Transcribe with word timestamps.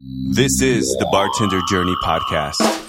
This 0.00 0.62
is 0.62 0.84
the 1.00 1.08
Bartender 1.10 1.60
Journey 1.68 1.96
Podcast. 2.04 2.87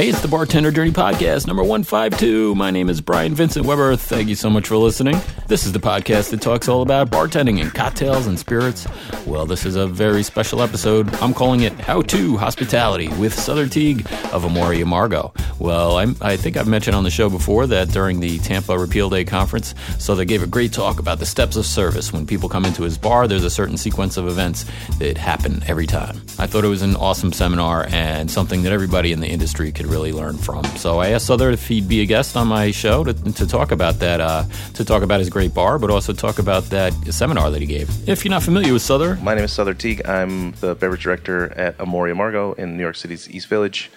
Hey, 0.00 0.08
it's 0.08 0.22
the 0.22 0.28
Bartender 0.28 0.70
Journey 0.70 0.92
Podcast, 0.92 1.46
number 1.46 1.62
152. 1.62 2.54
My 2.54 2.70
name 2.70 2.88
is 2.88 3.02
Brian 3.02 3.34
Vincent 3.34 3.66
Weber. 3.66 3.96
Thank 3.96 4.30
you 4.30 4.34
so 4.34 4.48
much 4.48 4.66
for 4.66 4.78
listening. 4.78 5.20
This 5.46 5.66
is 5.66 5.72
the 5.72 5.78
podcast 5.78 6.30
that 6.30 6.40
talks 6.40 6.68
all 6.68 6.80
about 6.80 7.10
bartending 7.10 7.60
and 7.60 7.74
cocktails 7.74 8.26
and 8.26 8.38
spirits. 8.38 8.86
Well, 9.26 9.44
this 9.44 9.66
is 9.66 9.76
a 9.76 9.86
very 9.86 10.22
special 10.22 10.62
episode. 10.62 11.12
I'm 11.16 11.34
calling 11.34 11.60
it 11.62 11.74
How 11.74 12.00
to 12.00 12.38
Hospitality 12.38 13.08
with 13.08 13.34
Sother 13.34 13.70
Teague 13.70 14.06
of 14.32 14.46
Amor 14.46 14.68
y 14.68 14.76
Amargo. 14.76 15.34
Well, 15.58 15.98
I'm, 15.98 16.16
i 16.22 16.38
think 16.38 16.56
I've 16.56 16.66
mentioned 16.66 16.96
on 16.96 17.04
the 17.04 17.10
show 17.10 17.28
before 17.28 17.66
that 17.66 17.88
during 17.88 18.20
the 18.20 18.38
Tampa 18.38 18.78
Repeal 18.78 19.10
Day 19.10 19.26
conference, 19.26 19.74
Sother 19.98 20.26
gave 20.26 20.42
a 20.42 20.46
great 20.46 20.72
talk 20.72 20.98
about 20.98 21.18
the 21.18 21.26
steps 21.26 21.56
of 21.56 21.66
service. 21.66 22.10
When 22.10 22.26
people 22.26 22.48
come 22.48 22.64
into 22.64 22.84
his 22.84 22.96
bar, 22.96 23.28
there's 23.28 23.44
a 23.44 23.50
certain 23.50 23.76
sequence 23.76 24.16
of 24.16 24.26
events 24.26 24.64
that 24.98 25.18
happen 25.18 25.62
every 25.66 25.86
time. 25.86 26.22
I 26.38 26.46
thought 26.46 26.64
it 26.64 26.68
was 26.68 26.80
an 26.80 26.96
awesome 26.96 27.34
seminar 27.34 27.86
and 27.90 28.30
something 28.30 28.62
that 28.62 28.72
everybody 28.72 29.12
in 29.12 29.20
the 29.20 29.28
industry 29.28 29.70
could 29.72 29.89
really 29.90 30.12
learn 30.12 30.38
from. 30.38 30.64
So 30.76 30.98
I 31.00 31.08
asked 31.10 31.28
Sother 31.28 31.52
if 31.52 31.66
he'd 31.68 31.88
be 31.88 32.00
a 32.00 32.06
guest 32.06 32.36
on 32.36 32.46
my 32.48 32.70
show 32.70 33.04
to, 33.04 33.12
to 33.12 33.46
talk 33.46 33.72
about 33.72 33.98
that, 33.98 34.20
uh, 34.20 34.44
to 34.74 34.84
talk 34.84 35.02
about 35.02 35.18
his 35.18 35.28
great 35.28 35.52
bar, 35.52 35.78
but 35.78 35.90
also 35.90 36.12
talk 36.12 36.38
about 36.38 36.64
that 36.70 36.92
seminar 37.12 37.50
that 37.50 37.60
he 37.60 37.66
gave. 37.66 37.88
If 38.08 38.24
you're 38.24 38.30
not 38.30 38.42
familiar 38.42 38.72
with 38.72 38.82
Sother, 38.82 39.20
My 39.22 39.34
name 39.34 39.44
is 39.44 39.52
Sother 39.52 39.76
Teague. 39.76 40.06
I'm 40.06 40.52
the 40.52 40.74
beverage 40.74 41.02
director 41.02 41.52
at 41.52 41.80
Amor 41.80 42.04
y 42.04 42.10
Amargo 42.10 42.56
in 42.58 42.76
New 42.76 42.82
York 42.82 42.96
City's 42.96 43.28
East 43.28 43.48
Village, 43.48 43.90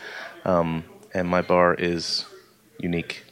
um, 0.45 0.83
and 1.13 1.27
my 1.27 1.41
bar 1.41 1.73
is 1.75 2.25
unique. 2.79 3.23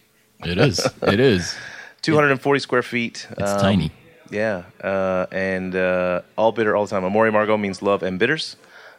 it 0.45 0.57
is, 0.57 0.87
it 1.01 1.19
is, 1.19 1.55
240 2.03 2.59
square 2.59 2.83
feet. 2.83 3.27
it's 3.31 3.51
um, 3.51 3.59
tiny. 3.59 3.91
Yeah, 4.29 4.63
uh, 4.81 5.25
and 5.31 5.75
uh, 5.75 6.21
all 6.37 6.51
bitter 6.53 6.75
all 6.75 6.85
the 6.85 6.89
time. 6.89 7.03
Amor 7.03 7.25
y 7.25 7.31
Amargo 7.31 7.59
means 7.59 7.81
love 7.81 8.01
and 8.03 8.17
bitters. 8.17 8.55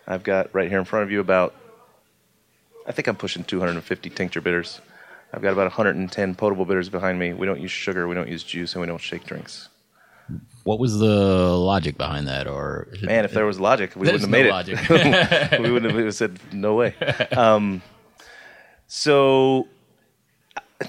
I've 0.07 0.25
got 0.25 0.53
right 0.55 0.69
here 0.69 0.79
in 0.79 0.85
front 0.85 1.05
of 1.05 1.11
you 1.11 1.21
about, 1.21 1.55
I 2.87 2.93
think 2.93 3.09
I'm 3.09 3.17
pushing 3.17 3.45
250 3.45 4.11
tincture 4.11 4.41
bitters. 4.41 4.81
I've 5.33 5.43
got 5.43 5.53
about 5.53 5.65
110 5.65 6.35
potable 6.35 6.65
bitters 6.65 6.89
behind 6.89 7.19
me. 7.19 7.33
We 7.33 7.47
don't 7.47 7.61
use 7.61 7.71
sugar, 7.71 8.07
we 8.07 8.15
don't 8.15 8.29
use 8.29 8.43
juice, 8.43 8.75
and 8.75 8.81
we 8.81 8.87
don't 8.87 9.01
shake 9.01 9.25
drinks. 9.25 9.69
What 10.65 10.79
was 10.79 10.99
the 10.99 11.57
logic 11.57 11.97
behind 11.97 12.29
that? 12.29 12.47
Or 12.47 12.89
Man, 13.03 13.25
if 13.25 13.33
there 13.33 13.47
was 13.47 13.59
logic, 13.59 13.95
we 13.97 14.03
wouldn't 14.03 14.21
have 14.21 14.31
made 14.31 14.43
no 14.43 14.49
it. 14.49 14.51
logic. 14.51 15.59
we 15.61 15.71
wouldn't 15.71 15.95
have 15.95 16.15
said 16.15 16.39
no 16.53 16.75
way. 16.75 16.95
Um, 17.37 17.83
so, 18.87 19.69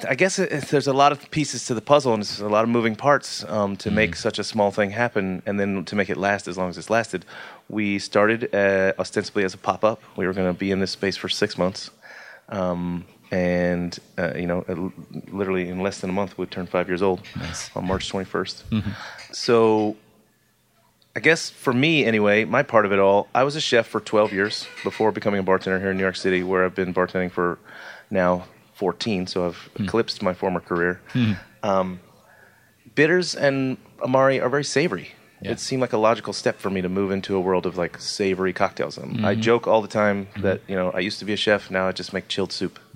I 0.09 0.15
guess 0.15 0.39
it, 0.39 0.51
it- 0.51 0.63
there's 0.69 0.87
a 0.87 0.93
lot 0.93 1.11
of 1.11 1.29
pieces 1.31 1.65
to 1.67 1.73
the 1.73 1.81
puzzle, 1.81 2.13
and 2.13 2.21
there's 2.23 2.39
a 2.39 2.49
lot 2.49 2.63
of 2.63 2.69
moving 2.69 2.95
parts 2.95 3.43
um, 3.49 3.75
to 3.77 3.91
make 3.91 4.15
such 4.15 4.39
a 4.39 4.43
small 4.43 4.71
thing 4.71 4.91
happen, 4.91 5.41
and 5.45 5.59
then 5.59 5.85
to 5.85 5.95
make 5.95 6.09
it 6.09 6.17
last 6.17 6.47
as 6.47 6.57
long 6.57 6.69
as 6.69 6.77
it's 6.77 6.89
lasted. 6.89 7.25
We 7.69 7.99
started 7.99 8.53
uh, 8.53 8.93
ostensibly 8.99 9.43
as 9.43 9.53
a 9.53 9.57
pop 9.57 9.83
up. 9.83 10.01
We 10.15 10.25
were 10.27 10.33
going 10.33 10.51
to 10.53 10.57
be 10.57 10.71
in 10.71 10.79
this 10.79 10.91
space 10.91 11.17
for 11.17 11.29
six 11.29 11.57
months. 11.57 11.91
Um, 12.49 13.05
and 13.31 13.97
uh, 14.17 14.33
you 14.35 14.45
know, 14.45 14.63
uh, 14.69 14.89
literally 15.35 15.67
in 15.69 15.79
less 15.79 15.99
than 16.01 16.09
a 16.09 16.13
month, 16.13 16.37
we'd 16.37 16.51
turn 16.51 16.67
five 16.67 16.87
years 16.87 17.01
old 17.01 17.21
on 17.75 17.87
March 17.87 18.11
21st. 18.11 18.63
So 19.31 19.95
I 21.15 21.19
guess 21.19 21.49
for 21.49 21.73
me, 21.73 22.05
anyway, 22.05 22.45
my 22.45 22.63
part 22.63 22.85
of 22.85 22.91
it 22.91 22.99
all, 22.99 23.27
I 23.33 23.43
was 23.43 23.55
a 23.55 23.61
chef 23.61 23.87
for 23.87 23.99
12 23.99 24.33
years 24.33 24.67
before 24.83 25.11
becoming 25.11 25.39
a 25.39 25.43
bartender 25.43 25.79
here 25.79 25.91
in 25.91 25.97
New 25.97 26.03
York 26.03 26.15
City, 26.15 26.43
where 26.43 26.63
I've 26.65 26.75
been 26.75 26.93
bartending 26.93 27.31
for 27.31 27.57
now 28.11 28.45
14, 28.75 29.27
so 29.27 29.47
I've 29.47 29.69
eclipsed 29.79 30.21
my 30.21 30.33
former 30.33 30.59
career. 30.59 31.01
Um, 31.61 31.99
bitters 32.95 33.35
and 33.35 33.77
Amari 34.01 34.39
are 34.39 34.49
very 34.49 34.63
savory. 34.63 35.11
Yeah. 35.41 35.51
It 35.51 35.59
seemed 35.59 35.81
like 35.81 35.91
a 35.91 35.97
logical 35.97 36.31
step 36.31 36.59
for 36.59 36.69
me 36.69 36.81
to 36.81 36.89
move 36.89 37.11
into 37.11 37.35
a 37.35 37.39
world 37.39 37.65
of 37.65 37.77
like 37.77 37.99
savory 37.99 38.53
cocktails. 38.53 38.97
Um, 38.97 39.25
I 39.25 39.35
joke 39.35 39.67
all 39.67 39.81
the 39.81 39.89
time 39.89 40.27
that 40.37 40.61
you 40.67 40.75
know 40.75 40.89
I 40.91 40.99
used 40.99 41.19
to 41.19 41.25
be 41.25 41.33
a 41.33 41.37
chef, 41.37 41.69
now 41.69 41.87
I 41.87 41.91
just 41.91 42.13
make 42.13 42.27
chilled 42.29 42.51
soup. 42.51 42.79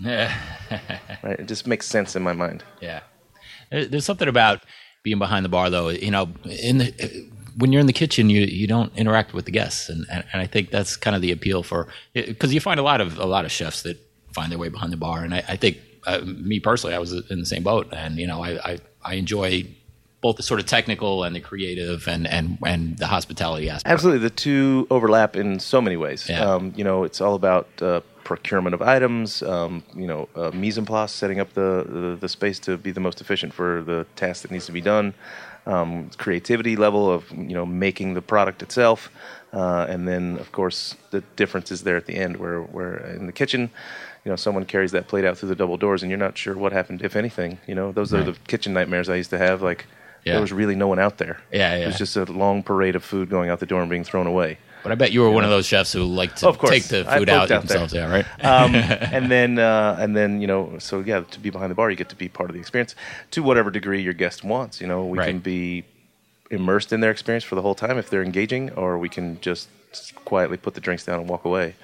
Right? 1.24 1.40
It 1.40 1.48
just 1.48 1.68
makes 1.68 1.88
sense 1.88 2.16
in 2.16 2.22
my 2.22 2.34
mind. 2.34 2.64
Yeah. 2.80 3.02
There's 3.70 4.06
something 4.06 4.28
about 4.28 4.62
being 5.04 5.20
behind 5.20 5.44
the 5.44 5.50
bar, 5.50 5.70
though. 5.70 5.90
You 5.90 6.12
know, 6.12 6.30
in 6.46 6.78
the 6.78 7.30
when 7.58 7.74
you're 7.74 7.82
in 7.82 7.88
the 7.88 7.94
kitchen, 7.94 8.30
you 8.30 8.42
you 8.42 8.68
don't 8.68 8.96
interact 8.96 9.34
with 9.34 9.46
the 9.46 9.52
guests, 9.52 9.90
and 9.90 10.06
and, 10.10 10.24
and 10.32 10.42
I 10.42 10.48
think 10.48 10.70
that's 10.70 10.96
kind 10.96 11.16
of 11.16 11.22
the 11.22 11.32
appeal 11.32 11.64
for 11.64 11.88
because 12.14 12.54
you 12.54 12.62
find 12.62 12.80
a 12.80 12.84
lot 12.84 13.02
of 13.02 13.18
a 13.18 13.26
lot 13.26 13.44
of 13.44 13.52
chefs 13.52 13.82
that 13.82 13.98
find 14.38 14.52
their 14.52 14.62
way 14.64 14.70
behind 14.70 14.92
the 14.96 15.02
bar, 15.08 15.20
and 15.26 15.34
I, 15.34 15.42
I 15.54 15.58
think 15.64 15.74
uh, 16.06 16.22
me 16.22 16.58
personally, 16.70 16.96
I 16.96 17.00
was 17.00 17.12
in 17.34 17.40
the 17.40 17.50
same 17.54 17.64
boat, 17.64 17.88
and 17.92 18.12
you 18.22 18.28
know, 18.32 18.40
I 18.50 18.52
I, 18.72 18.74
I 19.12 19.14
enjoy 19.24 19.66
both 20.22 20.38
the 20.38 20.44
sort 20.44 20.60
of 20.60 20.66
technical 20.66 21.24
and 21.24 21.36
the 21.36 21.40
creative 21.40 22.08
and 22.08 22.28
and 22.28 22.58
and 22.66 22.98
the 22.98 23.08
hospitality 23.08 23.70
aspect. 23.70 23.92
Absolutely, 23.92 24.22
the 24.30 24.36
two 24.48 24.88
overlap 24.90 25.36
in 25.36 25.60
so 25.60 25.82
many 25.82 25.98
ways. 25.98 26.30
Yeah. 26.30 26.46
Um, 26.48 26.74
you 26.76 26.84
know, 26.84 27.04
it's 27.04 27.20
all 27.22 27.36
about 27.36 27.68
uh, 27.82 28.02
procurement 28.24 28.74
of 28.74 28.82
items. 28.82 29.42
Um, 29.44 29.84
you 29.96 30.08
know, 30.12 30.30
uh, 30.36 30.52
mise 30.54 30.78
en 30.78 30.86
place, 30.86 31.12
setting 31.12 31.40
up 31.40 31.50
the, 31.54 31.72
the 31.98 32.18
the 32.24 32.30
space 32.30 32.60
to 32.68 32.78
be 32.78 32.92
the 32.92 33.04
most 33.08 33.22
efficient 33.22 33.54
for 33.54 33.82
the 33.92 34.06
task 34.16 34.42
that 34.44 34.52
needs 34.52 34.66
to 34.66 34.74
be 34.74 34.82
done. 34.82 35.14
Um, 35.66 36.10
creativity 36.18 36.76
level 36.78 37.04
of 37.16 37.30
you 37.32 37.56
know 37.58 37.66
making 37.66 38.14
the 38.14 38.22
product 38.22 38.62
itself, 38.62 39.10
uh, 39.54 39.86
and 39.90 40.08
then 40.08 40.38
of 40.40 40.52
course 40.52 40.96
the 41.12 41.22
difference 41.36 41.72
is 41.72 41.84
there 41.84 41.98
at 41.98 42.06
the 42.06 42.16
end 42.16 42.38
where 42.38 42.62
where 42.62 42.98
in 42.98 43.26
the 43.26 43.34
kitchen. 43.34 43.70
You 44.26 44.32
know, 44.32 44.36
someone 44.36 44.66
carries 44.66 44.92
that 44.92 45.08
plate 45.08 45.24
out 45.24 45.38
through 45.38 45.48
the 45.48 45.56
double 45.56 45.78
doors, 45.78 46.04
and 46.04 46.10
you're 46.10 46.20
not 46.20 46.38
sure 46.38 46.54
what 46.58 46.74
happened, 46.74 47.02
if 47.02 47.16
anything. 47.16 47.60
You 47.66 47.76
know, 47.76 47.94
those 47.94 48.14
are 48.14 48.22
the 48.22 48.34
kitchen 48.46 48.74
nightmares 48.74 49.08
I 49.08 49.16
used 49.16 49.30
to 49.30 49.38
have. 49.38 49.62
Like, 49.62 49.86
Yeah. 50.26 50.34
there 50.34 50.42
was 50.42 50.52
really 50.52 50.76
no 50.76 50.90
one 50.90 51.00
out 51.00 51.18
there. 51.18 51.38
Yeah, 51.50 51.78
yeah. 51.78 51.84
It 51.84 51.88
was 51.88 51.98
just 51.98 52.18
a 52.18 52.26
long 52.26 52.62
parade 52.62 52.98
of 52.98 53.06
food 53.06 53.30
going 53.30 53.50
out 53.50 53.62
the 53.62 53.66
door 53.66 53.80
and 53.80 53.90
being 53.90 54.04
thrown 54.04 54.28
away. 54.28 54.58
But 54.84 54.92
I 54.92 54.96
bet 54.96 55.14
you 55.14 55.22
were 55.22 55.30
one 55.32 55.46
of 55.46 55.50
those 55.50 55.66
chefs 55.66 55.94
who 55.94 56.04
like 56.04 56.36
to 56.38 56.52
course. 56.52 56.70
take 56.70 56.84
the 56.86 57.06
food 57.06 57.30
out, 57.30 57.50
out 57.50 57.62
themselves. 57.62 57.94
Yeah, 57.94 58.12
right. 58.12 58.26
um, 58.44 58.76
and 59.16 59.32
then 59.32 59.60
uh, 59.60 59.96
and 59.98 60.14
then 60.14 60.42
you 60.42 60.48
know 60.48 60.76
so 60.78 61.00
yeah 61.00 61.22
to 61.22 61.40
be 61.40 61.50
behind 61.50 61.72
the 61.72 61.76
bar 61.76 61.90
you 61.90 61.96
get 61.96 62.10
to 62.10 62.16
be 62.18 62.28
part 62.28 62.50
of 62.50 62.54
the 62.54 62.60
experience 62.60 62.96
to 63.32 63.42
whatever 63.42 63.72
degree 63.72 64.02
your 64.02 64.14
guest 64.14 64.44
wants 64.44 64.82
you 64.82 64.88
know 64.88 65.06
we 65.06 65.18
Right. 65.20 65.28
can 65.30 65.40
be 65.40 65.86
immersed 66.52 66.94
in 66.94 67.00
their 67.02 67.12
experience 67.12 67.44
for 67.44 67.56
the 67.56 67.62
whole 67.62 67.76
time 67.76 67.98
if 67.98 68.10
they're 68.10 68.24
engaging 68.24 68.72
or 68.72 68.98
we 68.98 69.10
can 69.10 69.40
just 69.42 69.68
quietly 70.26 70.58
put 70.58 70.74
the 70.74 70.82
drinks 70.82 71.06
down 71.06 71.20
and 71.20 71.30
walk 71.30 71.46
away 71.46 71.76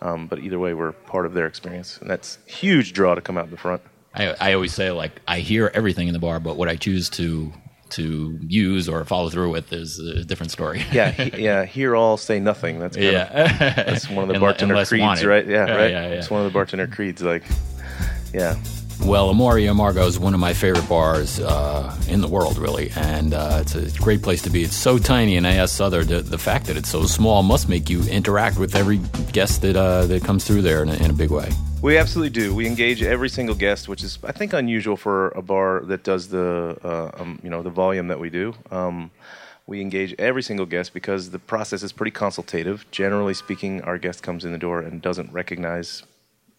um, 0.00 0.26
but 0.26 0.38
either 0.40 0.58
way 0.58 0.74
we're 0.74 0.92
part 0.92 1.26
of 1.26 1.34
their 1.34 1.46
experience 1.46 1.98
and 1.98 2.08
that's 2.10 2.38
huge 2.46 2.92
draw 2.92 3.14
to 3.14 3.20
come 3.20 3.36
out 3.38 3.44
in 3.44 3.50
the 3.50 3.56
front 3.56 3.82
I, 4.14 4.34
I 4.40 4.52
always 4.54 4.74
say 4.74 4.90
like 4.90 5.20
I 5.26 5.40
hear 5.40 5.70
everything 5.74 6.08
in 6.08 6.12
the 6.12 6.18
bar, 6.20 6.40
but 6.40 6.56
what 6.56 6.68
I 6.68 6.76
choose 6.76 7.08
to 7.10 7.52
to 7.90 8.38
use 8.46 8.88
or 8.88 9.04
follow 9.04 9.28
through 9.28 9.50
with 9.50 9.70
is 9.72 9.98
a 9.98 10.24
different 10.24 10.50
story. 10.50 10.82
yeah 10.92 11.10
he, 11.10 11.42
yeah 11.42 11.64
hear 11.64 11.94
all 11.94 12.16
say 12.16 12.40
nothing 12.40 12.78
that's 12.78 12.96
kind 12.96 13.08
of 13.08 13.12
yeah. 13.12 13.74
that's 13.74 14.08
one 14.08 14.28
of 14.28 14.34
the 14.34 14.40
bartender 14.40 14.74
unless 14.74 14.88
creeds 14.88 15.02
wanted. 15.02 15.26
right 15.26 15.46
yeah 15.46 15.66
Yeah, 15.66 15.74
right 15.74 15.90
yeah, 15.90 16.08
yeah. 16.08 16.14
it's 16.14 16.30
one 16.30 16.40
of 16.40 16.46
the 16.46 16.52
bartender 16.54 16.86
creeds 16.86 17.22
like 17.22 17.42
yeah 18.32 18.56
Well, 19.00 19.30
Amor 19.30 19.54
y 19.54 19.62
Amargo 19.62 20.06
is 20.06 20.18
one 20.18 20.32
of 20.32 20.40
my 20.40 20.54
favorite 20.54 20.88
bars 20.88 21.40
uh, 21.40 21.94
in 22.08 22.20
the 22.20 22.28
world, 22.28 22.56
really, 22.58 22.90
and 22.96 23.34
uh, 23.34 23.58
it's 23.62 23.74
a 23.74 23.90
great 23.98 24.22
place 24.22 24.42
to 24.42 24.50
be. 24.50 24.62
It's 24.62 24.76
so 24.76 24.98
tiny, 24.98 25.36
and 25.36 25.46
I 25.46 25.54
asked 25.54 25.78
Sother, 25.78 26.06
the, 26.06 26.22
the 26.22 26.38
fact 26.38 26.66
that 26.66 26.76
it's 26.76 26.88
so 26.88 27.04
small 27.04 27.42
must 27.42 27.68
make 27.68 27.90
you 27.90 28.02
interact 28.04 28.58
with 28.58 28.76
every 28.76 28.98
guest 29.32 29.62
that 29.62 29.76
uh, 29.76 30.06
that 30.06 30.22
comes 30.24 30.44
through 30.44 30.62
there 30.62 30.82
in 30.82 30.88
a, 30.88 30.94
in 30.94 31.10
a 31.10 31.14
big 31.14 31.30
way. 31.30 31.50
We 31.82 31.98
absolutely 31.98 32.30
do. 32.30 32.54
We 32.54 32.68
engage 32.68 33.02
every 33.02 33.28
single 33.28 33.56
guest, 33.56 33.88
which 33.88 34.04
is 34.04 34.18
I 34.22 34.30
think 34.30 34.52
unusual 34.52 34.96
for 34.96 35.30
a 35.30 35.42
bar 35.42 35.80
that 35.86 36.04
does 36.04 36.28
the 36.28 36.78
uh, 36.84 37.20
um, 37.20 37.40
you 37.42 37.50
know 37.50 37.62
the 37.62 37.70
volume 37.70 38.06
that 38.06 38.20
we 38.20 38.30
do. 38.30 38.54
Um, 38.70 39.10
we 39.66 39.80
engage 39.80 40.14
every 40.18 40.42
single 40.42 40.66
guest 40.66 40.92
because 40.92 41.30
the 41.30 41.38
process 41.38 41.82
is 41.82 41.92
pretty 41.92 42.10
consultative. 42.12 42.84
Generally 42.90 43.34
speaking, 43.34 43.80
our 43.82 43.98
guest 43.98 44.22
comes 44.22 44.44
in 44.44 44.52
the 44.52 44.58
door 44.58 44.80
and 44.80 45.02
doesn't 45.02 45.32
recognize. 45.32 46.04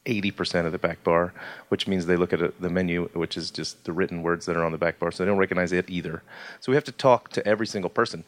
80% 0.05 0.65
of 0.65 0.71
the 0.71 0.77
back 0.77 1.03
bar, 1.03 1.33
which 1.69 1.87
means 1.87 2.05
they 2.05 2.17
look 2.17 2.33
at 2.33 2.41
it, 2.41 2.61
the 2.61 2.69
menu, 2.69 3.09
which 3.13 3.37
is 3.37 3.49
just 3.51 3.85
the 3.85 3.93
written 3.93 4.21
words 4.21 4.45
that 4.45 4.57
are 4.57 4.63
on 4.65 4.71
the 4.71 4.77
back 4.77 4.99
bar, 4.99 5.11
so 5.11 5.23
they 5.23 5.29
don't 5.29 5.37
recognize 5.37 5.71
it 5.71 5.89
either. 5.89 6.23
So 6.59 6.71
we 6.71 6.75
have 6.75 6.83
to 6.85 6.91
talk 6.91 7.29
to 7.29 7.45
every 7.47 7.67
single 7.67 7.89
person. 7.89 8.23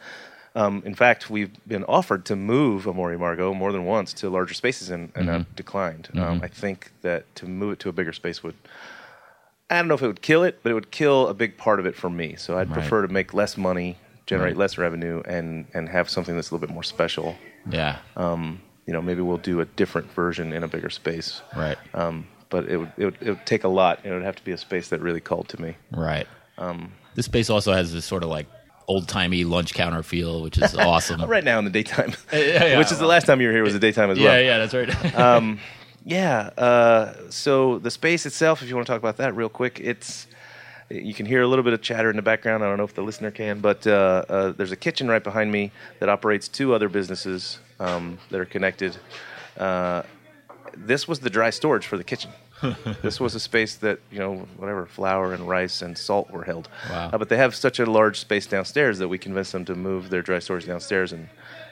Um, 0.55 0.81
in 0.85 0.95
fact, 0.95 1.29
we've 1.29 1.51
been 1.67 1.83
offered 1.83 2.23
to 2.25 2.35
move 2.37 2.87
Amor 2.87 3.09
y 3.09 3.15
Amargo 3.17 3.53
more 3.53 3.73
than 3.73 3.83
once 3.83 4.13
to 4.13 4.29
larger 4.29 4.53
spaces 4.53 4.89
and, 4.89 5.11
and 5.13 5.29
I've 5.29 5.55
declined. 5.57 6.07
Um, 6.15 6.39
I 6.41 6.47
think 6.47 6.91
that 7.01 7.23
to 7.35 7.45
move 7.45 7.73
it 7.73 7.79
to 7.79 7.89
a 7.89 7.91
bigger 7.91 8.13
space 8.13 8.41
would, 8.41 8.55
I 9.69 9.75
don't 9.77 9.89
know 9.89 9.95
if 9.95 10.01
it 10.01 10.07
would 10.07 10.21
kill 10.21 10.43
it, 10.43 10.59
but 10.63 10.69
it 10.69 10.73
would 10.75 10.91
kill 10.91 11.27
a 11.27 11.33
big 11.33 11.57
part 11.57 11.81
of 11.81 11.85
it 11.85 11.93
for 11.95 12.09
me. 12.09 12.35
So 12.37 12.57
I'd 12.57 12.69
Right. 12.69 12.73
prefer 12.79 13.01
to 13.05 13.11
make 13.11 13.33
less 13.33 13.57
money, 13.57 13.97
generate 14.27 14.51
Right. 14.51 14.57
less 14.57 14.77
revenue, 14.77 15.21
and, 15.25 15.65
and 15.73 15.89
have 15.89 16.09
something 16.09 16.35
that's 16.35 16.51
a 16.51 16.55
little 16.55 16.65
bit 16.65 16.73
more 16.73 16.83
special. 16.83 17.35
Yeah, 17.69 17.97
Um, 18.15 18.61
you 18.85 18.93
know, 18.93 19.01
maybe 19.01 19.21
we'll 19.21 19.37
do 19.37 19.59
a 19.61 19.65
different 19.65 20.11
version 20.11 20.53
in 20.53 20.63
a 20.63 20.67
bigger 20.67 20.89
space. 20.89 21.41
right, 21.55 21.77
Um, 21.93 22.27
but 22.49 22.69
it 22.69 22.77
would, 22.77 22.91
it 22.97 23.05
would 23.05 23.17
it 23.21 23.29
would 23.29 23.45
take 23.45 23.63
a 23.63 23.67
lot. 23.67 23.99
It 24.05 24.11
would 24.11 24.23
have 24.23 24.35
to 24.35 24.43
be 24.43 24.51
a 24.51 24.57
space 24.57 24.89
that 24.89 25.01
really 25.01 25.21
called 25.21 25.49
to 25.49 25.61
me. 25.61 25.75
right. 25.91 26.27
Um, 26.57 26.93
this 27.15 27.25
space 27.25 27.49
also 27.49 27.73
has 27.73 27.91
this 27.91 28.05
sort 28.05 28.23
of 28.23 28.29
like 28.29 28.47
old 28.87 29.07
timey 29.07 29.43
lunch 29.43 29.73
counter 29.73 30.03
feel, 30.03 30.41
which 30.43 30.57
is 30.57 30.75
awesome. 30.77 31.21
Right 31.25 31.43
now 31.43 31.57
in 31.59 31.65
the 31.65 31.71
daytime, 31.71 32.13
yeah, 32.33 32.77
which 32.77 32.91
is 32.91 32.99
the 32.99 33.05
last 33.07 33.25
time 33.25 33.41
you 33.41 33.47
were 33.47 33.53
here 33.53 33.63
was 33.63 33.73
the 33.73 33.79
daytime 33.79 34.09
as 34.11 34.17
Yeah, 34.17 34.25
well. 34.29 34.41
yeah, 34.41 34.57
that's 34.59 34.73
right. 34.73 35.15
um, 35.19 35.59
yeah. 36.05 36.51
Uh, 36.57 37.13
so 37.31 37.79
the 37.79 37.89
space 37.91 38.25
itself, 38.25 38.61
if 38.61 38.69
you 38.69 38.75
want 38.75 38.85
to 38.87 38.93
talk 38.93 38.99
about 39.01 39.17
that 39.17 39.35
real 39.35 39.49
quick, 39.49 39.79
it's 39.81 40.27
you 40.89 41.13
can 41.15 41.25
hear 41.25 41.41
a 41.41 41.47
little 41.47 41.63
bit 41.63 41.73
of 41.73 41.81
chatter 41.81 42.09
in 42.11 42.15
the 42.15 42.21
background. 42.21 42.63
I 42.63 42.67
don't 42.67 42.77
know 42.77 42.83
if 42.83 42.93
the 42.93 43.01
listener 43.01 43.31
can, 43.31 43.59
but 43.59 43.87
uh, 43.87 44.23
uh, 44.29 44.51
there's 44.51 44.71
a 44.71 44.75
kitchen 44.77 45.07
right 45.09 45.23
behind 45.23 45.51
me 45.51 45.71
that 45.99 46.09
operates 46.09 46.47
two 46.47 46.73
other 46.75 46.87
businesses 46.89 47.57
um, 47.79 48.17
that 48.29 48.39
are 48.39 48.45
connected. 48.45 48.97
Uh, 49.57 50.03
this 50.75 51.07
was 51.07 51.19
the 51.19 51.29
dry 51.29 51.49
storage 51.49 51.87
for 51.87 51.97
the 51.97 52.03
kitchen. 52.03 52.31
this 53.01 53.19
was 53.19 53.35
a 53.35 53.39
space 53.39 53.75
that 53.75 53.99
you 54.11 54.19
know 54.19 54.47
whatever 54.57 54.85
flour 54.85 55.33
and 55.33 55.47
rice 55.47 55.81
and 55.81 55.97
salt 55.97 56.31
were 56.31 56.43
held. 56.43 56.69
Wow. 56.89 57.09
Uh, 57.11 57.17
but 57.17 57.29
they 57.29 57.37
have 57.37 57.53
such 57.53 57.79
a 57.79 57.85
large 57.85 58.19
space 58.19 58.47
downstairs 58.47 58.97
that 58.99 59.07
we 59.07 59.17
convinced 59.17 59.51
them 59.51 59.65
to 59.65 59.75
move 59.75 60.09
their 60.09 60.21
dry 60.21 60.39
storage 60.39 60.65
downstairs, 60.65 61.11
and 61.11 61.27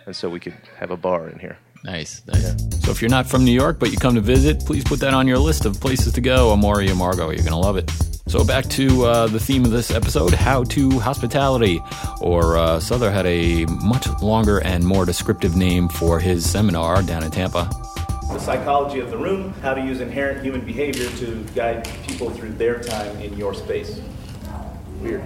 and 0.05 0.15
so 0.15 0.29
we 0.29 0.39
could 0.39 0.55
have 0.77 0.91
a 0.91 0.97
bar 0.97 1.29
in 1.29 1.39
here. 1.39 1.57
Nice, 1.83 2.21
nice. 2.27 2.55
So 2.85 2.91
if 2.91 3.01
you're 3.01 3.09
not 3.09 3.27
from 3.27 3.43
New 3.43 3.51
York 3.51 3.77
but 3.79 3.91
you 3.91 3.97
come 3.97 4.15
to 4.15 4.21
visit, 4.21 4.59
please 4.65 4.83
put 4.85 4.99
that 5.01 5.13
on 5.13 5.27
your 5.27 5.37
list 5.37 5.65
of 5.65 5.79
places 5.81 6.13
to 6.13 6.21
go. 6.21 6.51
Amor 6.53 6.77
y 6.77 6.85
Amargo, 6.87 7.33
you're 7.35 7.43
gonna 7.43 7.59
love 7.59 7.75
it. 7.77 7.89
So 8.27 8.43
back 8.45 8.65
to 8.69 9.05
uh, 9.05 9.27
the 9.27 9.39
theme 9.39 9.65
of 9.65 9.71
this 9.71 9.91
episode: 9.91 10.33
how 10.33 10.63
to 10.65 10.99
hospitality. 10.99 11.81
Or 12.21 12.57
uh, 12.57 12.79
Sother 12.79 13.11
had 13.11 13.25
a 13.25 13.65
much 13.65 14.07
longer 14.21 14.59
and 14.59 14.85
more 14.85 15.05
descriptive 15.05 15.57
name 15.57 15.89
for 15.89 16.19
his 16.21 16.49
seminar 16.49 17.03
down 17.03 17.23
in 17.23 17.31
Tampa. 17.31 17.69
the 18.31 18.39
psychology 18.39 18.99
of 18.99 19.11
the 19.11 19.17
room, 19.17 19.53
how 19.61 19.73
to 19.73 19.81
use 19.81 19.99
inherent 20.01 20.41
human 20.41 20.61
behavior 20.61 21.09
to 21.17 21.43
guide 21.53 21.87
people 22.07 22.29
through 22.29 22.53
their 22.53 22.79
time 22.79 23.15
in 23.19 23.37
your 23.37 23.53
space. 23.53 24.01
Weird. 25.03 25.23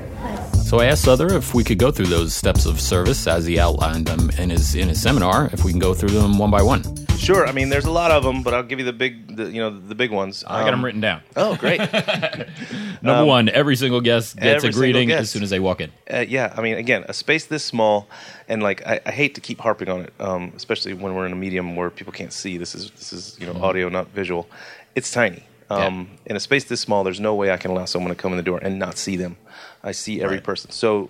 So 0.65 0.79
I 0.79 0.85
asked 0.85 1.05
Sother 1.05 1.31
if 1.31 1.53
we 1.53 1.63
could 1.63 1.77
go 1.77 1.91
through 1.91 2.07
those 2.07 2.33
steps 2.33 2.65
of 2.65 2.81
service 2.81 3.25
as 3.27 3.45
he 3.45 3.57
outlined 3.59 4.07
them 4.07 4.29
in 4.37 4.49
his 4.49 4.75
in 4.75 4.89
his 4.89 5.01
seminar. 5.01 5.49
If 5.53 5.63
we 5.63 5.71
can 5.71 5.79
go 5.79 5.93
through 5.93 6.09
them 6.09 6.37
one 6.37 6.51
by 6.51 6.61
one. 6.61 6.83
Sure. 7.17 7.47
I 7.47 7.51
mean, 7.51 7.69
there's 7.69 7.85
a 7.85 7.91
lot 7.91 8.11
of 8.11 8.23
them, 8.23 8.43
but 8.43 8.53
I'll 8.53 8.63
give 8.63 8.77
you 8.77 8.85
the 8.85 8.93
big, 8.93 9.35
the, 9.37 9.45
you 9.49 9.59
know, 9.59 9.71
the 9.71 9.95
big 9.95 10.11
ones. 10.11 10.43
I 10.45 10.59
got 10.59 10.65
them 10.71 10.75
Um, 10.79 10.85
written 10.85 11.01
down. 11.01 11.21
Oh, 11.35 11.55
great. 11.55 11.79
Number 13.01 13.25
one, 13.25 13.49
every 13.49 13.75
single 13.75 14.01
guest 14.01 14.37
gets 14.37 14.63
a 14.63 14.71
greeting 14.71 15.11
as 15.11 15.29
soon 15.29 15.41
as 15.41 15.49
they 15.49 15.59
walk 15.59 15.81
in. 15.81 15.91
Uh, 16.11 16.25
yeah, 16.27 16.53
I 16.55 16.61
mean, 16.61 16.75
again, 16.77 17.05
a 17.07 17.13
space 17.13 17.45
this 17.45 17.63
small, 17.63 18.07
and 18.47 18.61
like 18.61 18.85
I, 18.85 18.99
I 19.05 19.11
hate 19.11 19.35
to 19.35 19.41
keep 19.41 19.59
harping 19.59 19.89
on 19.89 20.01
it, 20.01 20.13
um, 20.19 20.53
especially 20.55 20.93
when 20.93 21.15
we're 21.15 21.25
in 21.25 21.31
a 21.31 21.35
medium 21.35 21.75
where 21.75 21.89
people 21.89 22.13
can't 22.13 22.33
see. 22.33 22.57
This 22.57 22.75
is 22.75 22.91
this 22.91 23.11
is 23.13 23.37
you 23.39 23.47
know 23.47 23.59
audio, 23.61 23.89
not 23.89 24.09
visual. 24.09 24.47
It's 24.95 25.11
tiny. 25.11 25.43
Um, 25.69 26.17
In 26.25 26.35
a 26.35 26.39
space 26.39 26.63
this 26.65 26.81
small, 26.81 27.03
there's 27.03 27.19
no 27.19 27.35
way 27.35 27.51
I 27.51 27.57
can 27.57 27.71
allow 27.71 27.85
someone 27.85 28.09
to 28.09 28.15
come 28.15 28.31
in 28.31 28.37
the 28.37 28.43
door 28.43 28.59
and 28.61 28.79
not 28.79 28.97
see 28.97 29.15
them. 29.17 29.37
I 29.83 29.91
see 29.91 30.21
every 30.21 30.37
Right. 30.37 30.43
person. 30.43 30.71
So 30.71 31.09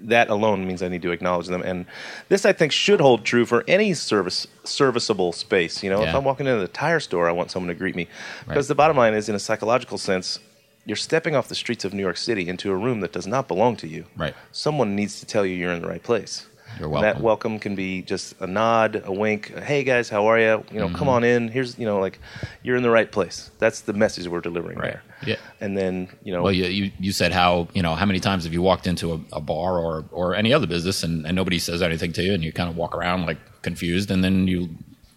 that 0.00 0.30
alone 0.30 0.64
means 0.66 0.82
I 0.82 0.88
need 0.88 1.02
to 1.02 1.10
acknowledge 1.10 1.48
them. 1.48 1.62
And 1.62 1.86
this, 2.28 2.46
I 2.46 2.52
think, 2.52 2.70
should 2.70 3.00
hold 3.00 3.24
true 3.24 3.44
for 3.44 3.64
any 3.66 3.94
service 3.94 4.46
serviceable 4.64 5.32
space. 5.32 5.82
You 5.82 5.90
know, 5.90 6.02
if 6.04 6.14
I'm 6.14 6.24
walking 6.24 6.46
into 6.46 6.60
the 6.60 6.68
tire 6.68 7.00
store, 7.00 7.28
I 7.28 7.32
want 7.32 7.50
someone 7.50 7.68
to 7.68 7.74
greet 7.74 7.96
me 7.96 8.06
because 8.46 8.66
Right. 8.66 8.68
the 8.68 8.74
bottom 8.76 8.96
line 8.96 9.14
is, 9.14 9.28
in 9.28 9.34
a 9.34 9.40
psychological 9.40 9.98
sense. 9.98 10.38
You're 10.86 10.96
stepping 10.96 11.36
off 11.36 11.48
the 11.48 11.54
streets 11.54 11.84
of 11.84 11.92
New 11.92 12.02
York 12.02 12.16
City 12.16 12.48
into 12.48 12.70
a 12.70 12.74
room 12.76 13.00
that 13.00 13.12
does 13.12 13.26
not 13.26 13.46
belong 13.46 13.76
to 13.76 13.86
you 13.86 14.06
Right. 14.16 14.34
someone 14.52 14.96
needs 14.96 15.20
to 15.20 15.26
tell 15.26 15.44
you 15.44 15.54
you're 15.54 15.72
in 15.72 15.82
the 15.82 15.88
right 15.88 16.02
place. 16.02 16.46
You're 16.78 16.86
And 16.88 16.94
That 17.02 17.02
welcome. 17.20 17.22
welcome 17.22 17.58
can 17.58 17.74
be 17.74 18.02
just 18.02 18.34
a 18.40 18.46
nod, 18.46 19.02
a 19.04 19.12
wink. 19.12 19.50
a, 19.56 19.60
Hey 19.60 19.84
guys, 19.84 20.08
how 20.08 20.26
are 20.26 20.38
you? 20.38 20.64
You 20.72 20.78
know, 20.80 20.86
Mm-hmm. 20.86 20.94
come 20.96 21.08
on 21.08 21.24
in. 21.24 21.48
Here's 21.48 21.78
you 21.78 21.86
know, 21.86 21.98
like 22.00 22.18
you're 22.62 22.76
in 22.76 22.82
the 22.82 22.90
right 22.90 23.10
place. 23.10 23.50
That's 23.58 23.80
the 23.82 23.92
message 23.92 24.28
we're 24.28 24.40
delivering 24.40 24.78
Right. 24.78 24.92
there. 24.92 25.02
Yeah. 25.26 25.36
And 25.60 25.76
then 25.76 26.08
you 26.22 26.32
know, 26.32 26.42
Well, 26.42 26.52
you, 26.52 26.66
you 26.66 26.92
you 26.98 27.12
said 27.12 27.32
how 27.32 27.68
you 27.74 27.82
know 27.82 27.94
how 27.94 28.06
many 28.06 28.20
times 28.20 28.44
have 28.44 28.52
you 28.52 28.62
walked 28.62 28.86
into 28.86 29.12
a, 29.14 29.20
a 29.34 29.40
bar 29.40 29.78
or 29.78 30.04
or 30.12 30.34
any 30.34 30.52
other 30.52 30.66
business 30.66 31.02
and, 31.02 31.26
and 31.26 31.34
nobody 31.34 31.58
says 31.58 31.82
anything 31.82 32.12
to 32.14 32.22
you 32.22 32.32
and 32.34 32.42
you 32.44 32.52
kind 32.52 32.68
of 32.70 32.76
walk 32.76 32.94
around 32.96 33.26
like 33.26 33.38
confused 33.62 34.10
and 34.10 34.22
then 34.22 34.46
you 34.46 34.68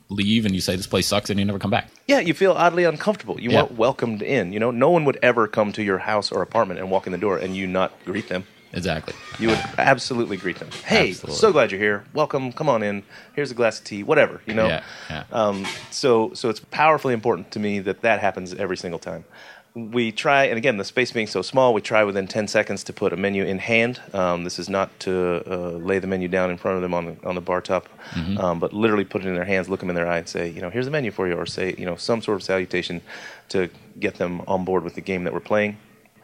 leave 0.09 0.45
and 0.45 0.53
you 0.53 0.59
say 0.59 0.75
this 0.75 0.88
place 0.88 1.07
sucks 1.07 1.30
and 1.30 1.39
you 1.39 1.45
never 1.45 1.59
come 1.59 1.71
back. 1.71 1.89
yeah, 2.06 2.19
you 2.19 2.33
feel 2.33 2.51
oddly 2.51 2.83
uncomfortable. 2.83 3.39
You 3.39 3.51
Yeah. 3.51 3.62
weren't 3.62 3.77
welcomed 3.77 4.21
in. 4.21 4.51
You 4.51 4.59
know, 4.59 4.69
no 4.71 4.89
one 4.89 5.06
would 5.06 5.18
ever 5.21 5.48
come 5.48 5.71
to 5.74 5.81
your 5.83 6.00
house 6.00 6.33
or 6.33 6.42
apartment 6.42 6.81
and 6.81 6.92
walk 6.92 7.06
in 7.06 7.13
the 7.13 7.18
door 7.18 7.38
and 7.38 7.56
you 7.56 7.65
not 7.68 7.92
greet 8.03 8.27
them. 8.27 8.44
Exactly. 8.73 9.13
You 9.39 9.50
would 9.50 9.59
absolutely 9.77 10.38
greet 10.38 10.57
them. 10.59 10.69
Hey, 10.85 11.09
Absolutely. 11.09 11.38
so 11.39 11.51
glad 11.51 11.71
you're 11.71 11.79
here. 11.79 12.06
Welcome. 12.13 12.51
Come 12.53 12.69
on 12.69 12.83
in. 12.83 13.03
Here's 13.33 13.51
a 13.51 13.56
glass 13.56 13.79
of 13.79 13.85
tea. 13.85 14.03
Whatever. 14.03 14.41
You 14.45 14.53
know. 14.53 14.68
Yeah, 14.68 14.83
yeah. 15.09 15.23
Um, 15.31 15.65
so 15.89 16.33
so 16.33 16.50
it's 16.50 16.62
powerfully 16.71 17.13
important 17.13 17.51
to 17.51 17.59
me 17.59 17.79
that 17.79 18.01
that 18.01 18.19
happens 18.21 18.53
every 18.53 18.77
single 18.77 19.00
time. 19.00 19.25
We 19.73 20.12
try, 20.12 20.45
and 20.45 20.57
again, 20.57 20.75
the 20.75 20.83
space 20.83 21.13
being 21.13 21.27
so 21.27 21.41
small, 21.41 21.73
we 21.73 21.79
try 21.79 22.03
within 22.03 22.27
10 22.27 22.50
seconds 22.50 22.83
to 22.83 22.91
put 22.94 23.13
a 23.13 23.15
menu 23.15 23.45
in 23.45 23.57
hand. 23.57 24.01
Um, 24.13 24.44
this 24.44 24.59
is 24.59 24.68
not 24.68 24.89
to 25.01 25.41
uh, 25.50 25.69
lay 25.77 25.97
the 26.00 26.07
menu 26.07 26.27
down 26.27 26.51
in 26.51 26.57
front 26.57 26.75
of 26.75 26.81
them 26.81 26.94
on 26.94 27.06
the, 27.06 27.15
on 27.25 27.35
the 27.35 27.41
bar 27.41 27.62
top, 27.62 27.88
Mm-hmm. 28.12 28.38
um, 28.38 28.59
but 28.59 28.74
literally 28.74 29.06
put 29.06 29.24
it 29.24 29.29
in 29.29 29.33
their 29.35 29.45
hands, 29.45 29.69
look 29.69 29.79
them 29.79 29.88
in 29.89 29.95
their 29.95 30.09
eye, 30.09 30.17
and 30.17 30.27
say, 30.27 30.50
you 30.50 30.59
know, 30.59 30.69
here's 30.69 30.83
the 30.83 30.91
menu 30.91 31.09
for 31.09 31.25
you, 31.25 31.35
or 31.35 31.45
say, 31.45 31.74
you 31.77 31.85
know, 31.85 31.95
some 31.95 32.21
sort 32.21 32.35
of 32.35 32.44
salutation 32.44 33.00
to 33.47 33.69
get 33.97 34.15
them 34.15 34.41
on 34.45 34.65
board 34.65 34.83
with 34.83 34.95
the 34.95 35.01
game 35.01 35.24
that 35.24 35.31
we're 35.31 35.39
playing. 35.39 35.77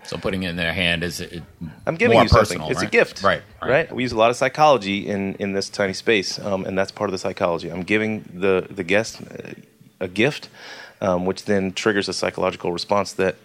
So 0.07 0.17
putting 0.17 0.43
it 0.43 0.49
in 0.49 0.55
their 0.55 0.73
hand 0.73 1.03
is 1.03 1.19
it, 1.19 1.43
I'm 1.85 1.95
giving 1.95 2.15
more 2.15 2.23
you 2.23 2.29
something. 2.29 2.59
personal, 2.59 2.71
It's 2.71 2.81
a 2.81 2.87
gift, 2.87 3.21
Right, 3.23 3.41
right? 3.61 3.69
right. 3.69 3.91
We 3.95 4.03
use 4.03 4.11
a 4.13 4.17
lot 4.17 4.29
of 4.29 4.35
psychology 4.37 5.07
in 5.07 5.35
in 5.35 5.51
this 5.53 5.69
tiny 5.69 5.93
space, 5.93 6.39
um, 6.39 6.65
and 6.65 6.77
that's 6.77 6.91
part 6.91 7.09
of 7.09 7.11
the 7.11 7.17
psychology. 7.17 7.69
I'm 7.69 7.83
giving 7.83 8.23
the 8.33 8.65
the 8.69 8.83
guest 8.83 9.19
a 9.99 10.07
gift, 10.07 10.49
um, 11.01 11.25
which 11.25 11.45
then 11.45 11.73
triggers 11.73 12.07
a 12.09 12.13
psychological 12.13 12.71
response 12.71 13.13
that 13.13 13.35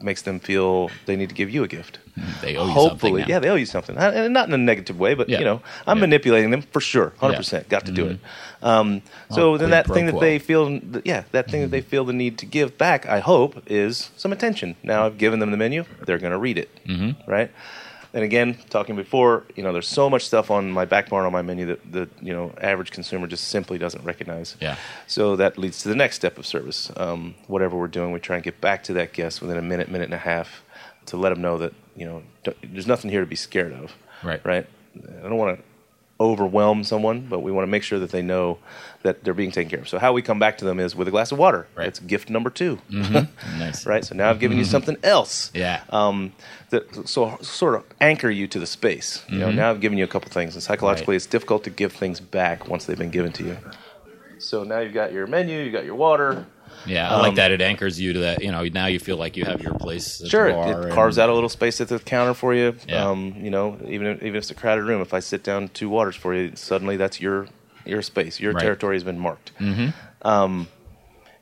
makes 0.00 0.22
them 0.22 0.40
feel 0.40 0.90
they 1.06 1.16
need 1.16 1.28
to 1.28 1.34
give 1.34 1.50
you 1.50 1.62
a 1.64 1.68
gift. 1.68 1.98
They 2.42 2.56
owe 2.56 2.66
you 2.66 2.72
Hopefully, 2.72 3.20
something. 3.22 3.28
yeah, 3.28 3.38
they 3.38 3.48
owe 3.48 3.54
you 3.54 3.66
something, 3.66 3.96
and 3.96 4.32
not 4.34 4.46
in 4.48 4.54
a 4.54 4.58
negative 4.58 4.98
way, 4.98 5.14
but 5.14 5.28
Yeah. 5.28 5.38
you 5.38 5.44
know, 5.44 5.62
I'm 5.86 5.96
Yeah. 5.98 6.02
manipulating 6.02 6.50
them 6.50 6.62
for 6.62 6.80
sure, 6.80 7.12
hundred 7.18 7.32
Yeah. 7.34 7.38
percent. 7.38 7.68
Got 7.68 7.86
to 7.86 7.92
do 7.92 8.06
it. 8.06 8.18
Um, 8.62 9.02
so 9.30 9.54
Oh, 9.54 9.56
then 9.58 9.70
that 9.70 9.86
thing 9.88 10.06
that 10.06 10.20
they 10.20 10.38
feel, 10.38 10.78
yeah, 11.04 11.24
that 11.32 11.50
thing 11.50 11.62
that 11.62 11.70
they 11.70 11.80
feel 11.80 12.04
the 12.04 12.12
need 12.12 12.38
to 12.38 12.46
give 12.46 12.76
back, 12.78 13.06
I 13.08 13.20
hope, 13.20 13.62
is 13.66 14.10
some 14.16 14.32
attention. 14.32 14.76
Now 14.82 15.06
I've 15.06 15.18
given 15.18 15.38
them 15.40 15.50
the 15.50 15.56
menu; 15.56 15.84
they're 16.06 16.18
going 16.18 16.32
to 16.32 16.38
read 16.38 16.58
it, 16.58 16.68
mm-hmm. 16.86 17.30
right? 17.30 17.50
And 18.14 18.24
again, 18.24 18.58
talking 18.68 18.94
before, 18.94 19.44
you 19.56 19.62
know, 19.62 19.72
there's 19.72 19.88
so 19.88 20.10
much 20.10 20.26
stuff 20.26 20.50
on 20.50 20.70
my 20.70 20.84
back 20.84 21.08
bar 21.08 21.24
on 21.24 21.32
my 21.32 21.40
menu 21.40 21.66
that 21.66 21.92
the 21.92 22.08
you 22.20 22.32
know 22.32 22.52
average 22.60 22.90
consumer 22.90 23.26
just 23.26 23.48
simply 23.48 23.78
doesn't 23.78 24.04
recognize. 24.04 24.56
Yeah. 24.60 24.76
So 25.06 25.36
that 25.36 25.56
leads 25.56 25.82
to 25.82 25.88
the 25.88 25.94
next 25.94 26.16
step 26.16 26.36
of 26.36 26.46
service. 26.46 26.90
Um, 26.96 27.34
whatever 27.46 27.76
we're 27.76 27.88
doing, 27.88 28.12
we 28.12 28.20
try 28.20 28.36
and 28.36 28.44
get 28.44 28.60
back 28.60 28.82
to 28.84 28.92
that 28.94 29.12
guest 29.12 29.40
within 29.40 29.56
a 29.56 29.62
minute, 29.62 29.90
minute 29.90 30.04
and 30.04 30.14
a 30.14 30.18
half, 30.18 30.62
to 31.06 31.16
let 31.16 31.30
them 31.30 31.40
know 31.40 31.56
that 31.58 31.72
you 31.96 32.04
know 32.04 32.22
don't, 32.44 32.56
there's 32.72 32.86
nothing 32.86 33.10
here 33.10 33.20
to 33.20 33.26
be 33.26 33.36
scared 33.36 33.72
of. 33.72 33.92
Right. 34.22 34.44
Right. 34.44 34.66
I 34.96 35.22
don't 35.22 35.38
want 35.38 35.58
to 35.58 35.64
overwhelm 36.22 36.84
someone, 36.84 37.26
but 37.28 37.40
we 37.40 37.50
want 37.50 37.64
to 37.64 37.70
make 37.70 37.82
sure 37.82 37.98
that 37.98 38.10
they 38.10 38.22
know 38.22 38.58
that 39.02 39.24
they're 39.24 39.34
being 39.34 39.50
taken 39.50 39.68
care 39.70 39.80
of. 39.80 39.88
So 39.88 39.98
how 39.98 40.12
we 40.12 40.22
come 40.22 40.38
back 40.38 40.58
to 40.58 40.64
them 40.64 40.78
is 40.78 40.94
with 40.94 41.08
a 41.08 41.10
glass 41.10 41.32
of 41.32 41.38
water. 41.38 41.66
Right. 41.74 41.88
It's 41.88 41.98
gift 41.98 42.30
number 42.30 42.50
2 42.50 42.78
mm-hmm. 42.90 43.58
Nice. 43.58 43.84
right. 43.84 44.04
So 44.04 44.14
now 44.14 44.30
I've 44.30 44.38
given 44.38 44.56
you 44.56 44.64
mm-hmm. 44.64 44.70
something 44.70 44.96
else. 45.02 45.50
Yeah. 45.54 45.82
Um, 45.90 46.32
that 46.70 47.08
so 47.08 47.36
sort 47.42 47.74
of 47.74 47.84
anchor 48.00 48.30
you 48.30 48.46
to 48.48 48.58
the 48.58 48.66
space. 48.66 49.24
You 49.28 49.38
know, 49.38 49.48
mm-hmm. 49.48 49.56
now 49.56 49.70
I've 49.70 49.80
given 49.80 49.98
you 49.98 50.04
a 50.04 50.08
couple 50.08 50.30
things, 50.30 50.54
and 50.54 50.62
psychologically, 50.62 51.14
Right. 51.14 51.16
it's 51.16 51.26
difficult 51.26 51.64
to 51.64 51.70
give 51.70 51.92
things 51.92 52.20
back 52.20 52.68
once 52.68 52.86
they've 52.86 52.98
been 52.98 53.10
given 53.10 53.32
to 53.32 53.44
you. 53.44 53.58
So 54.38 54.64
now 54.64 54.80
you've 54.80 54.94
got 54.94 55.12
your 55.12 55.26
menu, 55.26 55.60
you 55.62 55.70
got 55.70 55.84
your 55.84 55.94
water. 55.94 56.46
Yeah, 56.86 57.10
I 57.10 57.18
like 57.18 57.28
Um, 57.30 57.34
that. 57.36 57.50
It 57.52 57.60
anchors 57.60 58.00
you 58.00 58.12
to 58.14 58.18
that. 58.20 58.42
You 58.42 58.50
know, 58.52 58.64
now 58.64 58.86
you 58.86 58.98
feel 58.98 59.16
like 59.16 59.36
you 59.36 59.44
have 59.44 59.60
your 59.62 59.74
place. 59.74 60.22
Sure, 60.28 60.48
it, 60.48 60.56
and- 60.56 60.92
carves 60.92 61.18
out 61.18 61.28
a 61.28 61.34
little 61.34 61.48
space 61.48 61.80
at 61.80 61.88
the 61.88 61.98
counter 61.98 62.34
for 62.34 62.54
you. 62.54 62.74
Yeah. 62.88 63.08
Um, 63.08 63.34
you 63.38 63.50
know, 63.50 63.78
even 63.86 64.06
if, 64.08 64.16
even 64.22 64.36
if 64.36 64.42
it's 64.42 64.50
a 64.50 64.54
crowded 64.54 64.82
room, 64.84 65.00
if 65.00 65.14
I 65.14 65.20
sit 65.20 65.42
down 65.44 65.68
two 65.68 65.88
waters 65.88 66.16
for 66.16 66.34
you, 66.34 66.52
suddenly 66.56 66.96
that's 66.96 67.20
your 67.20 67.46
your 67.84 68.02
space. 68.02 68.38
Your 68.40 68.52
Right. 68.52 68.62
territory 68.62 68.96
has 68.96 69.04
been 69.04 69.18
marked. 69.18 69.52
Mm-hmm. 69.58 69.88
Um, 70.26 70.68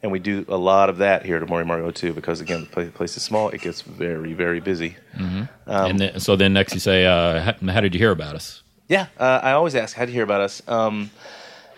and 0.02 0.10
we 0.10 0.18
do 0.18 0.46
a 0.48 0.56
lot 0.56 0.88
of 0.88 0.96
that 0.98 1.26
here 1.26 1.36
at 1.36 1.46
Mori 1.46 1.64
Margo 1.66 1.90
too, 1.90 2.14
because 2.14 2.40
again, 2.40 2.66
the 2.74 2.86
place 2.86 3.16
is 3.18 3.22
small. 3.22 3.50
It 3.50 3.60
gets 3.60 3.82
very 3.82 4.32
very 4.32 4.60
busy. 4.60 4.96
and 5.14 5.48
um, 5.66 5.98
then, 5.98 6.18
so 6.20 6.36
then 6.36 6.52
next 6.54 6.72
you 6.74 6.80
say, 6.80 7.04
uh, 7.04 7.40
how, 7.42 7.72
how 7.72 7.80
did 7.82 7.94
you 7.94 7.98
hear 7.98 8.10
about 8.10 8.34
us? 8.34 8.62
Yeah, 8.88 9.06
uh, 9.18 9.40
I 9.42 9.52
always 9.52 9.74
ask, 9.74 9.94
how 9.94 10.04
did 10.06 10.12
you 10.12 10.16
hear 10.16 10.24
about 10.24 10.40
us? 10.40 10.62
Um, 10.66 11.10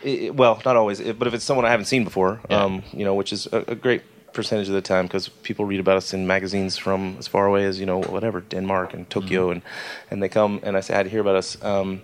i- 0.05 0.27
i- 0.27 0.31
well, 0.31 0.61
not 0.65 0.77
always, 0.77 1.01
i- 1.01 1.13
but 1.13 1.29
if 1.29 1.35
it's 1.35 1.45
someone 1.45 1.65
I 1.67 1.71
haven't 1.71 1.87
seen 1.87 2.05
before, 2.05 2.41
Yeah. 2.51 2.65
um, 2.65 2.83
you 2.93 3.05
know, 3.05 3.15
which 3.15 3.33
is 3.33 3.47
a, 3.53 3.65
a 3.69 3.75
great 3.75 4.03
percentage 4.33 4.69
of 4.69 4.75
the 4.75 4.81
time 4.95 5.07
because 5.07 5.29
people 5.43 5.65
read 5.67 5.81
about 5.81 5.97
us 5.97 6.15
in 6.15 6.27
magazines 6.27 6.79
from 6.79 7.17
as 7.19 7.29
far 7.29 7.47
away 7.47 7.65
as 7.67 7.79
you 7.81 7.87
know 7.87 8.01
whatever 8.01 8.41
Denmark 8.41 8.95
and 8.95 9.09
Tokyo, 9.11 9.43
Mm-hmm. 9.43 9.53
and 9.53 9.63
and 10.11 10.23
they 10.23 10.29
come 10.29 10.61
and 10.63 10.77
I 10.77 10.81
say, 10.81 10.95
how 10.95 11.03
do 11.03 11.09
you 11.09 11.13
hear 11.17 11.21
about 11.21 11.37
us? 11.37 11.57
Um, 11.63 12.01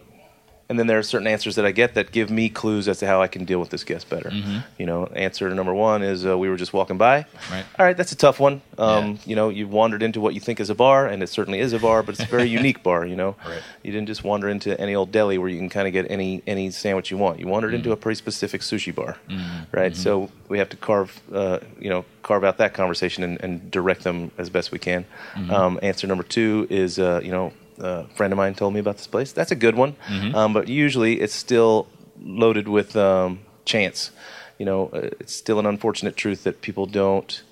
and 0.68 0.78
then 0.78 0.86
there 0.86 0.98
are 0.98 1.02
certain 1.02 1.26
answers 1.26 1.54
that 1.56 1.64
I 1.64 1.70
get 1.72 1.94
that 1.94 2.12
give 2.12 2.28
me 2.30 2.48
clues 2.50 2.88
as 2.88 2.98
to 2.98 3.06
how 3.06 3.22
I 3.22 3.26
can 3.28 3.44
deal 3.46 3.58
with 3.58 3.70
this 3.70 3.84
guest 3.84 4.08
better. 4.10 4.30
You 4.78 4.86
know, 4.86 5.06
answer 5.06 5.48
number 5.54 5.72
one 5.74 6.02
is 6.02 6.26
uh, 6.26 6.36
we 6.36 6.48
were 6.50 6.56
just 6.56 6.72
walking 6.74 6.98
by. 6.98 7.22
Mm-hmm. 7.22 7.52
Right. 7.54 7.64
All 7.78 7.86
right, 7.86 7.96
that's 7.96 8.12
a 8.12 8.16
tough 8.16 8.38
one. 8.38 8.60
Um, 8.76 9.12
Yeah. 9.12 9.16
You 9.26 9.36
know, 9.36 9.48
you 9.48 9.66
wandered 9.68 10.02
into 10.02 10.20
what 10.20 10.34
you 10.34 10.40
think 10.40 10.60
is 10.60 10.68
a 10.70 10.74
bar, 10.74 11.06
and 11.06 11.22
it 11.22 11.28
certainly 11.28 11.60
is 11.60 11.72
a 11.72 11.78
bar, 11.78 12.02
but 12.02 12.14
it's 12.14 12.22
a 12.22 12.26
very 12.26 12.48
unique 12.60 12.82
bar. 12.82 13.06
You 13.06 13.16
know, 13.16 13.36
Right. 13.46 13.62
you 13.82 13.92
didn't 13.92 14.08
just 14.08 14.24
wander 14.24 14.48
into 14.48 14.78
any 14.80 14.94
old 14.94 15.10
deli 15.10 15.38
where 15.38 15.48
you 15.48 15.58
can 15.58 15.68
kind 15.70 15.86
of 15.86 15.92
get 15.92 16.06
any 16.10 16.42
any 16.46 16.70
sandwich 16.70 17.10
you 17.10 17.16
want. 17.16 17.38
You 17.40 17.46
wandered 17.48 17.72
into 17.74 17.92
a 17.92 17.96
pretty 17.96 18.16
specific 18.18 18.60
sushi 18.60 18.94
bar, 18.94 19.16
right? 19.72 19.96
So 19.96 20.30
we 20.48 20.58
have 20.58 20.68
to 20.70 20.76
carve, 20.76 21.20
uh, 21.32 21.58
you 21.80 21.88
know, 21.90 22.04
carve 22.22 22.44
out 22.44 22.58
that 22.58 22.74
conversation 22.74 23.24
and, 23.24 23.40
and 23.40 23.70
direct 23.70 24.04
them 24.04 24.30
as 24.36 24.50
best 24.50 24.70
we 24.72 24.78
can. 24.78 25.06
Um, 25.50 25.78
answer 25.82 26.06
number 26.06 26.24
two 26.24 26.66
is, 26.68 26.98
uh, 26.98 27.20
you 27.24 27.30
know, 27.30 27.52
a 27.80 28.04
friend 28.14 28.32
of 28.32 28.36
mine 28.36 28.54
told 28.54 28.74
me 28.74 28.80
about 28.80 28.96
this 28.96 29.06
place. 29.06 29.32
That's 29.32 29.50
a 29.52 29.56
good 29.56 29.74
one, 29.74 29.96
um, 30.34 30.52
but 30.52 30.68
usually 30.68 31.20
it's 31.20 31.34
still 31.34 31.86
loaded 32.20 32.68
with 32.68 32.96
um, 32.96 33.40
chance. 33.64 34.10
You 34.58 34.66
know, 34.66 34.90
uh, 34.92 35.10
it's 35.20 35.34
still 35.34 35.58
an 35.58 35.66
unfortunate 35.66 36.16
truth 36.16 36.44
that 36.44 36.60
people 36.62 36.86
don't 36.86 37.42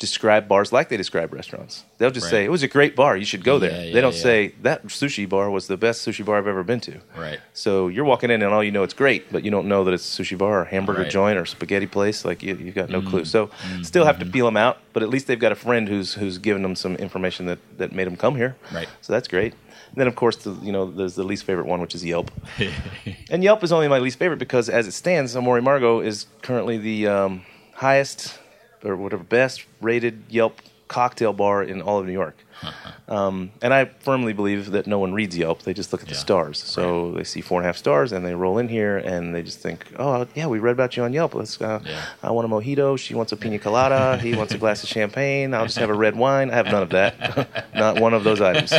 describe 0.00 0.48
bars 0.48 0.72
like 0.72 0.88
they 0.88 0.96
describe 0.96 1.32
restaurants. 1.32 1.84
They'll 1.98 2.10
just 2.10 2.24
Right. 2.24 2.30
say 2.30 2.44
it 2.44 2.50
was 2.50 2.62
a 2.64 2.68
great 2.68 2.96
bar. 2.96 3.16
You 3.16 3.24
should 3.24 3.44
go 3.44 3.58
there. 3.60 3.70
Yeah, 3.70 3.92
they 3.92 4.00
don't 4.00 4.14
yeah. 4.14 4.22
say 4.22 4.54
that 4.62 4.84
sushi 4.88 5.26
bar 5.28 5.50
was 5.50 5.68
the 5.68 5.76
best 5.76 6.06
sushi 6.06 6.24
bar 6.24 6.36
I've 6.36 6.48
ever 6.48 6.64
been 6.64 6.80
to. 6.80 6.98
Right. 7.16 7.38
So 7.52 7.88
you're 7.88 8.04
walking 8.04 8.30
in 8.30 8.42
and 8.42 8.52
all 8.52 8.62
you 8.64 8.72
know 8.72 8.82
it's 8.82 8.92
great, 8.94 9.30
but 9.32 9.44
you 9.44 9.50
don't 9.52 9.68
know 9.68 9.84
that 9.84 9.94
it's 9.94 10.18
a 10.18 10.22
sushi 10.22 10.36
bar 10.36 10.60
or 10.62 10.64
hamburger 10.64 11.00
Right. 11.02 11.08
Mm. 11.08 11.12
joint 11.12 11.38
or 11.38 11.46
spaghetti 11.46 11.86
place. 11.86 12.24
Like 12.24 12.42
you, 12.42 12.56
you've 12.56 12.74
got 12.74 12.90
no 12.90 13.02
clue. 13.02 13.24
So 13.24 13.50
still 13.82 14.04
have 14.04 14.18
to 14.18 14.26
feel 14.26 14.46
them 14.46 14.56
out, 14.56 14.78
but 14.92 15.02
at 15.04 15.08
least 15.10 15.26
they've 15.28 15.38
got 15.38 15.52
a 15.52 15.56
friend 15.56 15.88
who's 15.88 16.14
who's 16.14 16.38
given 16.38 16.62
them 16.62 16.74
some 16.74 16.96
information 16.96 17.46
that 17.46 17.60
that 17.78 17.92
made 17.92 18.06
them 18.08 18.16
come 18.16 18.34
here. 18.34 18.56
Right. 18.72 18.88
So 19.00 19.12
that's 19.12 19.28
great. 19.28 19.52
And 19.52 19.96
then 20.00 20.08
of 20.08 20.16
course 20.16 20.36
the 20.36 20.52
you 20.60 20.72
know 20.72 20.90
there's 20.90 21.14
the 21.14 21.24
least 21.24 21.44
favorite 21.44 21.66
one, 21.66 21.80
which 21.80 21.94
is 21.94 22.04
Yelp. 22.04 22.32
and 23.30 23.44
Yelp 23.44 23.62
is 23.62 23.70
only 23.70 23.86
my 23.88 23.98
least 24.00 24.18
favorite 24.18 24.38
because 24.38 24.68
as 24.68 24.88
it 24.88 24.92
stands, 24.92 25.36
Amor 25.36 25.54
y 25.54 25.60
Amargo 25.60 26.04
is 26.04 26.26
currently 26.42 26.78
the 26.78 27.06
um, 27.06 27.42
highest 27.74 28.38
or 28.84 28.96
whatever 28.96 29.22
best 29.24 29.64
rated 29.80 30.22
Yelp 30.28 30.60
cocktail 30.88 31.32
bar 31.32 31.62
in 31.62 31.80
all 31.82 31.98
of 31.98 32.06
New 32.06 32.12
York. 32.12 32.36
Um, 33.06 33.50
and 33.60 33.74
I 33.74 33.84
firmly 33.84 34.32
believe 34.32 34.70
that 34.70 34.86
no 34.86 34.98
one 34.98 35.12
reads 35.12 35.36
Yelp; 35.36 35.60
they 35.62 35.74
just 35.74 35.92
look 35.92 36.00
at 36.02 36.08
the 36.08 36.14
stars. 36.14 36.58
So 36.62 37.12
they 37.12 37.24
see 37.24 37.42
four 37.42 37.60
and 37.60 37.66
a 37.66 37.68
half 37.68 37.76
stars, 37.76 38.12
and 38.12 38.24
they 38.24 38.34
roll 38.34 38.56
in 38.56 38.66
here, 38.68 38.96
and 38.96 39.34
they 39.34 39.42
just 39.42 39.58
think, 39.60 39.84
"Oh, 39.98 40.26
yeah, 40.34 40.46
we 40.46 40.58
read 40.58 40.72
about 40.72 40.96
you 40.96 41.02
on 41.02 41.12
Yelp. 41.12 41.34
Let's. 41.34 41.60
Uh, 41.60 41.80
Yeah. 41.84 42.00
I 42.22 42.30
want 42.30 42.46
a 42.46 42.48
mojito. 42.48 42.98
She 42.98 43.14
wants 43.14 43.30
a 43.32 43.36
pina 43.36 43.58
colada. 43.58 44.16
he 44.16 44.34
wants 44.34 44.54
a 44.54 44.58
glass 44.58 44.82
of 44.82 44.88
champagne. 44.88 45.52
I'll 45.52 45.66
just 45.66 45.76
have 45.76 45.90
a 45.90 45.94
red 45.94 46.16
wine. 46.16 46.50
I 46.50 46.54
have 46.54 46.66
none 46.66 46.82
of 46.82 46.90
that. 46.90 47.68
Not 47.74 48.00
one 48.00 48.14
of 48.14 48.24
those 48.24 48.40
items. 48.40 48.72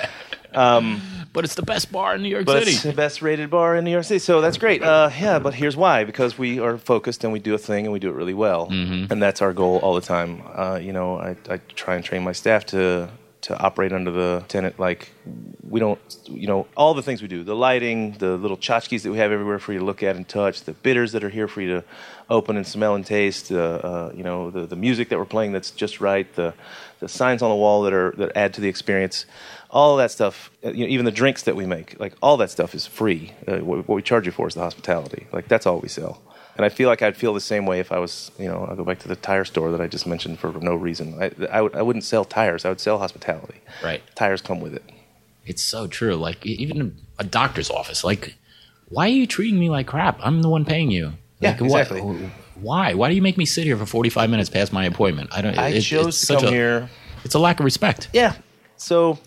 But 1.36 1.44
it's 1.44 1.54
the 1.54 1.62
best 1.74 1.92
bar 1.92 2.14
in 2.16 2.22
New 2.22 2.30
York 2.30 2.46
But 2.46 2.60
City. 2.60 2.70
it's 2.72 2.82
the 2.82 2.92
best 2.94 3.20
rated 3.22 3.50
bar 3.50 3.76
in 3.76 3.84
New 3.84 3.90
York 3.92 4.04
City, 4.04 4.18
so 4.18 4.40
that's 4.40 4.56
great. 4.58 4.82
Uh, 4.82 5.10
yeah, 5.20 5.38
but 5.38 5.52
here's 5.54 5.76
why: 5.76 6.02
because 6.04 6.36
we 6.38 6.58
are 6.60 6.78
focused 6.78 7.22
and 7.24 7.32
we 7.32 7.38
do 7.40 7.54
a 7.54 7.58
thing 7.58 7.84
and 7.86 7.92
we 7.92 8.00
do 8.00 8.08
it 8.08 8.14
really 8.14 8.34
well, 8.34 8.66
Mm-hmm. 8.68 9.12
and 9.12 9.22
that's 9.22 9.40
our 9.42 9.52
goal 9.52 9.76
all 9.82 9.94
the 9.94 10.00
time. 10.16 10.42
Uh, 10.54 10.78
you 10.82 10.92
know, 10.92 11.18
I, 11.18 11.36
I 11.54 11.58
try 11.74 11.94
and 11.96 12.02
train 12.04 12.24
my 12.24 12.32
staff 12.32 12.64
to 12.66 13.08
to 13.42 13.56
operate 13.58 13.92
under 13.92 14.10
the 14.10 14.42
tenant 14.48 14.76
like 14.80 15.12
we 15.70 15.78
don't, 15.78 16.00
you 16.24 16.48
know, 16.48 16.66
all 16.76 16.94
the 16.94 17.02
things 17.02 17.20
we 17.22 17.28
do, 17.28 17.44
the 17.44 17.54
lighting, 17.54 18.12
the 18.18 18.36
little 18.36 18.56
tchotchkes 18.56 19.02
that 19.02 19.12
we 19.12 19.18
have 19.18 19.30
everywhere 19.30 19.58
for 19.60 19.72
you 19.72 19.78
to 19.78 19.84
look 19.84 20.02
at 20.02 20.16
and 20.16 20.26
touch, 20.26 20.62
the 20.62 20.72
bitters 20.72 21.12
that 21.12 21.22
are 21.22 21.28
here 21.28 21.46
for 21.46 21.60
you 21.60 21.68
to 21.76 21.84
open 22.28 22.56
and 22.56 22.66
smell 22.66 22.94
and 22.96 23.06
taste, 23.06 23.52
uh, 23.52 23.56
uh, 23.90 24.12
you 24.16 24.24
know, 24.24 24.50
the, 24.50 24.66
the 24.66 24.74
music 24.74 25.10
that 25.10 25.18
we're 25.18 25.24
playing 25.36 25.52
that's 25.52 25.70
just 25.70 26.00
right, 26.00 26.26
the 26.34 26.54
the 26.98 27.08
signs 27.08 27.42
on 27.42 27.50
the 27.50 27.56
wall 27.64 27.82
that 27.82 27.92
are 27.92 28.12
that 28.16 28.34
add 28.36 28.54
to 28.54 28.60
the 28.60 28.68
experience 28.68 29.26
all 29.70 29.96
that 29.96 30.10
stuff, 30.10 30.50
uh, 30.64 30.70
you 30.70 30.84
know, 30.84 30.90
even 30.90 31.04
the 31.04 31.12
drinks 31.12 31.42
that 31.42 31.56
we 31.56 31.66
make, 31.66 31.98
like 32.00 32.14
all 32.22 32.36
that 32.38 32.50
stuff 32.50 32.74
is 32.74 32.86
free. 32.86 33.32
Uh, 33.46 33.58
what, 33.58 33.88
what 33.88 33.94
we 33.96 34.02
charge 34.02 34.26
you 34.26 34.32
for 34.32 34.46
is 34.48 34.54
the 34.54 34.60
hospitality. 34.60 35.26
Like 35.32 35.48
that's 35.48 35.66
all 35.66 35.78
we 35.80 35.88
sell. 35.88 36.22
And 36.56 36.64
I 36.64 36.70
feel 36.70 36.88
like 36.88 37.02
I'd 37.02 37.16
feel 37.16 37.34
the 37.34 37.40
same 37.40 37.66
way 37.66 37.80
if 37.80 37.92
I 37.92 37.98
was, 37.98 38.30
you 38.38 38.48
know, 38.48 38.64
I'll 38.68 38.76
go 38.76 38.84
back 38.84 38.98
to 39.00 39.08
the 39.08 39.16
tire 39.16 39.44
store 39.44 39.70
that 39.72 39.80
I 39.80 39.88
just 39.88 40.06
mentioned 40.06 40.38
for 40.38 40.52
no 40.52 40.74
reason. 40.74 41.20
I, 41.22 41.30
I, 41.50 41.60
would, 41.60 41.74
I 41.76 41.82
wouldn't 41.82 42.04
sell 42.04 42.24
tires. 42.24 42.64
I 42.64 42.70
would 42.70 42.80
sell 42.80 42.98
hospitality. 42.98 43.60
Right. 43.84 44.02
Tires 44.14 44.40
come 44.40 44.60
with 44.60 44.74
it. 44.74 44.82
It's 45.44 45.62
so 45.62 45.86
true. 45.86 46.14
Like 46.16 46.44
even 46.46 46.96
a 47.18 47.24
doctor's 47.24 47.70
office. 47.70 48.02
Like, 48.04 48.36
why 48.88 49.04
are 49.06 49.08
you 49.12 49.26
treating 49.26 49.60
me 49.60 49.68
like 49.68 49.86
crap? 49.86 50.18
I'm 50.22 50.40
the 50.42 50.48
one 50.48 50.64
paying 50.64 50.90
you. 50.90 51.12
Yeah, 51.40 51.50
Like, 51.50 51.60
what- 51.60 51.80
exactly. 51.82 52.00
why? 52.54 52.94
Why 52.94 53.10
do 53.10 53.14
you 53.14 53.20
make 53.22 53.36
me 53.36 53.44
sit 53.44 53.64
here 53.64 53.76
for 53.76 53.84
45 53.84 54.30
minutes 54.30 54.48
past 54.48 54.72
my 54.72 54.86
appointment? 54.86 55.28
I 55.32 55.42
don't. 55.42 55.58
I 55.58 55.68
it- 55.68 55.82
chose 55.82 56.06
it's 56.08 56.20
to 56.20 56.26
such 56.26 56.38
come 56.38 56.48
a- 56.48 56.52
here. 56.52 56.88
It's 57.24 57.34
a 57.34 57.38
lack 57.38 57.60
of 57.60 57.64
respect. 57.64 58.08
Yeah. 58.14 58.34
So, 58.78 59.18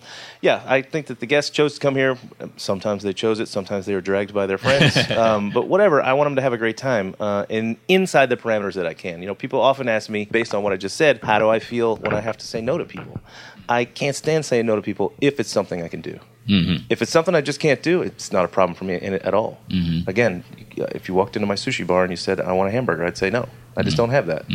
yeah, 0.42 0.64
I 0.66 0.82
think 0.82 1.08
that 1.08 1.20
the 1.20 1.26
guests 1.26 1.50
chose 1.50 1.74
to 1.74 1.80
come 1.80 1.96
here. 1.96 2.18
Sometimes 2.58 3.04
they 3.04 3.14
chose 3.14 3.40
it. 3.40 3.48
Sometimes 3.48 3.86
they 3.86 3.96
were 3.96 4.02
dragged 4.02 4.34
by 4.34 4.46
their 4.46 4.58
friends. 4.58 4.96
um, 5.18 5.52
but 5.52 5.68
whatever, 5.68 6.02
I 6.02 6.14
want 6.14 6.28
them 6.28 6.36
to 6.36 6.42
have 6.42 6.54
a 6.54 6.58
great 6.58 6.78
time 6.78 7.16
uh, 7.20 7.46
in 7.50 7.78
inside 7.88 8.30
the 8.30 8.38
parameters 8.38 8.76
that 8.76 8.86
I 8.86 8.94
can. 8.94 9.22
You 9.22 9.28
know, 9.28 9.36
people 9.36 9.60
often 9.62 9.90
ask 9.90 10.10
me, 10.10 10.26
based 10.26 10.54
on 10.54 10.64
what 10.64 10.74
I 10.74 10.78
just 10.78 10.98
said, 10.98 11.20
how 11.24 11.40
do 11.40 11.50
I 11.50 11.60
feel 11.60 11.98
when 11.98 12.14
I 12.14 12.22
have 12.22 12.38
to 12.38 12.46
say 12.46 12.62
no 12.62 12.78
to 12.78 12.86
people? 12.86 13.20
I 13.68 13.86
can't 13.86 14.16
stand 14.16 14.46
saying 14.46 14.66
no 14.66 14.76
to 14.76 14.82
people 14.82 15.14
if 15.22 15.40
it's 15.40 15.50
something 15.50 15.84
I 15.84 15.88
can 15.88 16.02
do. 16.02 16.20
Mm-hmm. 16.48 16.86
If 16.90 17.02
it's 17.04 17.12
something 17.12 17.36
I 17.36 17.42
just 17.42 17.60
can't 17.60 17.84
do, 17.84 18.02
it's 18.02 18.32
not 18.32 18.44
a 18.44 18.48
problem 18.48 18.76
for 18.76 18.84
me 18.86 18.96
in 18.96 19.14
it 19.14 19.22
at 19.22 19.36
all. 19.36 19.60
Again, 20.08 20.44
if 20.78 21.08
you 21.08 21.14
walked 21.14 21.36
into 21.36 21.46
my 21.46 21.54
sushi 21.54 21.86
bar 21.86 22.04
and 22.04 22.12
you 22.12 22.18
said 22.18 22.40
I 22.40 22.54
want 22.54 22.70
a 22.70 22.72
hamburger, 22.72 23.06
I'd 23.06 23.18
say 23.18 23.30
no. 23.30 23.48
I 23.78 23.84
just 23.84 23.98
don't 23.98 24.10
have 24.10 24.26
that. 24.28 24.50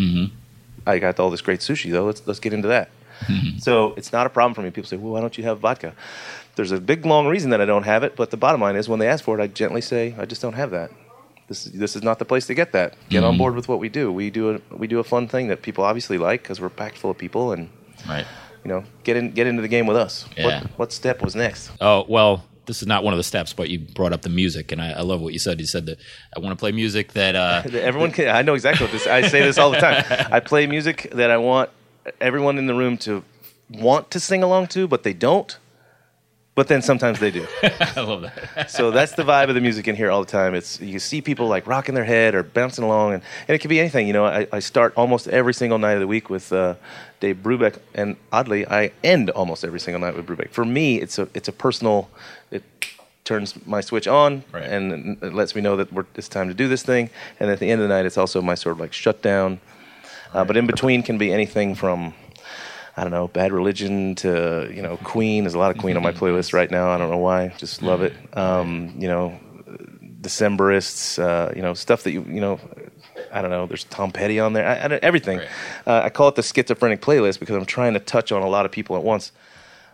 I 0.87 0.99
got 0.99 1.21
all 1.21 1.31
this 1.31 1.41
great 1.41 1.61
sushi 1.61 1.93
though. 1.93 2.05
Let's 2.05 2.27
let's 2.27 2.41
get 2.41 2.53
into 2.53 2.69
that. 2.69 2.91
So 3.59 3.95
it's 3.97 4.12
not 4.12 4.26
a 4.26 4.31
problem 4.31 4.54
for 4.54 4.62
me. 4.62 4.71
People 4.71 4.88
say, 4.88 4.97
"Well, 4.97 5.12
why 5.12 5.21
don't 5.21 5.37
you 5.38 5.45
have 5.45 5.59
vodka?" 5.61 5.95
There's 6.57 6.71
a 6.73 6.81
big 6.81 7.04
long 7.04 7.26
reason 7.26 7.50
that 7.50 7.61
I 7.61 7.64
don't 7.64 7.83
have 7.85 8.04
it, 8.04 8.14
but 8.16 8.31
the 8.31 8.37
bottom 8.37 8.61
line 8.61 8.76
is 8.76 8.88
when 8.88 9.00
they 9.00 9.09
ask 9.09 9.25
for 9.25 9.38
it, 9.38 9.43
I 9.43 9.47
gently 9.49 9.81
say, 9.81 10.14
"I 10.19 10.25
just 10.25 10.40
don't 10.43 10.54
have 10.54 10.71
that." 10.71 10.90
This 11.49 11.66
is 11.66 11.73
this 11.73 11.97
is 11.97 12.02
not 12.02 12.19
the 12.19 12.25
place 12.25 12.47
to 12.47 12.54
get 12.54 12.73
that. 12.73 12.95
Get 13.11 13.23
on 13.25 13.37
board 13.37 13.54
with 13.54 13.69
what 13.69 13.78
we 13.78 13.88
do. 13.88 14.11
We 14.12 14.31
do 14.31 14.54
a 14.54 14.75
we 14.76 14.87
do 14.87 14.99
a 14.99 15.04
fun 15.04 15.28
thing 15.28 15.49
that 15.49 15.62
people 15.62 15.85
obviously 15.85 16.16
like 16.19 16.43
because 16.43 16.61
we're 16.61 16.71
packed 16.71 16.97
full 16.99 17.11
of 17.11 17.19
people, 17.19 17.52
and 17.52 17.69
Right. 18.09 18.26
you 18.64 18.69
know, 18.71 18.85
get 19.02 19.16
in 19.16 19.33
get 19.33 19.47
into 19.47 19.61
the 19.62 19.69
game 19.69 19.87
with 19.87 19.97
us. 19.97 20.26
Yeah. 20.37 20.45
What 20.47 20.78
what 20.78 20.93
step 20.93 21.21
was 21.23 21.35
next? 21.35 21.71
Oh 21.83 22.07
well, 22.09 22.45
this 22.66 22.81
is 22.81 22.88
not 22.88 23.04
one 23.04 23.12
of 23.12 23.19
the 23.19 23.25
steps, 23.25 23.52
but 23.52 23.69
you 23.69 23.78
brought 23.81 24.14
up 24.14 24.23
the 24.23 24.31
music, 24.31 24.73
and 24.73 24.81
I, 24.81 24.93
I 24.93 25.00
love 25.02 25.21
what 25.21 25.35
you 25.35 25.38
said. 25.38 25.61
You 25.61 25.66
said 25.66 25.85
that 25.87 25.99
I 26.35 26.40
want 26.40 26.52
to 26.57 26.61
play 26.61 26.73
music 26.73 27.12
that. 27.12 27.35
Uh, 27.37 27.62
Everyone 27.75 28.11
can. 28.11 28.28
I 28.35 28.40
know 28.40 28.54
exactly 28.54 28.87
what 28.87 28.93
this. 28.93 29.07
I 29.07 29.28
say 29.28 29.43
this 29.43 29.59
all 29.59 29.71
the 29.71 29.81
time. 29.81 30.02
I 30.33 30.40
play 30.40 30.66
music 30.66 31.11
that 31.12 31.31
I 31.31 31.37
want 31.37 31.69
everyone 32.20 32.58
in 32.58 32.66
the 32.66 32.75
room 32.75 32.96
to 32.99 33.23
want 33.70 34.11
to 34.12 34.20
sing 34.20 34.42
along 34.42 34.68
to, 34.68 34.87
but 34.87 35.02
they 35.02 35.12
don't. 35.12 35.58
But 36.56 36.68
then 36.68 36.82
sometimes 36.82 37.18
they 37.18 37.32
do. 37.32 37.49
I 37.64 38.00
love 38.00 38.23
that. 38.23 38.70
so 38.70 38.92
that's 38.92 39.12
the 39.12 39.25
vibe 39.25 39.49
of 39.49 39.56
the 39.56 39.61
music 39.61 39.88
in 39.88 39.96
here 39.96 40.08
all 40.12 40.20
the 40.25 40.30
time. 40.30 40.54
It's 40.54 40.80
you 40.80 41.00
see 41.00 41.20
people 41.20 41.49
like 41.49 41.66
rocking 41.66 41.96
their 41.96 42.04
head 42.04 42.37
or 42.37 42.44
bouncing 42.44 42.84
along, 42.84 43.14
and, 43.14 43.23
and 43.49 43.54
it 43.56 43.58
can 43.58 43.68
be 43.68 43.80
anything. 43.80 44.06
You 44.06 44.12
know, 44.12 44.25
I, 44.25 44.46
I 44.52 44.61
start 44.61 44.92
almost 44.96 45.26
every 45.26 45.52
single 45.52 45.78
night 45.78 45.94
of 45.94 46.00
the 46.00 46.06
week 46.06 46.30
with 46.30 46.52
uh, 46.52 46.76
Dave 47.18 47.38
Brubeck, 47.42 47.78
and 47.96 48.16
oddly, 48.32 48.64
I 48.68 48.92
end 49.02 49.30
almost 49.30 49.64
every 49.64 49.80
single 49.80 50.00
night 50.00 50.14
with 50.14 50.26
Brubeck. 50.28 50.50
For 50.50 50.64
me, 50.64 51.00
it's 51.00 51.18
a 51.18 51.28
it's 51.34 51.49
a 51.49 51.52
personal. 51.52 52.08
It 52.52 52.62
turns 53.25 53.54
my 53.66 53.80
switch 53.80 54.06
on, 54.06 54.44
Right. 54.52 54.62
and 54.62 55.20
it 55.25 55.32
lets 55.34 55.56
me 55.56 55.61
know 55.62 55.75
that 55.78 55.92
we're, 55.92 56.04
it's 56.14 56.28
time 56.28 56.46
to 56.49 56.54
do 56.54 56.68
this 56.68 56.84
thing. 56.84 57.11
And 57.40 57.50
at 57.50 57.58
the 57.58 57.68
end 57.68 57.80
of 57.80 57.88
the 57.88 57.92
night, 57.92 58.06
it's 58.06 58.18
also 58.18 58.40
my 58.40 58.54
sort 58.54 58.76
of 58.76 58.80
like 58.80 58.92
shutdown. 58.92 59.58
Uh, 60.35 60.45
but 60.45 60.57
in 60.57 60.67
between 60.67 61.03
can 61.03 61.17
be 61.17 61.33
anything 61.33 61.75
from 61.75 62.12
I 62.97 63.03
don't 63.03 63.11
know, 63.11 63.26
Bad 63.26 63.53
Religion 63.53 64.14
to 64.17 64.71
you 64.73 64.83
know 64.83 64.97
Queen. 64.99 65.45
There's 65.45 65.55
a 65.55 65.59
lot 65.59 65.71
of 65.71 65.79
Queen 65.79 65.97
on 65.97 66.03
my 66.03 66.12
playlist 66.12 66.53
right 66.53 66.71
now. 66.71 66.91
I 66.91 66.99
don't 66.99 67.11
know 67.11 67.19
why, 67.19 67.49
just 67.57 67.83
love 67.83 68.03
it. 68.03 68.12
Um, 68.37 68.95
you 68.99 69.09
know, 69.09 69.38
Decemberists. 70.21 71.19
Uh, 71.19 71.53
you 71.57 71.62
know, 71.62 71.75
stuff 71.75 72.05
that 72.05 72.12
you 72.12 72.23
you 72.29 72.41
know. 72.41 72.61
I 73.33 73.43
don't 73.43 73.50
know. 73.50 73.67
There's 73.67 73.85
Tom 73.85 74.12
Petty 74.12 74.38
on 74.38 74.53
there. 74.53 74.67
I, 74.67 74.75
I 74.75 74.99
everything. 74.99 75.41
Uh, 75.87 76.03
I 76.05 76.11
call 76.11 76.29
it 76.29 76.37
the 76.37 76.43
schizophrenic 76.43 77.00
playlist 77.00 77.41
because 77.41 77.57
I'm 77.57 77.64
trying 77.64 77.95
to 77.95 78.00
touch 78.00 78.31
on 78.31 78.43
a 78.43 78.49
lot 78.49 78.64
of 78.64 78.71
people 78.71 78.97
at 78.97 79.03
once. 79.03 79.33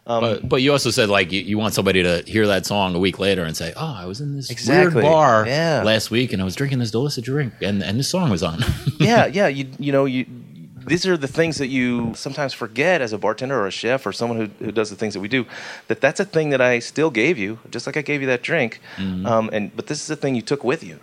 Um, 0.06 0.20
but, 0.22 0.48
but 0.48 0.62
you 0.62 0.72
also 0.72 0.90
said 0.90 1.08
like 1.08 1.30
you, 1.30 1.40
you 1.42 1.58
want 1.58 1.74
somebody 1.74 2.02
to 2.02 2.22
hear 2.26 2.46
that 2.48 2.66
song 2.66 2.94
a 2.94 2.98
week 2.98 3.18
later 3.18 3.44
and 3.44 3.56
say, 3.56 3.72
"Oh, 3.76 3.94
I 3.96 4.06
was 4.06 4.20
in 4.20 4.34
this 4.34 4.50
Exactly. 4.50 5.02
weird 5.02 5.12
bar 5.12 5.46
Yeah. 5.46 5.82
last 5.84 6.10
week 6.10 6.32
and 6.32 6.40
I 6.40 6.44
was 6.44 6.56
drinking 6.56 6.78
this 6.78 6.90
delicious 6.90 7.22
drink, 7.22 7.52
and 7.62 7.82
and 7.82 7.98
this 7.98 8.08
song 8.08 8.30
was 8.30 8.42
on." 8.42 8.64
yeah, 8.98 9.26
yeah. 9.26 9.46
You 9.48 9.68
you 9.78 9.92
know 9.92 10.06
you. 10.06 10.26
These 10.86 11.06
are 11.06 11.16
the 11.16 11.28
things 11.28 11.58
that 11.58 11.68
you 11.68 12.14
sometimes 12.14 12.52
forget 12.54 13.00
as 13.00 13.12
a 13.12 13.18
bartender 13.18 13.58
or 13.60 13.66
a 13.66 13.70
chef 13.70 14.06
or 14.06 14.12
someone 14.12 14.38
who, 14.58 14.64
who 14.64 14.72
does 14.72 14.90
the 14.90 14.96
things 14.96 15.14
that 15.14 15.20
we 15.20 15.28
do. 15.28 15.44
That 15.88 16.00
that's 16.00 16.20
a 16.20 16.24
thing 16.24 16.50
that 16.50 16.60
I 16.60 16.78
still 16.78 17.10
gave 17.10 17.38
you, 17.38 17.58
just 17.70 17.86
like 17.86 17.96
I 17.96 18.02
gave 18.02 18.20
you 18.20 18.26
that 18.28 18.42
drink. 18.42 18.80
Um, 18.98 19.50
and 19.52 19.74
but 19.76 19.86
this 19.88 20.00
is 20.00 20.06
the 20.06 20.16
thing 20.16 20.34
you 20.34 20.42
took 20.42 20.64
with 20.64 20.82
you. 20.82 20.98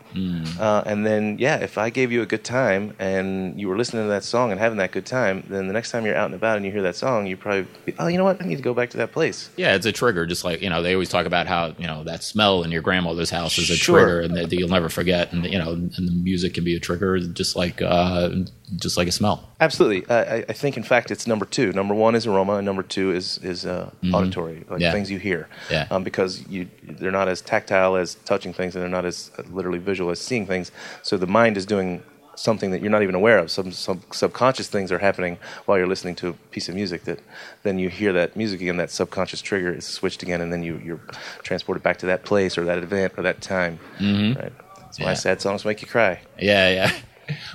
Uh, 0.60 0.84
and 0.86 1.06
then 1.06 1.38
yeah, 1.40 1.58
if 1.58 1.78
I 1.78 1.90
gave 1.90 2.12
you 2.12 2.22
a 2.22 2.26
good 2.26 2.44
time 2.44 2.96
and 3.00 3.60
you 3.60 3.68
were 3.68 3.78
listening 3.78 4.04
to 4.04 4.10
that 4.10 4.24
song 4.24 4.52
and 4.52 4.60
having 4.60 4.78
that 4.80 4.92
good 4.92 5.06
time, 5.06 5.44
then 5.50 5.68
the 5.68 5.74
next 5.74 5.92
time 5.92 6.06
you're 6.06 6.16
out 6.16 6.26
and 6.26 6.36
about 6.36 6.58
and 6.58 6.66
you 6.66 6.72
hear 6.72 6.82
that 6.82 6.96
song, 6.96 7.28
you 7.28 7.38
probably 7.38 7.68
be, 7.86 7.94
oh 8.00 8.08
you 8.08 8.18
know 8.18 8.24
what 8.24 8.42
I 8.42 8.46
need 8.46 8.56
to 8.58 8.64
go 8.64 8.74
back 8.74 8.90
to 8.92 8.98
that 8.98 9.12
place. 9.12 9.50
yeah, 9.58 9.76
it's 9.76 9.86
a 9.86 9.92
trigger. 9.92 10.26
Just 10.26 10.44
like 10.44 10.62
you 10.62 10.70
know, 10.70 10.82
they 10.82 10.94
always 10.94 11.10
talk 11.10 11.26
about 11.26 11.48
how 11.48 11.74
you 11.78 11.88
know 11.88 12.04
that 12.06 12.24
smell 12.24 12.64
in 12.64 12.72
your 12.72 12.82
grandmother's 12.82 13.30
house 13.30 13.58
is 13.58 13.70
a 13.70 13.76
Sure. 13.76 14.00
trigger, 14.00 14.22
and 14.22 14.36
that 14.36 14.52
you'll 14.52 14.70
never 14.70 14.90
forget. 14.90 15.32
And 15.32 15.46
you 15.46 15.60
know, 15.60 15.72
and 15.74 15.92
the 15.94 16.12
music 16.12 16.56
can 16.56 16.64
be 16.64 16.76
a 16.76 16.80
trigger, 16.80 17.20
just 17.20 17.56
like 17.56 17.82
uh, 17.82 18.30
just 18.76 18.98
like 18.98 19.08
a 19.08 19.12
smell. 19.12 19.50
Absolutely. 19.68 20.02
I, 20.10 20.38
I 20.50 20.54
think, 20.62 20.78
in 20.78 20.84
fact, 20.84 21.12
it's 21.12 21.28
number 21.28 21.46
two. 21.46 21.72
Number 21.74 21.94
one 21.94 22.16
is 22.16 22.26
aroma, 22.26 22.54
and 22.60 22.66
number 22.66 22.84
two 22.84 23.12
is 23.20 23.38
is 23.44 23.66
uh, 23.66 23.90
auditory, 24.14 24.66
like 24.70 24.82
Yeah. 24.82 24.92
things 24.92 25.12
you 25.12 25.20
hear. 25.20 25.48
Yeah. 25.70 25.88
Um, 25.92 26.04
because 26.04 26.32
you 26.48 26.62
they're 27.00 27.12
not 27.22 27.28
as 27.28 27.42
tactile 27.42 27.96
as 27.96 28.16
touching 28.26 28.54
things, 28.54 28.76
and 28.76 28.82
they're 28.84 28.98
not 29.00 29.06
as 29.06 29.32
uh, 29.38 29.44
literally 29.58 29.80
visual 29.80 30.10
as 30.12 30.20
seeing 30.20 30.46
things. 30.48 30.72
So 31.04 31.18
the 31.18 31.28
mind 31.40 31.58
is 31.58 31.66
doing 31.66 32.02
something 32.36 32.70
that 32.72 32.82
you're 32.82 32.92
not 32.98 33.02
even 33.02 33.16
aware 33.16 33.40
of. 33.40 33.50
Some 33.50 33.72
some 33.72 34.02
subconscious 34.12 34.68
things 34.70 34.92
are 34.92 35.00
happening 35.00 35.38
while 35.66 35.78
you're 35.80 35.88
listening 35.96 36.16
to 36.22 36.28
a 36.30 36.34
piece 36.56 36.70
of 36.70 36.76
music. 36.76 37.04
That 37.06 37.20
then 37.64 37.80
you 37.80 37.90
hear 37.90 38.14
that 38.14 38.36
music 38.36 38.62
again. 38.62 38.78
That 38.78 38.92
subconscious 38.92 39.42
trigger 39.42 39.74
is 39.74 39.86
switched 39.86 40.22
again, 40.24 40.40
and 40.42 40.50
then 40.54 40.64
you 40.64 40.74
you're 40.88 41.02
transported 41.44 41.82
back 41.84 41.98
to 42.04 42.06
that 42.08 42.22
place 42.24 42.58
or 42.58 42.64
that 42.66 42.78
event 42.80 43.14
or 43.18 43.24
that 43.24 43.42
time. 43.42 43.80
Right. 44.00 44.54
That's 44.82 45.00
why 45.00 45.06
Yeah. 45.14 45.14
sad 45.16 45.42
songs 45.42 45.66
make 45.66 45.82
you 45.82 45.88
cry. 45.88 46.14
Yeah, 46.40 46.70
yeah. 46.70 46.92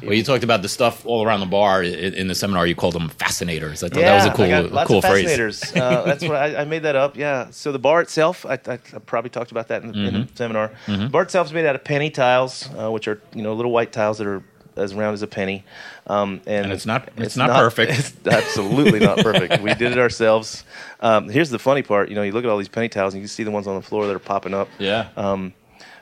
Well, 0.02 0.12
you 0.14 0.22
talked 0.24 0.44
about 0.44 0.62
the 0.62 0.68
stuff 0.68 1.04
all 1.06 1.24
around 1.24 1.40
the 1.40 1.46
bar 1.46 1.82
i- 1.82 1.86
in 1.86 2.28
the 2.28 2.34
seminar. 2.34 2.66
You 2.66 2.74
called 2.74 2.94
them 2.94 3.08
fascinators. 3.08 3.82
I 3.82 3.88
thought 3.88 4.00
that 4.00 4.14
was 4.16 4.26
a 4.26 4.30
I 4.30 4.34
cool, 4.36 4.48
got 4.48 4.64
a 4.64 4.68
lots 4.68 4.88
cool 4.88 4.98
of 4.98 5.04
phrase. 5.04 5.24
fascinators. 5.24 5.62
uh, 5.76 6.02
that's 6.04 6.22
what 6.24 6.36
I, 6.36 6.62
I 6.62 6.64
made 6.64 6.82
that 6.82 6.96
up. 6.96 7.16
Yeah. 7.16 7.48
So 7.50 7.72
the 7.72 7.78
bar 7.78 8.00
itself, 8.00 8.44
I, 8.46 8.54
I, 8.66 8.74
I 8.74 8.98
probably 9.06 9.30
talked 9.30 9.50
about 9.50 9.68
that 9.68 9.82
in, 9.82 9.90
in 9.94 9.94
Mm-hmm. 10.14 10.22
the 10.30 10.36
seminar. 10.36 10.70
The 10.86 11.08
bar 11.08 11.22
itself 11.22 11.46
is 11.48 11.52
made 11.52 11.66
out 11.66 11.74
of 11.74 11.84
penny 11.84 12.10
tiles, 12.10 12.68
uh, 12.78 12.90
which 12.90 13.08
are 13.08 13.20
you 13.34 13.42
know 13.42 13.54
little 13.54 13.72
white 13.72 13.92
tiles 13.92 14.18
that 14.18 14.26
are 14.26 14.42
as 14.74 14.94
round 14.94 15.12
as 15.12 15.20
a 15.20 15.26
penny, 15.26 15.64
um, 16.06 16.40
and, 16.46 16.64
And 16.64 16.72
it's 16.72 16.86
not- 16.86 17.06
it's 17.18 17.36
not 17.36 17.50
perfect. 17.50 17.92
It's 17.98 18.26
absolutely 18.26 19.00
not 19.00 19.18
perfect. 19.18 19.60
We 19.62 19.74
did 19.74 19.92
it 19.92 19.98
ourselves. 20.06 20.64
Um, 21.00 21.28
here's 21.28 21.50
the 21.50 21.58
funny 21.58 21.82
part. 21.82 22.08
You 22.08 22.14
know, 22.14 22.22
you 22.22 22.32
look 22.32 22.44
at 22.44 22.50
all 22.50 22.56
these 22.56 22.68
penny 22.68 22.88
tiles, 22.88 23.12
and 23.12 23.20
you 23.22 23.28
see 23.28 23.42
the 23.42 23.50
ones 23.50 23.66
on 23.66 23.74
the 23.76 23.82
floor 23.82 24.06
that 24.06 24.16
are 24.16 24.18
popping 24.18 24.54
up. 24.54 24.68
Yeah. 24.78 25.08
Um, 25.14 25.52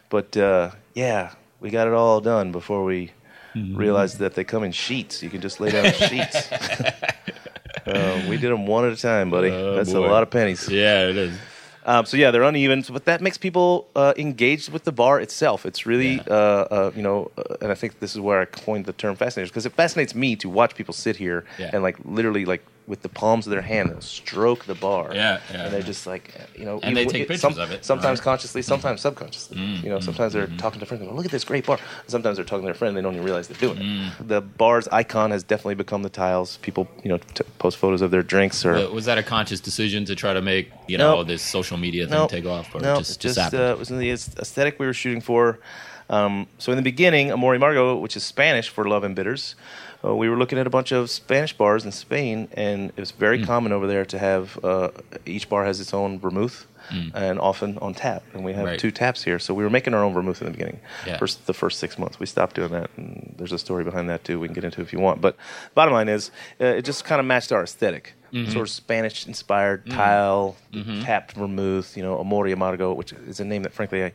but 0.09 0.37
uh, 0.37 0.71
yeah, 0.95 1.33
we 1.59 1.71
got 1.71 1.89
it 1.89 1.95
all 1.95 2.21
done 2.21 2.53
before 2.53 2.85
we 2.85 3.11
Mm-hmm. 3.54 3.76
realized 3.76 4.19
that 4.21 4.35
they 4.35 4.45
come 4.45 4.62
in 4.62 4.71
sheets. 4.73 5.23
You 5.25 5.28
can 5.30 5.40
just 5.40 5.59
lay 5.61 5.71
down 5.71 5.92
sheets. 6.09 6.52
uh, 7.87 8.26
we 8.28 8.37
did 8.37 8.50
them 8.52 8.66
one 8.66 8.85
at 8.85 8.92
a 8.92 8.97
time, 8.97 9.30
buddy. 9.30 9.50
Oh, 9.50 9.75
That's 9.75 9.92
boy. 9.92 9.99
a 10.07 10.11
lot 10.11 10.23
of 10.23 10.30
pennies. 10.30 10.69
yeah, 10.69 11.09
it 11.09 11.16
is. 11.16 11.37
Um, 11.87 12.04
so 12.04 12.16
yeah, 12.16 12.30
they're 12.30 12.42
uneven, 12.42 12.85
but 12.92 13.07
that 13.07 13.21
makes 13.23 13.38
people 13.38 13.88
uh, 13.97 14.12
engaged 14.19 14.71
with 14.71 14.85
the 14.85 14.92
bar 14.92 15.19
itself. 15.19 15.64
It's 15.64 15.87
really, 15.87 16.16
Yeah. 16.16 16.23
uh, 16.28 16.69
uh, 16.71 16.90
you 16.95 17.02
know, 17.02 17.30
uh, 17.38 17.57
and 17.62 17.73
I 17.73 17.75
think 17.75 17.99
this 18.00 18.14
is 18.14 18.21
where 18.21 18.40
I 18.40 18.45
coined 18.45 18.85
the 18.85 18.92
term 18.92 19.16
fascinators 19.16 19.50
because 19.50 19.64
it 19.66 19.73
fascinates 19.73 20.14
me 20.14 20.37
to 20.37 20.49
watch 20.49 20.75
people 20.75 20.92
sit 20.95 21.16
here 21.16 21.45
Yeah. 21.59 21.71
and 21.73 21.83
like 21.83 21.97
literally 22.04 22.45
like 22.45 22.62
with 22.91 23.03
the 23.03 23.09
palms 23.09 23.47
of 23.47 23.53
their 23.53 23.63
hand 23.73 23.89
they'll 23.91 24.01
stroke 24.01 24.65
the 24.65 24.75
bar. 24.75 25.13
Yeah, 25.15 25.21
yeah, 25.53 25.63
and 25.65 25.73
they're 25.73 25.81
yeah. 25.81 25.87
just 25.87 26.07
like, 26.13 26.35
you 26.59 26.65
know, 26.65 26.81
And 26.83 26.97
they 26.97 27.05
take 27.07 27.29
pictures 27.29 27.41
some- 27.41 27.59
of 27.59 27.71
it, 27.71 27.85
Sometimes 27.85 28.19
right? 28.19 28.25
consciously, 28.25 28.63
sometimes 28.63 29.01
subconsciously. 29.01 29.57
Mm, 29.59 29.83
you 29.85 29.89
know, 29.91 30.01
sometimes 30.01 30.33
they're 30.35 30.49
talking 30.65 30.81
to 30.81 30.87
friends. 30.87 31.03
And 31.03 31.15
look 31.17 31.25
at 31.25 31.31
this 31.31 31.45
great 31.45 31.65
bar. 31.67 31.79
Sometimes 32.09 32.37
they're 32.37 32.45
talking 32.45 32.63
to 32.65 32.67
their 32.73 32.75
friend. 32.75 32.97
They 32.97 33.01
don't 33.01 33.15
even 33.15 33.25
realize 33.25 33.47
they're 33.49 33.59
doing 33.69 33.79
Mm. 33.79 34.21
it. 34.21 34.29
The 34.29 34.41
bar's 34.41 34.89
icon 34.89 35.31
has 35.31 35.43
definitely 35.45 35.77
become 35.77 36.03
the 36.03 36.11
tiles. 36.11 36.59
People, 36.63 36.89
you 37.05 37.11
know, 37.11 37.19
t- 37.35 37.45
post 37.59 37.77
photos 37.79 38.03
of 38.03 38.11
their 38.11 38.25
drinks 38.25 38.65
or. 38.67 38.73
Was 38.91 39.05
that 39.07 39.19
a 39.19 39.23
conscious 39.23 39.61
decision 39.61 40.05
to 40.07 40.15
try 40.17 40.33
to 40.35 40.43
make 40.43 40.71
you 40.89 40.99
know 40.99 41.17
Nope. 41.19 41.29
this 41.29 41.43
social 41.43 41.77
media 41.79 42.05
thing 42.07 42.19
Nope. 42.19 42.31
take 42.31 42.47
off, 42.47 42.75
or 42.75 42.81
No, 42.81 42.99
just 42.99 43.13
it 43.13 43.21
just, 43.23 43.37
just 43.37 43.55
uh, 43.55 43.75
it 43.75 43.79
was 43.79 43.91
in 43.91 43.99
the 43.99 44.11
aesthetic 44.11 44.79
we 44.81 44.87
were 44.87 44.93
shooting 45.03 45.21
for. 45.21 45.61
Um, 46.09 46.49
so 46.59 46.73
in 46.73 46.77
the 46.77 46.83
beginning, 46.83 47.31
Amor 47.31 47.53
y 47.53 47.59
Amargo, 47.59 48.01
which 48.01 48.17
is 48.17 48.25
Spanish 48.25 48.69
for 48.69 48.89
love 48.89 49.05
and 49.05 49.15
bitters, 49.15 49.55
uh, 50.04 50.14
we 50.14 50.28
were 50.28 50.37
looking 50.37 50.59
at 50.59 50.66
a 50.66 50.71
bunch 50.71 50.92
of 50.92 51.11
Spanish 51.11 51.52
bars 51.57 51.85
in 51.85 51.92
Spain, 51.92 52.49
and 52.54 52.90
it 52.97 53.00
was 53.00 53.11
very 53.12 53.38
Hmm. 53.38 53.45
common 53.45 53.73
over 53.73 53.87
there 53.87 54.04
to 54.07 54.19
have 54.19 54.59
uh, 54.64 54.88
each 55.26 55.49
bar 55.49 55.64
has 55.64 55.80
its 55.80 55.92
own 55.95 56.19
vermouth, 56.19 56.66
and 57.14 57.38
often 57.38 57.78
on 57.78 57.95
tap. 57.95 58.25
And 58.35 58.45
we 58.45 58.52
have. 58.54 58.64
Right. 58.64 58.78
two 58.78 58.90
taps 58.90 59.23
here, 59.23 59.38
so 59.38 59.54
we 59.54 59.62
were 59.62 59.71
making 59.71 59.95
our 59.95 60.02
own 60.02 60.12
vermouth 60.12 60.40
in 60.40 60.47
the 60.47 60.50
beginning. 60.52 60.80
Yeah. 61.07 61.19
First, 61.19 61.47
the 61.47 61.54
first 61.54 61.78
six 61.78 61.99
months, 61.99 62.19
we 62.19 62.26
stopped 62.26 62.57
doing 62.57 62.73
that, 62.73 62.90
and 62.97 63.35
there's 63.38 63.52
a 63.52 63.59
story 63.59 63.85
behind 63.85 64.09
that 64.11 64.25
too. 64.25 64.40
We 64.40 64.49
can 64.49 64.54
get 64.54 64.64
into 64.64 64.80
if 64.80 64.92
you 64.92 64.99
want, 64.99 65.21
but 65.21 65.37
bottom 65.75 65.95
line 65.95 66.09
is, 66.09 66.30
uh, 66.61 66.64
it 66.64 66.85
just 66.85 67.04
kind 67.04 67.21
of 67.21 67.26
matched 67.26 67.52
our 67.52 67.62
esthetic 67.62 68.14
Mm-hmm. 68.33 68.52
sort 68.52 68.62
of 68.69 68.71
Spanish 68.71 69.26
inspired 69.26 69.90
tile, 69.90 70.54
tapped 71.02 71.33
vermouth, 71.33 71.97
you 71.97 72.02
know, 72.04 72.21
Amor 72.21 72.45
y 72.45 72.52
Amargo, 72.52 72.95
which 72.95 73.12
is 73.12 73.40
a 73.40 73.45
name 73.45 73.64
that, 73.64 73.73
frankly, 73.73 74.04
I, 74.04 74.12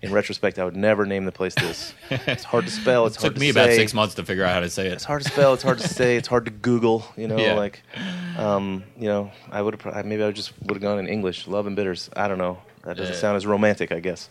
in 0.00 0.10
retrospect, 0.10 0.58
I 0.58 0.64
would 0.64 0.74
never 0.74 1.04
name 1.04 1.26
the 1.26 1.32
place 1.32 1.54
this. 1.54 1.92
it's 2.10 2.44
hard 2.44 2.64
to 2.64 2.70
spell. 2.70 3.04
It's 3.04 3.18
It 3.18 3.20
took 3.20 3.34
to 3.34 3.40
me 3.40 3.50
about 3.50 3.68
six 3.72 3.92
months 3.92 4.14
to 4.14 4.24
figure 4.24 4.42
out 4.42 4.54
how 4.54 4.60
to 4.60 4.70
say 4.70 4.86
it. 4.86 4.94
It's 4.94 5.04
hard 5.04 5.20
to 5.20 5.27
spell. 5.28 5.54
It's 5.54 5.62
hard 5.62 5.78
to 5.78 5.88
say. 5.88 6.16
It's 6.16 6.28
hard 6.28 6.44
to 6.46 6.50
Google. 6.50 7.04
You 7.16 7.28
know, 7.28 7.38
Yeah. 7.38 7.54
like, 7.54 7.82
um, 8.36 8.84
you 8.98 9.08
know, 9.08 9.30
I 9.50 9.62
would 9.62 9.80
have 9.80 10.04
maybe 10.06 10.22
I 10.22 10.30
just 10.32 10.52
would 10.62 10.72
have 10.74 10.82
gone 10.82 10.98
in 10.98 11.06
English. 11.08 11.46
Love 11.46 11.66
and 11.66 11.76
bitters. 11.76 12.10
I 12.16 12.28
don't 12.28 12.38
know. 12.38 12.58
That 12.84 12.96
doesn't 12.96 13.14
Yeah. 13.14 13.20
sound 13.20 13.36
as 13.36 13.46
romantic, 13.46 13.92
I 13.92 14.00
guess. 14.00 14.28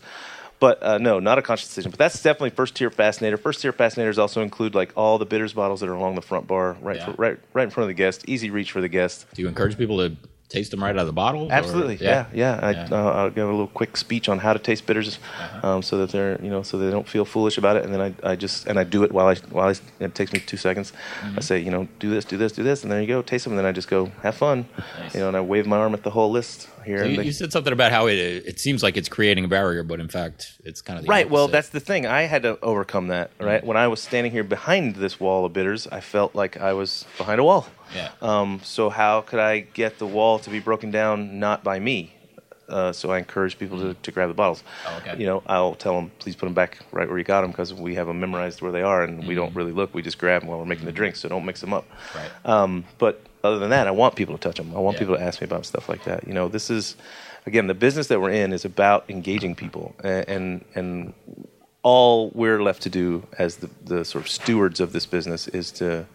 But 0.59 0.81
uh, 0.81 0.97
no, 0.97 1.19
not 1.19 1.37
a 1.37 1.43
conscious 1.43 1.67
decision. 1.67 1.91
But 1.91 1.99
that's 1.99 2.21
definitely 2.23 2.49
first 2.49 2.75
tier 2.75 2.89
fascinator. 2.89 3.37
First 3.37 3.61
tier 3.61 3.71
fascinators 3.71 4.17
also 4.17 4.41
include 4.41 4.73
like 4.73 4.91
all 4.95 5.19
the 5.19 5.25
bitters 5.25 5.53
bottles 5.53 5.81
that 5.81 5.89
are 5.89 5.93
along 5.93 6.15
the 6.15 6.21
front 6.23 6.47
bar, 6.47 6.77
right, 6.81 6.95
Yeah. 6.95 7.05
for, 7.05 7.11
right, 7.11 7.37
right 7.53 7.63
in 7.63 7.69
front 7.69 7.83
of 7.85 7.95
the 7.95 8.01
guest. 8.01 8.23
Easy 8.27 8.49
reach 8.49 8.71
for 8.71 8.81
the 8.81 8.89
guest. 8.89 9.27
Do 9.35 9.43
you 9.43 9.47
encourage 9.47 9.77
people 9.77 9.97
to 9.99 10.15
taste 10.49 10.71
them 10.71 10.81
right 10.83 10.95
out 10.95 10.99
of 10.99 11.07
the 11.07 11.13
bottle? 11.13 11.43
or- 11.47 11.51
Absolutely, 11.51 11.97
yeah, 12.01 12.25
yeah. 12.33 12.59
I, 12.61 12.71
Yeah. 12.71 12.83
Uh-huh. 12.83 12.95
Uh, 12.95 13.11
I'll 13.23 13.29
give 13.29 13.47
a 13.47 13.51
little 13.51 13.67
quick 13.67 13.97
speech 13.97 14.29
on 14.29 14.39
how 14.39 14.53
to 14.53 14.59
taste 14.59 14.85
bitters, 14.85 15.19
um, 15.63 15.81
so 15.81 15.97
that 15.99 16.11
they're 16.11 16.39
you 16.41 16.49
know 16.49 16.63
so 16.63 16.77
they 16.77 16.89
don't 16.89 17.07
feel 17.07 17.25
foolish 17.25 17.57
about 17.57 17.75
it. 17.77 17.83
And 17.85 17.93
then 17.93 18.01
I, 18.01 18.31
I 18.31 18.35
just 18.35 18.67
and 18.67 18.79
I 18.79 18.83
do 18.83 19.03
it 19.03 19.11
while 19.11 19.27
I 19.27 19.35
while 19.51 19.69
I, 19.69 19.75
it 20.03 20.15
takes 20.15 20.31
me 20.33 20.39
two 20.39 20.57
seconds. 20.57 20.91
Mm-hmm. 21.21 21.37
I 21.37 21.41
say 21.41 21.59
you 21.59 21.71
know 21.71 21.87
do 21.99 22.09
this, 22.09 22.25
do 22.25 22.37
this, 22.37 22.51
do 22.51 22.63
this, 22.63 22.83
and 22.83 22.91
there 22.91 23.01
you 23.01 23.07
go, 23.07 23.21
taste 23.21 23.43
them. 23.43 23.53
And 23.53 23.59
then 23.59 23.65
I 23.65 23.71
just 23.71 23.87
go 23.89 24.05
have 24.23 24.35
fun, 24.35 24.67
Nice. 24.99 25.13
you 25.13 25.19
know. 25.21 25.27
And 25.27 25.37
I 25.37 25.41
wave 25.41 25.67
my 25.67 25.77
arm 25.77 25.93
at 25.93 26.03
the 26.03 26.11
whole 26.11 26.31
list 26.31 26.69
here. 26.85 26.99
So 26.99 27.05
you, 27.05 27.17
they- 27.17 27.23
you 27.25 27.31
said 27.33 27.51
something 27.51 27.73
about 27.73 27.91
how 27.91 28.07
it 28.07 28.17
it 28.17 28.59
seems 28.59 28.81
like 28.83 28.95
it's 28.97 29.09
creating 29.09 29.43
a 29.45 29.47
barrier, 29.49 29.83
but 29.83 29.99
in 29.99 30.07
fact, 30.07 30.53
it's 30.63 30.81
kind 30.81 30.97
of 30.99 31.05
the 31.05 31.09
Right. 31.09 31.29
Well, 31.29 31.47
that's 31.47 31.69
the 31.69 31.79
thing. 31.81 32.05
I 32.05 32.21
had 32.23 32.43
to 32.43 32.57
overcome 32.61 33.07
that. 33.09 33.31
Right. 33.39 33.63
When 33.63 33.75
I 33.77 33.87
was 33.87 34.01
standing 34.01 34.31
here 34.31 34.43
behind 34.43 34.95
this 34.95 35.19
wall 35.19 35.45
of 35.45 35.51
bitters, 35.53 35.87
I 35.87 35.99
felt 35.99 36.35
like 36.35 36.55
I 36.57 36.73
was 36.73 37.05
behind 37.17 37.39
a 37.39 37.43
wall. 37.43 37.67
Yeah. 37.95 38.09
Um, 38.21 38.61
so 38.63 38.89
how 38.89 39.21
could 39.21 39.39
I 39.39 39.59
get 39.61 39.99
the 39.99 40.07
wall 40.07 40.39
to 40.39 40.49
be 40.49 40.59
broken 40.59 40.91
down 40.91 41.39
not 41.39 41.63
by 41.63 41.79
me? 41.79 42.13
Uh, 42.69 42.91
so 42.91 43.11
I 43.11 43.17
encourage 43.17 43.57
people 43.57 43.79
to, 43.79 43.93
to 43.93 44.11
grab 44.11 44.27
the 44.27 44.33
bottles. 44.33 44.61
Oh, 44.85 44.97
okay. 44.97 45.17
You 45.17 45.25
know, 45.25 45.41
I'll 45.47 45.75
tell 45.75 45.93
them, 45.95 46.11
please 46.19 46.35
put 46.35 46.47
them 46.47 46.53
back 46.53 46.79
right 46.91 47.07
where 47.07 47.17
you 47.17 47.23
got 47.23 47.41
them 47.41 47.51
because 47.51 47.73
we 47.73 47.95
have 47.95 48.07
them 48.07 48.19
memorized 48.19 48.61
where 48.61 48.73
they 48.73 48.81
are, 48.81 49.03
and 49.03 49.25
we 49.25 49.35
don't 49.35 49.55
really 49.55 49.71
look. 49.71 49.93
We 49.93 50.01
just 50.01 50.17
grab 50.17 50.41
them 50.41 50.49
while 50.49 50.59
we're 50.59 50.65
making 50.65 50.85
the 50.85 50.91
drinks, 50.91 51.21
so 51.21 51.29
don't 51.29 51.45
mix 51.45 51.61
them 51.61 51.71
up. 51.73 51.85
Mm-hmm. 51.89 52.17
Right. 52.17 52.31
Um, 52.45 52.83
but 52.97 53.21
other 53.43 53.57
than 53.59 53.69
that, 53.69 53.87
I 53.87 53.91
want 53.91 54.15
people 54.17 54.37
to 54.37 54.41
touch 54.41 54.57
them. 54.57 54.75
I 54.75 54.79
want 54.79 54.95
Yeah. 54.95 54.99
people 54.99 55.15
to 55.15 55.21
ask 55.23 55.39
me 55.39 55.45
about 55.45 55.65
stuff 55.65 55.87
like 55.87 56.03
that. 56.03 56.27
You 56.27 56.33
know, 56.33 56.49
this 56.49 56.69
is 56.69 56.97
again 57.45 57.67
the 57.67 57.73
business 57.73 58.07
that 58.07 58.19
we're 58.19 58.31
in 58.31 58.51
is 58.51 58.65
about 58.65 59.05
engaging 59.09 59.55
people, 59.55 59.95
and 60.03 60.27
and, 60.27 60.65
and 60.75 61.13
all 61.83 62.31
we're 62.33 62.61
left 62.61 62.81
to 62.81 62.89
do 62.89 63.25
as 63.39 63.57
the, 63.57 63.69
the 63.85 64.03
sort 64.03 64.25
of 64.25 64.29
stewards 64.29 64.81
of 64.81 64.91
this 64.91 65.05
business 65.05 65.47
is 65.47 65.71
to 65.71 66.05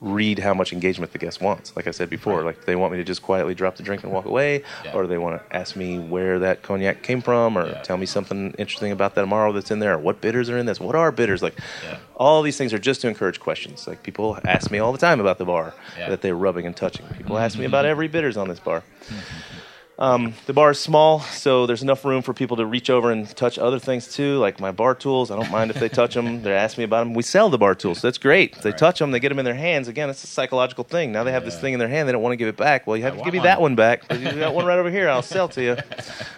read 0.00 0.38
how 0.38 0.54
much 0.54 0.72
engagement 0.72 1.12
the 1.12 1.18
guest 1.18 1.42
wants. 1.42 1.74
Like 1.76 1.86
I 1.86 1.90
said 1.90 2.08
before, 2.08 2.38
Right. 2.38 2.46
like 2.46 2.64
they 2.64 2.74
want 2.74 2.92
me 2.92 2.98
to 2.98 3.04
just 3.04 3.22
quietly 3.22 3.54
drop 3.54 3.76
the 3.76 3.82
drink 3.82 4.02
and 4.02 4.10
walk 4.12 4.24
away, 4.24 4.62
Yeah. 4.84 4.92
or 4.94 5.06
they 5.06 5.18
want 5.18 5.40
to 5.40 5.56
ask 5.56 5.76
me 5.76 5.98
where 5.98 6.38
that 6.38 6.62
cognac 6.62 7.02
came 7.02 7.20
from, 7.20 7.58
or 7.58 7.66
Yeah. 7.66 7.82
tell 7.82 7.98
me 7.98 8.06
something 8.06 8.54
interesting 8.56 8.92
about 8.92 9.14
that 9.16 9.26
Amaro 9.26 9.52
that's 9.52 9.70
in 9.70 9.78
there, 9.78 9.94
or 9.94 9.98
what 9.98 10.20
bitters 10.22 10.48
are 10.48 10.56
in 10.56 10.64
this, 10.64 10.80
what 10.80 10.94
are 10.94 11.12
bitters 11.12 11.42
like. 11.42 11.58
Yeah. 11.84 11.96
All 12.16 12.40
these 12.40 12.56
things 12.56 12.72
are 12.72 12.78
just 12.78 13.02
to 13.02 13.08
encourage 13.08 13.40
questions. 13.40 13.86
Like 13.86 14.02
people 14.02 14.38
ask 14.46 14.70
me 14.70 14.78
all 14.78 14.92
the 14.92 14.98
time 14.98 15.20
about 15.20 15.36
the 15.38 15.44
bar 15.44 15.74
that 15.98 16.22
they're 16.22 16.34
rubbing 16.34 16.64
and 16.66 16.74
touching. 16.74 17.04
People 17.16 17.36
mm-hmm. 17.36 17.44
ask 17.44 17.58
me 17.58 17.66
about 17.66 17.84
every 17.84 18.08
bitters 18.08 18.36
on 18.38 18.48
this 18.48 18.60
bar. 18.60 18.82
Mm-hmm. 19.08 19.58
Um, 20.00 20.32
the 20.46 20.54
bar 20.54 20.70
is 20.70 20.80
small, 20.80 21.20
so 21.20 21.66
there's 21.66 21.82
enough 21.82 22.06
room 22.06 22.22
for 22.22 22.32
people 22.32 22.56
to 22.56 22.64
reach 22.64 22.88
over 22.88 23.10
and 23.10 23.28
touch 23.36 23.58
other 23.58 23.78
things 23.78 24.08
too, 24.10 24.38
like 24.38 24.58
my 24.58 24.72
bar 24.72 24.94
tools. 24.94 25.30
I 25.30 25.36
don't 25.36 25.50
mind 25.50 25.70
if 25.70 25.78
they 25.78 25.90
touch 25.90 26.14
them. 26.14 26.42
They 26.42 26.52
ask 26.54 26.78
me 26.78 26.84
about 26.84 27.00
them. 27.04 27.12
We 27.12 27.22
sell 27.22 27.50
the 27.50 27.58
bar 27.58 27.74
tools, 27.74 27.98
so 28.00 28.06
that's 28.08 28.16
great. 28.16 28.56
If 28.56 28.62
they 28.62 28.70
Right. 28.70 28.78
touch 28.78 28.98
them, 28.98 29.10
they 29.10 29.20
get 29.20 29.28
them 29.28 29.38
in 29.38 29.44
their 29.44 29.52
hands. 29.54 29.88
Again, 29.88 30.08
it's 30.08 30.24
a 30.24 30.26
psychological 30.26 30.84
thing. 30.84 31.12
Now 31.12 31.22
they 31.22 31.32
have 31.32 31.44
this 31.44 31.60
thing 31.60 31.74
in 31.74 31.78
their 31.78 31.88
hand, 31.88 32.08
they 32.08 32.12
don't 32.12 32.22
want 32.22 32.32
to 32.32 32.38
give 32.38 32.48
it 32.48 32.56
back. 32.56 32.86
Well, 32.86 32.96
you 32.96 33.02
have 33.02 33.12
I 33.12 33.18
to 33.18 33.24
give 33.24 33.34
me 33.34 33.40
that 33.40 33.60
one 33.60 33.74
back. 33.74 34.04
You 34.10 34.32
got 34.32 34.54
one 34.54 34.64
right 34.64 34.78
over 34.78 34.90
here. 34.90 35.06
I'll 35.10 35.20
sell 35.20 35.48
to 35.48 35.62
you. 35.62 35.76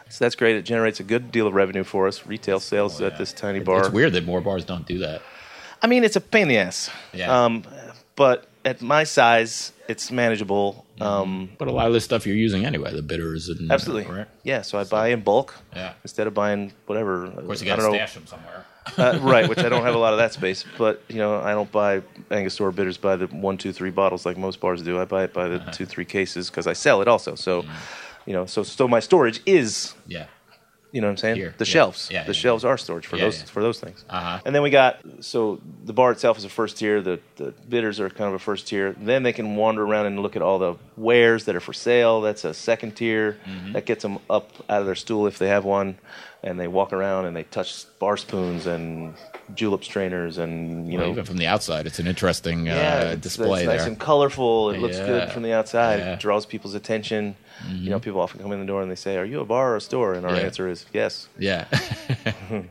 So 0.09 0.25
that's 0.25 0.35
great. 0.35 0.57
It 0.57 0.63
generates 0.63 0.99
a 0.99 1.05
good 1.05 1.31
deal 1.31 1.47
of 1.47 1.55
revenue 1.55 1.85
for 1.85 2.09
us. 2.09 2.27
Retail 2.27 2.59
sales 2.59 3.01
Oh, 3.01 3.07
at 3.07 3.17
this 3.17 3.33
tiny 3.33 3.61
bar. 3.61 3.79
It's 3.83 3.91
weird 3.91 4.13
that 4.15 4.27
more 4.27 4.41
bars 4.41 4.65
don't 4.65 4.87
do 4.87 4.99
that. 4.99 5.23
I 5.81 5.87
mean, 5.87 6.03
it's 6.03 6.17
a 6.17 6.21
pain 6.21 6.43
in 6.43 6.49
the 6.49 6.59
ass. 6.59 6.91
Yeah. 7.15 7.45
Um, 7.45 7.63
but 8.17 8.47
at 8.65 8.81
my 8.83 9.05
size, 9.05 9.73
it's 9.89 10.11
manageable. 10.11 10.85
Um, 11.01 11.51
But 11.59 11.69
a 11.69 11.73
lot 11.73 11.87
of 11.89 11.93
this 11.93 12.05
stuff 12.05 12.27
you're 12.27 12.37
using 12.37 12.65
anyway, 12.65 12.93
the 12.95 13.03
bitters 13.03 13.49
and 13.49 13.71
Absolutely. 13.73 14.13
right? 14.13 14.29
Yeah, 14.45 14.63
so 14.63 14.79
I 14.79 14.85
buy 14.85 15.09
in 15.09 15.21
bulk 15.23 15.55
Yeah. 15.75 15.95
instead 16.05 16.27
of 16.27 16.35
buying 16.35 16.73
whatever. 16.87 17.25
Of 17.27 17.47
course, 17.47 17.61
you 17.61 17.67
got 17.67 17.77
to 17.77 17.83
stash 17.83 18.15
them 18.15 18.27
somewhere. 18.27 18.65
uh, 18.99 19.19
right, 19.23 19.49
which 19.49 19.59
I 19.59 19.69
don't 19.69 19.83
have 19.85 19.95
a 19.95 19.99
lot 19.99 20.13
of 20.13 20.19
that 20.19 20.33
space. 20.33 20.65
But 20.79 21.03
you 21.09 21.17
know, 21.19 21.41
I 21.41 21.53
don't 21.53 21.71
buy 21.73 22.03
Angostura 22.31 22.73
bitters 22.73 22.97
by 22.99 23.17
the 23.17 23.27
one, 23.27 23.57
two, 23.59 23.73
three 23.73 23.91
bottles 23.91 24.25
like 24.27 24.37
most 24.37 24.61
bars 24.61 24.83
do. 24.83 25.01
I 25.01 25.05
buy 25.07 25.25
it 25.25 25.33
by 25.33 25.49
the 25.49 25.57
Uh-huh. 25.57 25.71
two, 25.73 25.87
three 25.87 26.05
cases 26.05 26.51
because 26.51 26.67
I 26.67 26.73
sell 26.75 27.01
it 27.03 27.09
also. 27.09 27.35
So, 27.35 27.63
Mm-hmm. 27.63 27.73
you 28.27 28.33
know, 28.35 28.47
so 28.47 28.63
so 28.63 28.87
my 28.87 29.01
storage 29.01 29.41
is. 29.47 29.95
Yeah. 30.07 30.27
You 30.93 31.01
know 31.01 31.07
what 31.07 31.13
I'm 31.13 31.17
saying? 31.17 31.37
Here, 31.37 31.55
the 31.57 31.65
yeah, 31.65 31.73
shelves. 31.73 32.09
yeah, 32.13 32.25
the 32.25 32.35
yeah. 32.35 32.39
shelves 32.39 32.65
are 32.67 32.77
storage 32.77 33.07
for 33.07 33.17
those 33.17 33.43
for 33.43 33.63
those 33.63 33.81
things. 33.81 34.05
Uh-huh. 34.11 34.41
And 34.45 34.55
then 34.55 34.63
we 34.63 34.69
got 34.69 35.01
so 35.21 35.59
the 35.85 35.95
bar 35.95 36.13
itself 36.13 36.37
is 36.37 36.45
a 36.45 36.51
first 36.51 36.77
tier. 36.77 37.01
The 37.01 37.19
the 37.37 37.55
bitters 37.67 37.99
are 37.99 38.11
kind 38.11 38.29
of 38.29 38.35
a 38.35 38.39
first 38.39 38.69
tier. 38.69 38.95
Then 39.01 39.23
they 39.23 39.33
can 39.33 39.57
wander 39.57 39.83
around 39.83 40.07
and 40.07 40.21
look 40.21 40.37
at 40.37 40.43
all 40.43 40.59
the 40.59 40.77
wares 40.99 41.47
that 41.47 41.57
are 41.57 41.61
for 41.61 41.73
sale. 41.73 42.21
That's 42.21 42.45
a 42.45 42.53
second 42.53 42.95
tier. 42.95 43.39
Mm-hmm. 43.47 43.73
That 43.73 43.87
gets 43.87 44.03
them 44.03 44.19
up 44.29 44.51
out 44.69 44.81
of 44.81 44.87
their 44.87 44.95
stool 44.95 45.27
if 45.27 45.39
they 45.39 45.49
have 45.49 45.65
one, 45.65 45.99
and 46.43 46.61
they 46.61 46.69
walk 46.69 46.93
around 46.93 47.25
and 47.25 47.35
they 47.35 47.45
touch 47.45 47.87
bar 47.99 48.19
spoons 48.19 48.67
and 48.67 49.15
julep 49.55 49.85
strainers 49.85 50.39
and 50.39 50.87
you 50.91 50.99
Well, 50.99 51.07
know 51.09 51.13
even 51.13 51.25
from 51.25 51.37
the 51.37 51.47
outside, 51.47 51.87
it's 51.87 51.99
an 51.99 52.07
interesting 52.07 52.67
yeah, 52.67 52.73
uh, 52.75 52.99
it's- 53.05 53.17
display 53.21 53.61
it's 53.63 53.69
nice 53.69 53.81
there. 53.81 53.89
and 53.89 53.99
colorful. 53.99 54.71
It 54.71 54.79
looks 54.81 54.97
Yeah. 54.99 55.07
good 55.07 55.31
from 55.33 55.43
the 55.43 55.53
outside. 55.53 55.99
Yeah. 55.99 56.05
Mm-hmm. 56.05 56.13
It 56.15 56.21
draws 56.21 56.47
people's 56.47 56.75
attention. 56.75 57.37
You 57.71 57.91
know, 57.91 58.01
people 58.01 58.21
often 58.21 58.41
come 58.41 58.51
in 58.51 58.59
the 58.61 58.67
door 58.67 58.83
and 58.83 58.91
they 58.91 58.97
say, 58.97 59.17
"Are 59.19 59.25
you 59.25 59.39
a 59.41 59.45
bar 59.45 59.73
or 59.73 59.77
a 59.77 59.81
store?" 59.81 60.15
And 60.15 60.27
our 60.27 60.35
answer 60.35 60.69
is 60.69 60.85
yes. 60.93 61.29
yeah. 61.39 61.67
Um, 62.51 62.67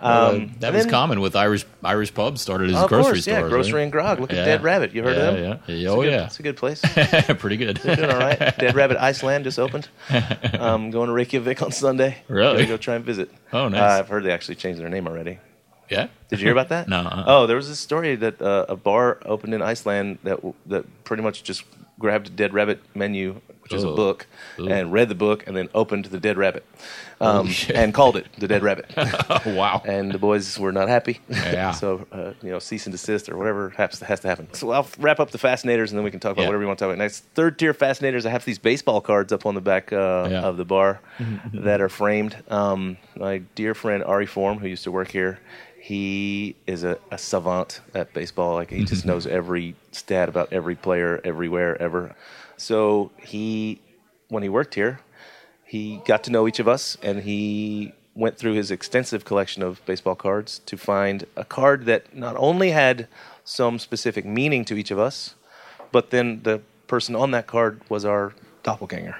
Uh, 0.00 0.38
that 0.60 0.72
was 0.74 0.82
then- 0.84 0.90
common 0.90 1.20
with 1.20 1.34
Irish 1.36 1.64
Irish 1.82 2.12
pubs. 2.12 2.40
Started 2.42 2.70
as 2.70 2.76
Of 2.76 2.88
grocery 2.88 3.12
course, 3.12 3.26
yeah, 3.26 3.40
grocery 3.48 3.72
right? 3.74 3.82
and 3.84 3.92
grog. 3.92 4.20
Look 4.20 4.30
at 4.32 4.44
Dead 4.44 4.62
Rabbit. 4.62 4.94
You 4.94 5.02
heard 5.02 5.16
of 5.16 5.34
them? 5.34 5.44
Yeah, 5.44 5.56
It's 5.74 5.82
yeah. 5.82 5.88
Oh 5.90 6.02
good- 6.02 6.10
yeah, 6.12 6.26
it's 6.26 6.38
a 6.38 6.42
good 6.42 6.56
place. 6.56 6.80
pretty 7.38 7.56
good. 7.56 7.80
Doing 7.82 8.04
all 8.04 8.18
right. 8.18 8.38
Dead 8.58 8.74
Rabbit 8.74 8.98
Iceland 8.98 9.44
just 9.44 9.58
opened. 9.58 9.88
Um, 10.58 10.90
going 10.90 11.06
to 11.08 11.12
Reykjavik 11.12 11.62
on 11.62 11.72
Sunday. 11.72 12.16
Really? 12.28 12.66
Go 12.66 12.76
try 12.76 12.96
and 12.96 13.04
visit. 13.04 13.30
Oh, 13.52 13.68
nice. 13.68 13.80
Uh, 13.80 13.98
I've 14.00 14.08
heard 14.08 14.24
they 14.24 14.32
actually 14.32 14.56
changed 14.56 14.80
their 14.80 14.88
name 14.88 15.06
already. 15.06 15.38
Yeah. 15.88 16.08
Did 16.28 16.40
you 16.40 16.46
hear 16.46 16.52
about 16.52 16.68
that? 16.70 16.88
No, 16.96 17.00
uh-uh. 17.00 17.24
Oh, 17.26 17.46
there 17.46 17.56
was 17.56 17.68
a 17.68 17.76
story 17.76 18.16
that 18.16 18.40
uh, 18.40 18.66
a 18.68 18.76
bar 18.76 19.18
opened 19.24 19.54
in 19.54 19.62
Iceland 19.62 20.18
that 20.24 20.40
that 20.66 21.04
pretty 21.04 21.22
much 21.22 21.42
just 21.42 21.64
grabbed 21.98 22.26
a 22.28 22.30
Dead 22.30 22.52
Rabbit 22.52 22.80
menu 22.94 23.40
which 23.66 23.78
is 23.78 23.82
a 23.82 23.90
book, 23.90 24.28
Ugh. 24.60 24.68
and 24.68 24.92
read 24.92 25.08
the 25.08 25.16
book, 25.16 25.44
and 25.48 25.56
then 25.56 25.68
opened 25.74 26.04
the 26.04 26.20
dead 26.20 26.38
rabbit, 26.38 26.64
um, 27.20 27.50
and 27.74 27.92
called 27.92 28.16
it 28.16 28.28
the 28.38 28.46
dead 28.46 28.62
rabbit. 28.62 28.94
wow. 29.46 29.82
and 29.84 30.12
the 30.12 30.18
boys 30.20 30.56
were 30.56 30.70
not 30.70 30.88
happy. 30.88 31.18
Yeah. 31.28 31.70
so 31.72 32.06
uh, 32.12 32.34
you 32.42 32.50
know, 32.50 32.60
cease 32.60 32.86
and 32.86 32.92
desist 32.92 33.28
or 33.28 33.36
whatever 33.36 33.70
has 33.70 33.98
to, 33.98 34.04
has 34.04 34.20
to 34.20 34.28
happen. 34.28 34.52
So 34.54 34.70
I'll 34.70 34.86
wrap 34.98 35.18
up 35.18 35.32
the 35.32 35.38
fascinators, 35.38 35.90
and 35.90 35.98
then 35.98 36.04
we 36.04 36.12
can 36.12 36.20
talk 36.20 36.32
about 36.32 36.42
Yeah. 36.42 36.48
whatever 36.48 36.62
you 36.62 36.68
want 36.68 36.78
to 36.78 36.84
talk 36.84 36.92
about 36.94 37.02
next. 37.02 37.24
Third 37.34 37.58
tier 37.58 37.74
fascinators. 37.74 38.24
I 38.24 38.30
have 38.30 38.44
these 38.44 38.60
baseball 38.60 39.00
cards 39.00 39.32
up 39.32 39.46
on 39.46 39.56
the 39.56 39.60
back 39.60 39.92
uh, 39.92 40.28
Yeah. 40.30 40.42
of 40.42 40.58
the 40.58 40.64
bar 40.64 41.00
that 41.52 41.80
are 41.80 41.88
framed. 41.88 42.36
Um, 42.48 42.98
my 43.16 43.38
dear 43.56 43.74
friend 43.74 44.04
Ari 44.04 44.26
Form, 44.26 44.58
who 44.58 44.68
used 44.68 44.84
to 44.84 44.92
work 44.92 45.10
here. 45.10 45.40
He 45.86 46.56
is 46.66 46.82
a, 46.82 46.98
a 47.12 47.16
savant 47.16 47.80
at 47.94 48.12
baseball. 48.12 48.54
Like 48.54 48.70
he 48.70 48.84
just 48.84 49.06
knows 49.10 49.24
every 49.24 49.76
stat 49.92 50.28
about 50.28 50.52
every 50.52 50.74
player 50.74 51.20
everywhere 51.22 51.80
ever. 51.80 52.16
So 52.56 53.12
he, 53.18 53.80
when 54.26 54.42
he 54.42 54.48
worked 54.48 54.74
here, 54.74 54.98
he 55.64 56.02
got 56.04 56.24
to 56.24 56.32
know 56.32 56.48
each 56.48 56.58
of 56.58 56.66
us 56.66 56.98
and 57.04 57.22
he 57.22 57.92
went 58.16 58.36
through 58.36 58.54
his 58.54 58.72
extensive 58.72 59.24
collection 59.24 59.62
of 59.62 59.80
baseball 59.86 60.16
cards 60.16 60.60
to 60.66 60.76
find 60.76 61.24
a 61.36 61.44
card 61.44 61.84
that 61.84 62.12
not 62.16 62.34
only 62.36 62.70
had 62.70 63.06
some 63.44 63.78
specific 63.78 64.24
meaning 64.24 64.64
to 64.64 64.74
each 64.74 64.90
of 64.90 64.98
us, 64.98 65.36
but 65.92 66.10
then 66.10 66.40
the 66.42 66.60
person 66.88 67.14
on 67.14 67.30
that 67.30 67.46
card 67.46 67.80
was 67.88 68.04
our 68.04 68.34
doppelganger. 68.66 69.14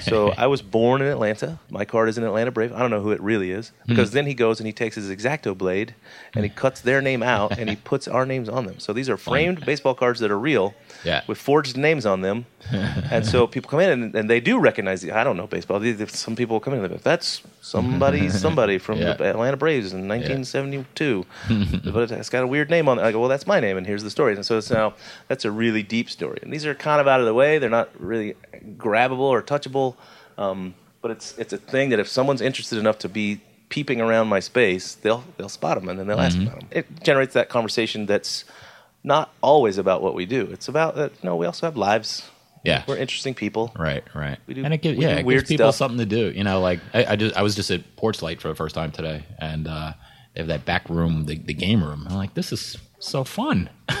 so 0.02 0.30
I 0.30 0.46
was 0.46 0.62
born 0.62 1.02
in 1.02 1.08
Atlanta. 1.08 1.58
My 1.70 1.84
card 1.84 2.08
is 2.08 2.16
an 2.16 2.24
Atlanta 2.24 2.50
Brave. 2.50 2.72
I 2.72 2.78
don't 2.78 2.90
know 2.90 3.02
who 3.02 3.10
it 3.10 3.20
really 3.20 3.50
is 3.50 3.68
hmm. 3.68 3.90
because 3.90 4.12
then 4.12 4.26
he 4.26 4.32
goes 4.32 4.58
and 4.60 4.66
he 4.66 4.72
takes 4.72 4.96
his 4.96 5.10
X-Acto 5.10 5.56
blade 5.56 5.94
and 6.34 6.42
he 6.44 6.48
hmm. 6.50 6.56
cuts 6.56 6.80
their 6.80 7.02
name 7.02 7.22
out 7.22 7.58
and 7.58 7.68
he 7.68 7.76
puts 7.76 8.08
our 8.08 8.24
names 8.24 8.48
on 8.48 8.64
them. 8.64 8.80
So 8.80 8.94
these 8.94 9.10
are 9.10 9.18
framed 9.18 9.64
baseball 9.66 9.94
cards 9.94 10.20
that 10.20 10.30
are 10.30 10.38
real 10.38 10.74
Yeah. 11.04 11.22
with 11.26 11.36
forged 11.36 11.76
names 11.76 12.06
on 12.06 12.22
them. 12.22 12.46
and 13.10 13.26
so 13.26 13.46
people 13.46 13.68
come 13.68 13.80
in 13.80 13.90
and, 13.90 14.14
and 14.14 14.30
they 14.30 14.40
do 14.40 14.58
recognize. 14.58 15.02
The, 15.02 15.12
I 15.12 15.22
don't 15.22 15.36
know 15.36 15.46
baseball. 15.46 15.82
Some 16.08 16.34
people 16.34 16.58
come 16.58 16.72
in 16.72 16.80
and 16.80 16.88
they're 16.88 16.96
like, 16.96 17.04
that's 17.04 17.42
somebody, 17.60 18.28
somebody 18.46 18.78
from 18.78 18.98
Yeah. 19.00 19.14
the 19.14 19.24
Atlanta 19.24 19.58
Braves 19.58 19.92
in 19.92 20.08
1972. 20.08 21.26
but 21.92 22.10
it's 22.10 22.30
got 22.30 22.42
a 22.42 22.46
weird 22.46 22.70
name 22.70 22.88
on 22.88 22.98
it. 22.98 23.02
I 23.02 23.12
go, 23.12 23.20
well, 23.20 23.28
that's 23.28 23.46
my 23.46 23.60
name, 23.60 23.76
and 23.76 23.86
here's 23.86 24.02
the 24.02 24.10
story. 24.10 24.34
And 24.34 24.46
so 24.46 24.56
it's 24.56 24.70
now 24.70 24.94
that's 25.28 25.44
a 25.44 25.50
really 25.50 25.82
deep 25.82 26.08
story. 26.08 26.38
And 26.42 26.50
these 26.50 26.64
are 26.64 26.74
kind 26.74 27.00
of 27.00 27.06
out 27.06 27.20
of 27.20 27.26
the 27.26 27.34
way. 27.34 27.58
They're 27.58 27.68
not 27.68 27.90
really 28.00 28.34
grabbable 28.62 29.18
or 29.20 29.42
touchable. 29.42 29.96
Um, 30.38 30.74
but 31.00 31.10
it's 31.10 31.36
it's 31.38 31.52
a 31.52 31.58
thing 31.58 31.90
that 31.90 31.98
if 31.98 32.08
someone's 32.08 32.40
interested 32.40 32.78
enough 32.78 32.98
to 32.98 33.08
be 33.08 33.40
peeping 33.68 34.00
around 34.00 34.28
my 34.28 34.40
space, 34.40 34.94
they'll 34.94 35.24
they'll 35.36 35.48
spot 35.48 35.78
them 35.78 35.88
and 35.88 35.98
then 35.98 36.06
they'll 36.06 36.20
ask 36.20 36.38
about 36.38 36.60
them. 36.60 36.68
It 36.70 37.02
generates 37.02 37.34
that 37.34 37.48
conversation 37.48 38.06
that's 38.06 38.44
not 39.04 39.32
always 39.40 39.78
about 39.78 40.02
what 40.02 40.14
we 40.14 40.26
do. 40.26 40.48
It's 40.52 40.68
about 40.68 40.94
that. 40.96 41.10
You 41.22 41.28
know, 41.28 41.36
we 41.36 41.46
also 41.46 41.66
have 41.66 41.76
lives. 41.76 42.28
Yeah. 42.64 42.84
we're 42.86 42.96
interesting 42.96 43.34
people. 43.34 43.72
Right, 43.76 44.04
right. 44.14 44.38
We 44.46 44.54
do- 44.54 44.64
and 44.64 44.72
it 44.72 44.82
gives, 44.82 44.96
we 44.96 45.04
yeah, 45.04 45.16
it 45.16 45.26
weird 45.26 45.40
gives 45.40 45.48
people 45.48 45.72
stuff. 45.72 45.90
something 45.90 45.98
to 45.98 46.06
do. 46.06 46.30
You 46.30 46.44
know, 46.44 46.60
like 46.60 46.78
I, 46.94 47.04
I 47.06 47.16
just 47.16 47.36
I 47.36 47.42
was 47.42 47.56
just 47.56 47.72
at 47.72 47.96
Porch 47.96 48.22
Light 48.22 48.40
for 48.40 48.46
the 48.48 48.54
first 48.54 48.76
time 48.76 48.92
today, 48.92 49.24
and 49.40 49.66
uh, 49.66 49.94
they 50.34 50.40
have 50.42 50.46
that 50.48 50.64
back 50.64 50.88
room, 50.88 51.26
the, 51.26 51.36
the 51.38 51.54
game 51.54 51.82
room. 51.82 52.06
I'm 52.08 52.14
like, 52.16 52.34
this 52.34 52.52
is 52.52 52.76
so 53.00 53.24
fun. 53.24 53.68
Yeah, 53.90 53.96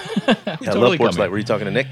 I 0.46 0.72
love 0.74 0.96
Porch 0.96 1.18
Light. 1.18 1.32
Were 1.32 1.38
you 1.38 1.44
talking 1.44 1.64
to 1.64 1.72
Nick? 1.72 1.88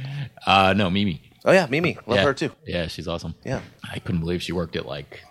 Uh, 0.47 0.73
no, 0.77 0.89
Mimi. 0.91 1.21
Oh 1.45 1.53
yeah, 1.53 1.67
Mimi. 1.67 1.97
Love 2.07 2.19
yeah. 2.19 2.25
her 2.25 2.35
too. 2.35 2.51
Yeah, 2.67 2.87
she's 2.87 3.09
awesome. 3.09 3.35
Yeah. 3.45 3.61
I 3.91 3.99
couldn't 3.99 4.21
believe 4.21 4.43
she 4.43 4.53
worked 4.53 4.77
at 4.77 4.87
like 4.87 5.23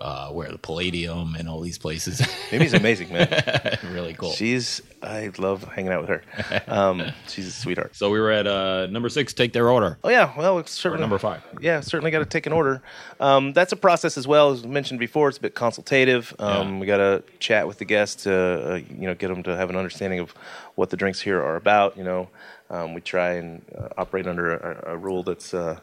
uh, 0.00 0.30
where 0.30 0.50
the 0.50 0.58
Palladium 0.58 1.34
and 1.34 1.48
all 1.48 1.60
these 1.60 1.76
places. 1.78 2.22
Mimi's 2.52 2.72
amazing, 2.72 3.12
man. 3.12 3.78
really 3.92 4.14
cool. 4.14 4.32
She's 4.32 4.80
I 5.02 5.30
love 5.38 5.64
hanging 5.64 5.92
out 5.92 6.02
with 6.02 6.10
her. 6.10 6.62
Um, 6.66 7.02
she's 7.28 7.46
a 7.46 7.52
sweetheart. 7.52 7.94
so 7.96 8.10
we 8.10 8.18
were 8.18 8.30
at 8.30 8.46
uh, 8.46 8.86
number 8.86 9.08
six. 9.08 9.34
Take 9.34 9.52
their 9.52 9.68
order. 9.68 9.98
Oh 10.02 10.08
yeah, 10.08 10.32
well 10.38 10.58
it's 10.58 10.84
Or 10.86 10.96
number 10.96 11.18
five. 11.18 11.42
Yeah, 11.60 11.80
certainly 11.80 12.10
got 12.10 12.20
to 12.20 12.26
take 12.26 12.46
an 12.46 12.52
order. 12.52 12.82
Um, 13.18 13.52
that's 13.52 13.72
a 13.72 13.76
process 13.76 14.16
as 14.16 14.26
well 14.26 14.50
as 14.50 14.64
mentioned 14.64 15.00
before. 15.00 15.28
It's 15.28 15.38
a 15.38 15.42
bit 15.42 15.54
consultative. 15.54 16.34
Um, 16.38 16.74
Yeah. 16.74 16.80
We 16.80 16.86
got 16.86 16.98
to 16.98 17.22
chat 17.38 17.66
with 17.66 17.78
the 17.78 17.84
guests 17.84 18.24
to 18.24 18.32
uh, 18.32 18.74
you 18.76 19.06
know 19.06 19.14
get 19.14 19.28
them 19.28 19.42
to 19.42 19.56
have 19.56 19.68
an 19.68 19.76
understanding 19.76 20.20
of 20.20 20.30
what 20.76 20.90
the 20.90 20.96
drinks 20.96 21.20
here 21.20 21.42
are 21.42 21.56
about. 21.56 21.96
You 21.96 22.04
know, 22.04 22.28
um, 22.70 22.94
we 22.94 23.00
try 23.00 23.34
and 23.34 23.62
uh, 23.76 23.88
operate 23.98 24.26
under 24.26 24.54
a, 24.56 24.92
a 24.94 24.96
rule 24.96 25.22
that's. 25.22 25.52
Uh, 25.54 25.78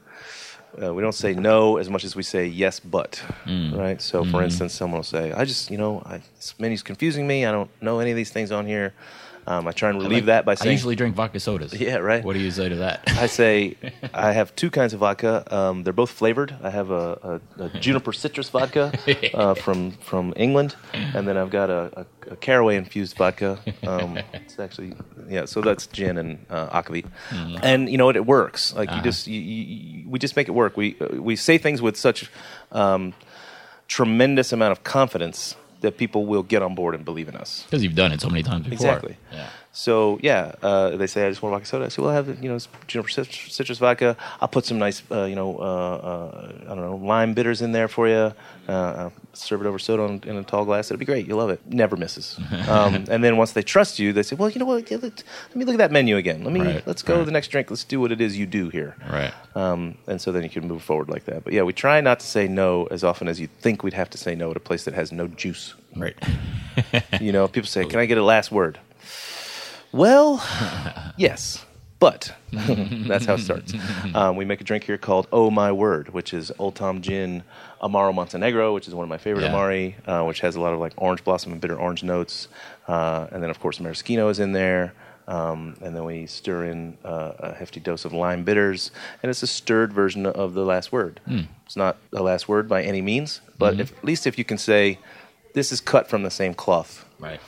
uh, 0.83 0.93
we 0.93 1.01
don't 1.01 1.15
say 1.15 1.33
no 1.33 1.77
as 1.77 1.89
much 1.89 2.03
as 2.03 2.15
we 2.15 2.21
say 2.21 2.45
yes, 2.45 2.79
but 2.79 3.23
right. 3.73 4.01
So, 4.01 4.23
for 4.25 4.43
instance, 4.43 4.73
someone 4.73 4.99
will 4.99 5.03
say, 5.03 5.31
"I 5.31 5.45
just, 5.45 5.71
you 5.71 5.77
know, 5.77 6.03
I, 6.05 6.21
this 6.35 6.53
menu's 6.59 6.83
confusing 6.83 7.25
me. 7.25 7.45
I 7.45 7.51
don't 7.51 7.69
know 7.81 7.99
any 7.99 8.11
of 8.11 8.17
these 8.17 8.31
things 8.31 8.51
on 8.51 8.65
here." 8.67 8.93
Um, 9.47 9.65
I 9.65 9.71
try 9.71 9.89
and 9.89 10.01
relieve 10.01 10.25
that 10.25 10.43
by 10.43 10.55
saying. 10.55 10.69
I 10.69 10.71
usually 10.73 10.97
drink 10.97 11.15
vodka 11.15 11.39
sodas. 11.39 11.73
Yeah, 11.87 11.97
right. 11.97 12.23
What 12.23 12.33
do 12.33 12.39
you 12.39 12.51
say 12.51 12.67
to 12.67 12.75
that? 12.77 13.03
I 13.07 13.27
say 13.27 13.77
I 14.13 14.33
have 14.33 14.53
two 14.55 14.69
kinds 14.69 14.93
of 14.93 14.99
vodka. 14.99 15.45
Um, 15.55 15.83
they're 15.83 15.93
both 15.93 16.09
flavored. 16.09 16.53
I 16.61 16.69
have 16.69 16.91
a, 16.91 17.41
a, 17.57 17.63
a 17.63 17.69
juniper 17.79 18.11
citrus 18.11 18.49
vodka 18.49 18.91
uh, 19.33 19.53
from 19.53 19.91
from 19.91 20.33
England, 20.35 20.75
and 20.93 21.25
then 21.27 21.37
I've 21.37 21.49
got 21.49 21.69
a, 21.69 22.05
a, 22.29 22.35
caraway 22.35 22.75
infused 22.75 23.15
vodka. 23.15 23.57
Um, 23.83 24.19
it's 24.33 24.59
actually 24.59 24.95
yeah. 25.29 25.45
So 25.45 25.61
that's 25.61 25.87
gin 25.87 26.17
and 26.17 26.45
uh, 26.49 26.81
akavit, 26.81 27.05
and 27.63 27.89
you 27.89 27.97
know 27.97 28.05
what? 28.05 28.17
It 28.17 28.25
works. 28.25 28.75
Like 28.75 28.91
you 28.91 29.01
just 29.01 29.27
you, 29.27 29.39
you, 29.39 30.09
we 30.09 30.19
just 30.19 30.35
make 30.35 30.49
it 30.49 30.53
work. 30.53 30.75
We 30.75 30.97
we 31.13 31.37
say 31.37 31.57
things 31.57 31.81
with 31.81 31.95
such 31.95 32.29
um, 32.73 33.13
tremendous 33.87 34.51
amount 34.51 34.73
of 34.73 34.83
confidence 34.83 35.55
that 35.81 35.97
people 35.97 36.25
will 36.25 36.43
get 36.43 36.61
on 36.61 36.75
board 36.75 36.95
and 36.95 37.05
believe 37.05 37.27
in 37.27 37.35
us. 37.35 37.63
Because 37.63 37.83
you've 37.83 37.95
done 37.95 38.11
it 38.11 38.21
so 38.21 38.29
many 38.29 38.43
times 38.43 38.67
before. 38.67 38.73
Exactly. 38.73 39.17
Yeah. 39.31 39.49
So 39.77 40.17
yeah, 40.23 40.55
uh, 40.63 40.97
they 40.97 41.05
say 41.05 41.27
I 41.27 41.29
just 41.29 41.43
want 41.43 41.53
vodka 41.53 41.67
soda. 41.67 41.85
I 41.85 41.89
say, 41.89 42.01
well, 42.01 42.09
I 42.09 42.15
have 42.15 42.43
you 42.43 42.49
know 42.49 42.57
juniper 42.87 43.09
citrus, 43.09 43.53
citrus 43.53 43.77
vodka. 43.77 44.17
I'll 44.41 44.47
put 44.47 44.65
some 44.65 44.79
nice 44.79 45.03
uh, 45.11 45.25
you 45.25 45.35
know 45.35 45.55
uh, 45.59 45.61
uh, 45.61 46.51
I 46.63 46.67
don't 46.69 46.81
know 46.81 46.95
lime 46.95 47.35
bitters 47.35 47.61
in 47.61 47.73
there 47.73 47.87
for 47.87 48.07
you. 48.07 48.33
Uh, 48.67 48.93
I'll 48.97 49.13
serve 49.33 49.61
it 49.61 49.67
over 49.67 49.77
soda 49.77 50.03
in, 50.05 50.23
in 50.25 50.35
a 50.35 50.43
tall 50.43 50.65
glass. 50.65 50.89
It'll 50.89 50.97
be 50.97 51.05
great. 51.05 51.27
You'll 51.27 51.37
love 51.37 51.51
it. 51.51 51.61
Never 51.67 51.95
misses. 51.95 52.39
um, 52.67 53.05
and 53.07 53.23
then 53.23 53.37
once 53.37 53.51
they 53.51 53.61
trust 53.61 53.99
you, 53.99 54.13
they 54.13 54.23
say, 54.23 54.35
well, 54.35 54.49
you 54.49 54.57
know 54.57 54.65
what? 54.65 54.89
Yeah, 54.89 54.97
let, 54.99 55.23
let 55.49 55.55
me 55.55 55.63
look 55.63 55.75
at 55.75 55.77
that 55.77 55.91
menu 55.91 56.17
again. 56.17 56.43
Let 56.43 56.53
me 56.53 56.61
Right, 56.61 56.87
let's 56.87 57.03
go 57.03 57.13
right. 57.13 57.19
to 57.19 57.25
the 57.25 57.31
next 57.31 57.49
drink. 57.49 57.69
Let's 57.69 57.83
do 57.83 58.01
what 58.01 58.11
it 58.11 58.19
is 58.19 58.35
you 58.35 58.47
do 58.47 58.69
here. 58.69 58.95
Right. 59.07 59.31
Um, 59.55 59.95
and 60.07 60.19
so 60.19 60.31
then 60.31 60.41
you 60.41 60.49
can 60.49 60.67
move 60.67 60.81
forward 60.81 61.07
like 61.07 61.25
that. 61.25 61.43
But 61.43 61.53
yeah, 61.53 61.61
we 61.61 61.71
try 61.71 62.01
not 62.01 62.19
to 62.21 62.25
say 62.25 62.47
no 62.47 62.87
as 62.87 63.03
often 63.03 63.27
as 63.27 63.39
you 63.39 63.47
think 63.61 63.83
we'd 63.83 63.93
have 63.93 64.09
to 64.09 64.17
say 64.17 64.33
no 64.33 64.49
at 64.49 64.57
a 64.57 64.59
place 64.59 64.85
that 64.85 64.95
has 64.95 65.11
no 65.11 65.27
juice. 65.27 65.75
Right. 65.95 66.15
You 67.21 67.31
know, 67.31 67.47
people 67.47 67.67
say, 67.67 67.85
"Can 67.91 67.99
I 67.99 68.05
get 68.05 68.17
a 68.17 68.23
last 68.23 68.51
word?" 68.51 68.79
Well, 69.91 70.43
yes, 71.17 71.65
but 71.99 72.33
that's 72.51 73.25
how 73.25 73.35
it 73.35 73.39
starts. 73.39 73.73
Um, 74.13 74.35
we 74.35 74.45
make 74.45 74.61
a 74.61 74.63
drink 74.63 74.83
here 74.83 74.97
called 74.97 75.27
"Oh 75.31 75.49
My 75.49 75.71
Word," 75.71 76.09
which 76.13 76.33
is 76.33 76.51
Old 76.59 76.75
Tom 76.75 77.01
Gin 77.01 77.43
Amaro 77.81 78.13
Montenegro, 78.13 78.73
which 78.73 78.87
is 78.87 78.93
one 78.93 79.03
of 79.03 79.09
my 79.09 79.17
favorite 79.17 79.43
Yeah. 79.43 79.49
Amari, 79.49 79.95
uh, 80.05 80.23
which 80.23 80.41
has 80.41 80.55
a 80.55 80.61
lot 80.61 80.73
of 80.73 80.79
like 80.79 80.93
orange 80.97 81.23
blossom 81.23 81.51
and 81.53 81.61
bitter 81.61 81.77
orange 81.77 82.03
notes, 82.03 82.47
uh, 82.87 83.27
and 83.31 83.41
then 83.41 83.49
of 83.49 83.59
course 83.59 83.79
maraschino 83.79 84.29
is 84.29 84.39
in 84.39 84.51
there. 84.51 84.93
Um, 85.29 85.75
and 85.81 85.93
then 85.93 86.05
we 86.05 86.25
stir 86.25 86.65
in 86.67 86.97
uh, 87.03 87.33
a 87.39 87.53
hefty 87.53 87.81
dose 87.81 88.05
of 88.05 88.13
lime 88.13 88.45
bitters, 88.45 88.91
and 89.21 89.29
it's 89.29 89.43
a 89.43 89.47
stirred 89.47 89.91
version 89.91 90.25
of 90.25 90.53
the 90.53 90.63
last 90.63 90.93
word. 90.93 91.19
It's 91.65 91.75
not 91.75 91.97
the 92.11 92.23
last 92.23 92.47
word 92.47 92.69
by 92.69 92.81
any 92.83 93.01
means, 93.01 93.41
but 93.57 93.77
if, 93.77 93.91
at 93.97 94.03
least 94.05 94.25
if 94.25 94.37
you 94.37 94.45
can 94.45 94.57
say, 94.57 94.99
"This 95.53 95.73
is 95.73 95.81
cut 95.81 96.07
from 96.09 96.23
the 96.23 96.31
same 96.31 96.53
cloth," 96.53 97.03
Right. 97.19 97.41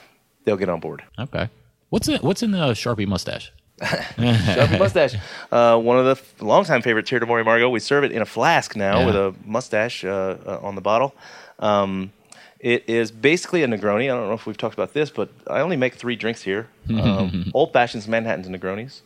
they'll 0.44 0.58
get 0.58 0.68
on 0.68 0.78
board. 0.80 1.04
Okay. 1.18 1.48
What's 1.90 2.08
in 2.08 2.18
What's 2.20 2.42
in 2.42 2.50
the 2.52 2.58
Sharpie 2.72 3.06
mustache? 3.06 3.52
Sharpie 3.80 4.78
mustache. 4.78 5.16
Uh, 5.50 5.78
one 5.78 5.98
of 5.98 6.04
the 6.04 6.12
f- 6.12 6.34
longtime 6.42 6.82
favorites 6.82 7.10
here 7.10 7.18
to 7.18 7.26
Mori 7.26 7.44
Margo. 7.44 7.68
We 7.70 7.80
serve 7.80 8.04
it 8.04 8.12
in 8.12 8.22
a 8.22 8.26
flask 8.26 8.76
now 8.76 9.00
Yeah. 9.00 9.06
with 9.06 9.16
a 9.16 9.34
mustache 9.44 10.04
uh, 10.04 10.36
uh, 10.46 10.58
on 10.62 10.74
the 10.74 10.80
bottle. 10.80 11.14
Um, 11.58 12.12
it 12.58 12.84
is 12.88 13.10
basically 13.10 13.62
a 13.62 13.66
Negroni. 13.66 14.04
I 14.04 14.08
don't 14.08 14.28
know 14.28 14.34
if 14.34 14.46
we've 14.46 14.56
talked 14.56 14.74
about 14.74 14.92
this, 14.92 15.10
but 15.10 15.30
I 15.46 15.60
only 15.60 15.76
make 15.76 15.94
three 15.94 16.14
drinks 16.14 16.42
here: 16.42 16.68
um, 16.90 17.50
old 17.54 17.72
fashions, 17.72 18.06
Manhattans, 18.06 18.46
and 18.46 18.54
Negronis. 18.54 19.00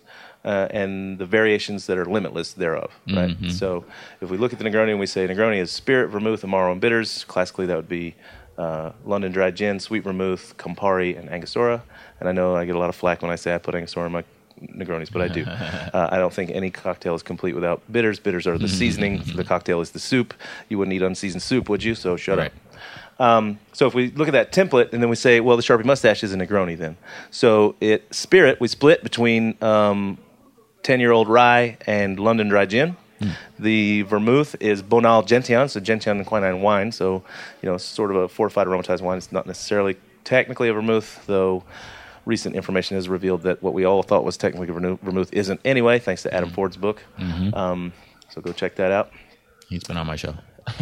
Uh, 0.44 0.68
and 0.72 1.16
the 1.18 1.24
variations 1.24 1.86
that 1.86 1.96
are 1.96 2.04
limitless 2.04 2.52
thereof, 2.52 2.90
right? 3.10 3.34
So, 3.48 3.86
if 4.20 4.28
we 4.28 4.36
look 4.36 4.52
at 4.52 4.58
the 4.58 4.64
Negroni 4.66 4.90
and 4.90 5.00
we 5.00 5.06
say 5.06 5.26
Negroni 5.26 5.56
is 5.58 5.70
spirit, 5.72 6.08
vermouth, 6.08 6.42
Amaro, 6.42 6.70
and 6.70 6.82
bitters, 6.82 7.24
classically 7.24 7.64
that 7.64 7.76
would 7.76 7.88
be 7.88 8.14
uh, 8.58 8.92
London 9.04 9.32
dry 9.32 9.50
gin, 9.50 9.80
sweet 9.80 10.04
vermouth, 10.04 10.56
Campari, 10.56 11.18
and 11.18 11.28
Angostura. 11.30 11.82
And 12.20 12.28
I 12.28 12.32
know 12.32 12.54
I 12.56 12.64
get 12.64 12.74
a 12.74 12.78
lot 12.78 12.88
of 12.88 12.96
flack 12.96 13.22
when 13.22 13.30
I 13.30 13.36
say 13.36 13.54
I 13.54 13.58
put 13.58 13.74
Angostura 13.74 14.06
in 14.06 14.12
my 14.12 14.24
Negronis, 14.62 15.10
but 15.12 15.20
I 15.22 15.28
do. 15.28 15.44
uh, 15.46 16.08
I 16.12 16.18
don't 16.18 16.32
think 16.32 16.50
any 16.50 16.70
cocktail 16.70 17.14
is 17.14 17.22
complete 17.22 17.54
without 17.54 17.82
bitters. 17.90 18.18
Bitters 18.20 18.46
are 18.46 18.56
the 18.56 18.68
seasoning. 18.68 19.22
the 19.34 19.44
cocktail 19.44 19.80
is 19.80 19.90
the 19.90 19.98
soup. 19.98 20.32
You 20.68 20.78
wouldn't 20.78 20.94
eat 20.94 21.02
unseasoned 21.02 21.42
soup, 21.42 21.68
would 21.68 21.82
you? 21.82 21.94
So 21.94 22.16
shut 22.16 22.38
Right. 22.38 22.52
up. 22.52 23.20
Um, 23.20 23.58
so 23.72 23.86
if 23.86 23.94
we 23.94 24.10
look 24.10 24.26
at 24.28 24.32
that 24.32 24.52
template 24.52 24.92
and 24.92 25.00
then 25.02 25.08
we 25.08 25.16
say, 25.16 25.40
well, 25.40 25.56
the 25.56 25.62
Sharpie 25.62 25.84
mustache 25.84 26.24
is 26.24 26.32
a 26.32 26.36
Negroni 26.36 26.76
then. 26.76 26.96
So 27.30 27.76
it 27.80 28.12
spirit 28.14 28.60
we 28.60 28.66
split 28.68 29.02
between 29.04 29.56
um, 29.62 30.18
10 30.82 30.98
year 31.00 31.12
old 31.12 31.28
rye 31.28 31.76
and 31.86 32.18
London 32.18 32.48
dry 32.48 32.66
gin. 32.66 32.96
The 33.58 34.02
vermouth 34.02 34.56
is 34.60 34.82
Bonal 34.82 35.24
Gentian, 35.26 35.68
so 35.68 35.80
Gentian 35.80 36.18
and 36.18 36.26
quinine 36.26 36.60
wine. 36.60 36.92
So, 36.92 37.22
you 37.62 37.68
know, 37.68 37.76
sort 37.78 38.10
of 38.10 38.16
a 38.16 38.28
fortified 38.28 38.66
aromatized 38.66 39.00
wine. 39.00 39.18
It's 39.18 39.32
not 39.32 39.46
necessarily 39.46 39.96
technically 40.24 40.68
a 40.68 40.72
vermouth, 40.72 41.24
though 41.26 41.64
recent 42.26 42.56
information 42.56 42.96
has 42.96 43.08
revealed 43.08 43.42
that 43.42 43.62
what 43.62 43.74
we 43.74 43.84
all 43.84 44.02
thought 44.02 44.24
was 44.24 44.36
technically 44.38 44.66
vermouth 44.68 44.98
vermouth 45.02 45.30
isn't 45.32 45.60
anyway, 45.64 45.98
thanks 45.98 46.22
to 46.22 46.32
Adam 46.34 46.48
Ford's 46.50 46.76
book. 46.76 47.02
Um, 47.54 47.92
so 48.30 48.40
go 48.40 48.52
check 48.52 48.76
that 48.76 48.90
out. 48.90 49.10
He's 49.68 49.84
been 49.84 49.96
on 49.96 50.06
my 50.06 50.16
show. 50.16 50.34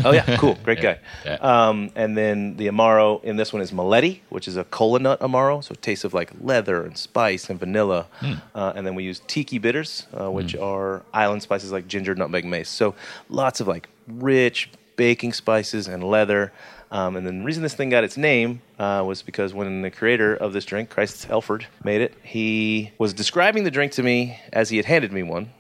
Oh 0.05 0.13
yeah, 0.13 0.37
cool, 0.37 0.57
great 0.63 0.81
guy. 0.81 0.99
Yeah. 1.25 1.35
Um, 1.35 1.91
and 1.95 2.17
then 2.17 2.57
the 2.57 2.69
amaro 2.69 3.23
in 3.25 3.37
this 3.37 3.53
one 3.53 3.63
is 3.63 3.73
Meletti, 3.73 4.21
which 4.29 4.49
is 4.49 4.57
a 4.57 4.65
cola 4.65 4.99
nut 4.99 5.21
amaro, 5.21 5.63
so 5.63 5.73
it 5.73 5.83
tastes 5.83 6.05
of 6.05 6.15
like 6.15 6.31
leather 6.41 6.85
and 6.85 6.97
spice 6.97 7.51
and 7.51 7.59
vanilla. 7.59 8.07
Hmm. 8.21 8.35
Uh, 8.55 8.73
and 8.75 8.87
then 8.87 8.95
we 8.95 9.05
use 9.05 9.21
tiki 9.27 9.59
bitters, 9.59 10.07
uh, 10.19 10.31
which 10.31 10.55
are 10.57 11.03
island 11.13 11.43
spices 11.43 11.73
like 11.73 11.89
ginger, 11.89 12.15
nutmeg, 12.15 12.45
mace. 12.45 12.69
So 12.69 12.95
lots 13.29 13.61
of 13.61 13.69
like 13.69 13.89
rich 14.07 14.71
baking 14.97 15.33
spices 15.33 15.89
and 15.89 16.05
leather. 16.05 16.53
Um, 16.91 17.17
and 17.17 17.27
then 17.27 17.39
the 17.39 17.45
reason 17.45 17.63
this 17.63 17.75
thing 17.75 17.89
got 17.89 18.05
its 18.05 18.19
name 18.19 18.61
uh, 18.79 19.03
was 19.07 19.23
because 19.23 19.55
when 19.55 19.81
the 19.81 19.91
creator 19.91 20.37
of 20.37 20.53
this 20.53 20.67
drink, 20.67 20.91
Chris 20.91 21.27
Elford, 21.31 21.67
made 21.83 22.03
it, 22.03 22.15
he 22.23 22.93
was 22.99 23.15
describing 23.15 23.65
the 23.65 23.71
drink 23.71 23.93
to 23.93 24.03
me 24.03 24.39
as 24.53 24.69
he 24.69 24.77
had 24.77 24.85
handed 24.85 25.11
me 25.11 25.23
one 25.23 25.51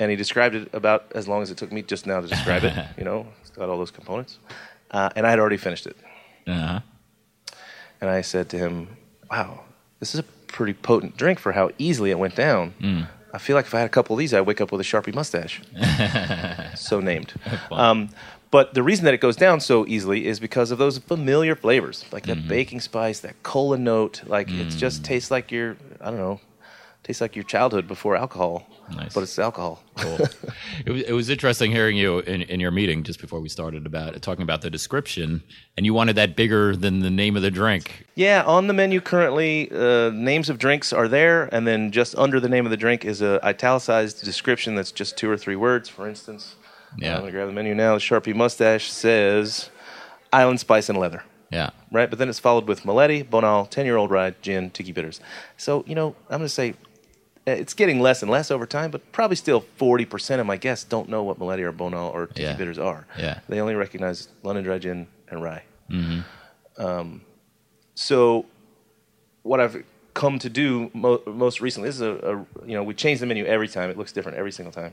and 0.00 0.10
he 0.10 0.16
described 0.16 0.54
it 0.56 0.68
about 0.72 1.04
as 1.14 1.28
long 1.28 1.42
as 1.42 1.50
it 1.52 1.56
took 1.58 1.70
me 1.70 1.82
just 1.82 2.06
now 2.06 2.20
to 2.20 2.26
describe 2.26 2.64
it. 2.64 2.72
You 2.98 3.04
know, 3.04 3.26
it's 3.42 3.50
got 3.50 3.68
all 3.68 3.78
those 3.78 3.92
components, 3.92 4.38
uh, 4.90 5.10
and 5.14 5.24
I 5.26 5.30
had 5.30 5.38
already 5.38 5.56
finished 5.58 5.86
it. 5.86 5.96
Uh-huh. 6.48 6.80
And 8.00 8.10
I 8.10 8.22
said 8.22 8.48
to 8.50 8.58
him, 8.58 8.88
"Wow, 9.30 9.60
this 10.00 10.14
is 10.14 10.20
a 10.20 10.24
pretty 10.56 10.72
potent 10.74 11.16
drink 11.16 11.38
for 11.38 11.52
how 11.52 11.70
easily 11.78 12.10
it 12.10 12.18
went 12.18 12.34
down. 12.34 12.70
Hmm. 12.80 13.02
I 13.32 13.38
feel 13.38 13.54
like 13.54 13.66
if 13.66 13.74
I 13.74 13.78
had 13.78 13.86
a 13.86 13.90
couple 13.92 14.14
of 14.14 14.18
these, 14.18 14.34
I'd 14.34 14.40
wake 14.40 14.60
up 14.60 14.72
with 14.72 14.80
a 14.80 14.84
sharpie 14.84 15.14
mustache." 15.14 15.60
so 16.74 17.00
named. 17.00 17.34
Um, 17.70 18.08
but 18.50 18.74
the 18.74 18.82
reason 18.82 19.04
that 19.04 19.14
it 19.14 19.20
goes 19.20 19.36
down 19.36 19.60
so 19.60 19.86
easily 19.86 20.26
is 20.26 20.40
because 20.40 20.72
of 20.72 20.78
those 20.78 20.98
familiar 20.98 21.54
flavors, 21.54 22.04
like 22.10 22.24
Mm-hmm. 22.24 22.40
that 22.40 22.48
baking 22.48 22.80
spice, 22.80 23.20
that 23.20 23.40
cola 23.42 23.78
note. 23.78 24.22
Like 24.26 24.48
it 24.50 24.68
Mm. 24.68 24.76
just 24.78 25.04
tastes 25.04 25.30
like 25.30 25.52
your, 25.52 25.76
I 26.00 26.06
don't 26.10 26.18
know, 26.18 26.40
tastes 27.04 27.20
like 27.20 27.36
your 27.36 27.44
childhood 27.44 27.86
before 27.86 28.16
alcohol. 28.16 28.66
Nice. 28.96 29.14
But 29.14 29.22
it's 29.22 29.38
alcohol. 29.38 29.82
Cool. 29.96 30.18
it, 30.86 30.90
was, 30.90 31.02
it 31.02 31.12
was 31.12 31.30
interesting 31.30 31.70
hearing 31.70 31.96
you 31.96 32.18
in, 32.20 32.42
in 32.42 32.60
your 32.60 32.70
meeting 32.70 33.02
just 33.02 33.20
before 33.20 33.40
we 33.40 33.48
started 33.48 33.86
about 33.86 34.20
talking 34.22 34.42
about 34.42 34.62
the 34.62 34.70
description, 34.70 35.42
and 35.76 35.86
you 35.86 35.94
wanted 35.94 36.16
that 36.16 36.36
bigger 36.36 36.74
than 36.74 37.00
the 37.00 37.10
name 37.10 37.36
of 37.36 37.42
the 37.42 37.50
drink. 37.50 38.06
Yeah, 38.14 38.42
on 38.44 38.66
the 38.66 38.72
menu 38.74 39.00
currently, 39.00 39.70
uh, 39.70 40.10
names 40.10 40.48
of 40.50 40.58
drinks 40.58 40.92
are 40.92 41.08
there, 41.08 41.48
and 41.54 41.66
then 41.66 41.92
just 41.92 42.14
under 42.16 42.40
the 42.40 42.48
name 42.48 42.66
of 42.66 42.70
the 42.70 42.76
drink 42.76 43.04
is 43.04 43.22
a 43.22 43.38
italicized 43.44 44.24
description 44.24 44.74
that's 44.74 44.92
just 44.92 45.16
two 45.16 45.30
or 45.30 45.36
three 45.36 45.56
words. 45.56 45.88
For 45.88 46.08
instance, 46.08 46.56
Yeah. 46.98 47.14
I'm 47.14 47.20
gonna 47.20 47.32
grab 47.32 47.46
the 47.46 47.52
menu 47.52 47.74
now. 47.74 47.94
The 47.94 48.00
Sharpie 48.00 48.34
mustache 48.34 48.90
says 48.90 49.70
Island 50.32 50.60
Spice 50.60 50.88
and 50.88 50.98
Leather, 50.98 51.22
Yeah. 51.50 51.70
right? 51.92 52.10
But 52.10 52.18
then 52.18 52.28
it's 52.28 52.38
followed 52.40 52.66
with 52.66 52.82
Meletti, 52.84 53.22
Bonal, 53.28 53.68
Ten 53.70 53.86
Year 53.86 53.96
Old 53.96 54.10
Rye, 54.10 54.34
Gin, 54.42 54.70
Tiki 54.70 54.92
Bitters. 54.92 55.20
So 55.56 55.84
you 55.86 55.94
know, 55.94 56.16
I'm 56.28 56.38
gonna 56.38 56.48
say 56.48 56.74
it's 57.58 57.74
getting 57.74 58.00
less 58.00 58.22
and 58.22 58.30
less 58.30 58.50
over 58.50 58.66
time, 58.66 58.90
but 58.90 59.12
probably 59.12 59.36
still 59.36 59.64
40% 59.78 60.40
of 60.40 60.46
my 60.46 60.56
guests 60.56 60.84
don't 60.84 61.08
know 61.08 61.22
what 61.22 61.38
Meletti 61.38 61.62
or 61.62 61.72
Bonal 61.72 62.12
or 62.12 62.26
Tiki 62.28 62.42
Yeah. 62.42 62.54
Bitters 62.56 62.78
are. 62.78 63.06
Yeah. 63.18 63.40
They 63.48 63.60
only 63.60 63.74
recognize 63.74 64.28
London 64.42 64.64
Dry 64.64 64.78
Gin 64.78 65.06
and 65.28 65.42
Rye. 65.42 65.62
Um, 66.78 67.22
so 67.94 68.46
what 69.42 69.60
I've 69.60 69.84
come 70.14 70.38
to 70.40 70.50
do 70.50 70.90
mo- 70.92 71.22
most 71.26 71.60
recently 71.60 71.88
this 71.88 71.94
is 71.96 72.02
a, 72.02 72.10
a 72.12 72.32
you 72.66 72.74
know 72.74 72.82
we 72.82 72.92
change 72.92 73.20
the 73.20 73.26
menu 73.26 73.44
every 73.46 73.68
time 73.68 73.88
it 73.90 73.96
looks 73.96 74.10
different 74.12 74.36
every 74.36 74.50
single 74.50 74.72
time 74.72 74.92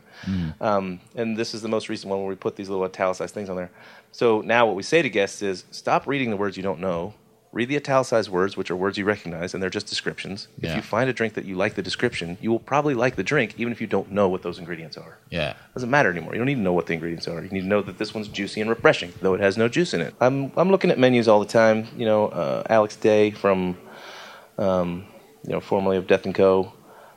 um, 0.61 0.99
and 1.15 1.35
this 1.35 1.53
is 1.55 1.61
the 1.63 1.67
most 1.67 1.89
recent 1.89 2.09
one 2.09 2.19
where 2.19 2.29
we 2.29 2.35
put 2.35 2.55
these 2.55 2.69
little 2.69 2.85
italicized 2.85 3.33
things 3.33 3.49
on 3.49 3.55
there 3.55 3.71
so 4.11 4.41
now 4.41 4.65
what 4.67 4.75
we 4.75 4.83
say 4.83 5.01
to 5.01 5.09
guests 5.09 5.41
is 5.41 5.65
stop 5.71 6.05
reading 6.05 6.29
the 6.29 6.37
words 6.37 6.55
you 6.55 6.61
don't 6.63 6.79
know 6.79 7.13
read 7.57 7.67
the 7.73 7.75
italicized 7.83 8.29
words 8.37 8.51
which 8.57 8.69
are 8.71 8.75
words 8.85 8.95
you 8.99 9.05
recognize 9.15 9.49
and 9.53 9.59
they're 9.61 9.77
just 9.79 9.87
descriptions 9.95 10.47
if 10.61 10.75
you 10.77 10.81
find 10.95 11.07
a 11.09 11.13
drink 11.19 11.31
that 11.37 11.45
you 11.49 11.55
like 11.63 11.73
the 11.79 11.85
description 11.89 12.37
you 12.43 12.49
will 12.51 12.65
probably 12.73 12.95
like 13.03 13.15
the 13.21 13.27
drink 13.33 13.49
even 13.57 13.71
if 13.75 13.79
you 13.81 13.87
don't 13.87 14.09
know 14.17 14.27
what 14.33 14.41
those 14.43 14.57
ingredients 14.59 14.95
are 15.05 15.13
Yeah. 15.29 15.51
It 15.51 15.73
doesn't 15.73 15.89
matter 15.97 16.09
anymore. 16.15 16.33
You 16.33 16.39
don't 16.39 16.47
need 16.51 16.61
to 16.63 16.67
know 16.69 16.73
what 16.79 16.87
the 16.87 16.93
ingredients 16.93 17.27
are. 17.27 17.37
You 17.43 17.49
need 17.49 17.65
to 17.67 17.71
know 17.73 17.81
that 17.87 17.97
this 17.97 18.13
one's 18.15 18.29
juicy 18.37 18.59
and 18.61 18.69
refreshing, 18.69 19.11
though 19.21 19.33
it 19.37 19.41
has 19.47 19.57
no 19.57 19.67
juice 19.77 19.91
in 19.93 20.01
it. 20.01 20.13
I'm 20.25 20.51
I'm 20.59 20.69
looking 20.73 20.91
at 20.93 20.97
menus 20.97 21.27
all 21.27 21.39
the 21.39 21.53
time. 21.63 21.77
You 21.99 22.05
know, 22.05 22.21
uh, 22.41 22.63
Alex 22.77 22.95
Day 22.95 23.31
from, 23.31 23.77
um, 24.57 25.05
you 25.43 25.51
know, 25.53 25.59
formerly 25.59 25.97
of 25.97 26.05
Death 26.07 26.25
and 26.25 26.35
Co. 26.35 26.73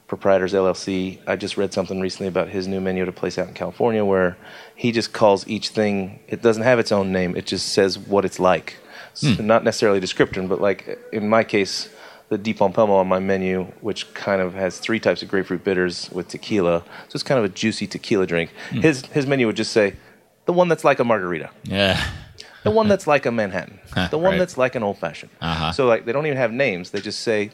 Proprietors 0.09 0.53
LLC. 0.53 1.19
I 1.27 1.37
just 1.37 1.57
read 1.57 1.73
something 1.73 2.01
recently 2.01 2.29
about 2.29 2.49
his 2.49 2.67
new 2.67 2.81
menu 2.81 3.03
at 3.03 3.09
a 3.09 3.13
place 3.13 3.39
out 3.39 3.49
in 3.49 3.55
California 3.55 4.05
where 4.05 4.37
he 4.75 4.91
just 4.93 5.13
calls 5.13 5.47
each 5.47 5.69
thing. 5.69 6.21
It 6.27 6.43
doesn't 6.43 6.65
have 6.65 6.79
its 6.79 6.93
own 6.93 7.13
name. 7.13 7.37
It 7.37 7.47
just 7.47 7.67
says 7.73 7.99
what 7.99 8.25
it's 8.25 8.41
like. 8.41 8.77
S- 9.13 9.39
Not 9.39 9.65
necessarily 9.65 10.01
description, 10.01 10.49
but 10.49 10.61
like 10.61 10.99
in 11.13 11.29
my 11.29 11.45
case, 11.45 11.89
the 12.29 12.39
Deep 12.39 12.59
Pompelmo 12.59 12.91
on 13.01 13.09
my 13.09 13.19
menu, 13.19 13.65
which 13.81 14.13
kind 14.15 14.41
of 14.41 14.55
has 14.55 14.79
three 14.79 15.01
types 15.01 15.23
of 15.23 15.29
grapefruit 15.29 15.65
bitters 15.65 16.09
with 16.13 16.29
tequila. 16.29 16.81
So 17.09 17.17
it's 17.17 17.23
kind 17.25 17.39
of 17.39 17.45
a 17.45 17.49
juicy 17.49 17.87
tequila 17.89 18.27
drink. 18.27 18.51
His 18.71 19.05
his 19.07 19.27
menu 19.27 19.47
would 19.47 19.57
just 19.57 19.73
say 19.73 19.95
the 20.47 20.53
one 20.53 20.69
that's 20.69 20.85
like 20.85 21.01
a 21.01 21.05
margarita, 21.05 21.51
Yeah. 21.65 22.01
the 22.63 22.71
one 22.71 22.89
that's 22.89 23.07
like 23.07 23.27
a 23.27 23.31
Manhattan, 23.33 23.81
the 24.11 24.19
one 24.19 24.33
Right. 24.33 24.39
that's 24.39 24.57
like 24.59 24.75
an 24.75 24.83
old 24.83 24.99
fashioned. 24.99 25.33
Uh-huh. 25.41 25.73
So 25.73 25.87
like 25.87 26.05
they 26.05 26.13
don't 26.13 26.27
even 26.27 26.39
have 26.39 26.53
names. 26.53 26.91
They 26.91 27.01
just 27.01 27.21
say 27.21 27.51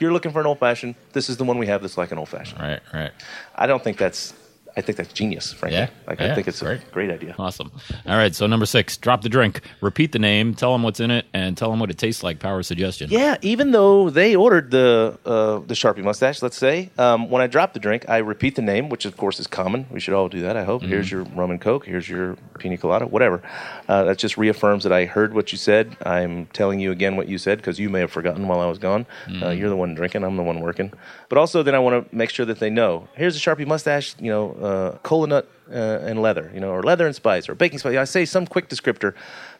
you're 0.00 0.12
looking 0.12 0.32
for 0.32 0.40
an 0.40 0.46
old 0.46 0.58
fashioned. 0.60 0.94
This 1.12 1.28
is 1.28 1.36
the 1.36 1.44
one 1.44 1.58
we 1.58 1.66
have 1.66 1.82
that's 1.82 1.96
like 1.98 2.10
an 2.12 2.18
old 2.18 2.28
fashioned. 2.28 2.60
Right. 2.60 2.80
Right. 2.94 3.12
I 3.54 3.66
don't 3.66 3.82
think 3.82 3.96
that's. 3.98 4.32
I 4.76 4.82
think 4.82 4.98
that's 4.98 5.12
genius, 5.12 5.52
frankly. 5.54 5.78
Yeah. 5.78 5.88
Like 6.06 6.20
Yeah, 6.20 6.32
I 6.32 6.34
think 6.34 6.48
it's 6.48 6.60
great. 6.60 6.82
a 6.82 6.90
great 6.92 7.10
idea. 7.10 7.34
Awesome. 7.38 7.72
All 8.06 8.16
right. 8.16 8.34
So 8.34 8.46
number 8.46 8.66
six, 8.66 8.96
drop 8.98 9.22
the 9.22 9.28
drink. 9.30 9.62
Repeat 9.80 10.12
the 10.12 10.18
name. 10.18 10.54
Tell 10.54 10.72
them 10.72 10.82
what's 10.82 11.00
in 11.00 11.10
it, 11.10 11.24
and 11.32 11.56
tell 11.56 11.70
them 11.70 11.80
what 11.80 11.90
it 11.90 11.96
tastes 11.96 12.22
like. 12.22 12.40
Power 12.40 12.62
suggestion. 12.62 13.10
Yeah, 13.10 13.36
even 13.40 13.70
though 13.70 14.10
they 14.10 14.36
ordered 14.36 14.70
the 14.70 15.18
uh, 15.24 15.60
the 15.66 15.74
Sharpie 15.74 16.04
mustache, 16.04 16.42
let's 16.42 16.58
say, 16.58 16.90
um, 16.98 17.30
when 17.30 17.40
I 17.40 17.46
drop 17.46 17.72
the 17.72 17.80
drink, 17.80 18.04
I 18.08 18.18
repeat 18.18 18.54
the 18.56 18.62
name, 18.62 18.88
which 18.90 19.06
of 19.06 19.16
course 19.16 19.40
is 19.40 19.46
common. 19.46 19.86
We 19.90 19.98
should 20.00 20.12
all 20.14 20.28
do 20.28 20.42
that. 20.42 20.56
I 20.56 20.64
hope. 20.64 20.82
Here's 20.82 21.10
your 21.10 21.22
rum 21.24 21.50
and 21.50 21.60
coke. 21.60 21.86
Here's 21.86 22.08
your 22.08 22.36
pina 22.58 22.76
colada. 22.76 23.06
Whatever. 23.06 23.42
Uh, 23.88 24.04
that 24.04 24.18
just 24.18 24.36
reaffirms 24.36 24.84
that 24.84 24.92
I 24.92 25.06
heard 25.06 25.32
what 25.32 25.52
you 25.52 25.58
said. 25.58 25.96
I'm 26.04 26.46
telling 26.46 26.80
you 26.80 26.90
again 26.92 27.16
what 27.16 27.28
you 27.28 27.38
said 27.38 27.58
because 27.58 27.78
you 27.78 27.88
may 27.88 28.00
have 28.00 28.12
forgotten 28.12 28.46
while 28.46 28.60
I 28.60 28.66
was 28.66 28.78
gone. 28.78 29.06
Uh, 29.42 29.50
you're 29.50 29.70
the 29.70 29.76
one 29.76 29.94
drinking. 29.94 30.22
I'm 30.22 30.36
the 30.36 30.42
one 30.42 30.60
working. 30.60 30.92
But 31.28 31.38
also, 31.38 31.62
then 31.62 31.74
I 31.74 31.78
want 31.78 32.10
to 32.10 32.14
make 32.16 32.30
sure 32.30 32.44
that 32.46 32.58
they 32.60 32.70
know. 32.70 33.08
Here's 33.14 33.36
a 33.36 33.40
Sharpie 33.40 33.66
mustache. 33.66 34.14
You 34.20 34.30
know, 34.30 34.56
uh, 34.66 34.98
cola 35.02 35.26
nut 35.26 35.50
uh, 35.70 36.08
and 36.08 36.20
leather. 36.20 36.50
You 36.54 36.60
know, 36.60 36.70
or 36.70 36.82
leather 36.82 37.06
and 37.06 37.14
spice, 37.14 37.48
or 37.48 37.54
baking 37.54 37.78
spice. 37.78 37.96
I 37.96 38.04
say 38.04 38.24
some 38.24 38.46
quick 38.46 38.68
descriptor. 38.68 39.14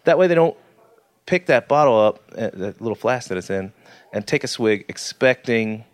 That 0.05 0.19
way, 0.19 0.27
they 0.27 0.35
don't 0.35 0.57
pick 1.27 1.47
that 1.47 1.69
bottle 1.69 1.99
up, 1.99 2.23
uh, 2.37 2.51
that 2.55 2.81
little 2.81 2.95
flask 2.95 3.29
that 3.29 3.39
it's 3.39 3.51
in, 3.51 3.73
and 4.13 4.27
take 4.27 4.45
a 4.45 4.49
swig, 4.49 4.85
expecting 4.89 5.85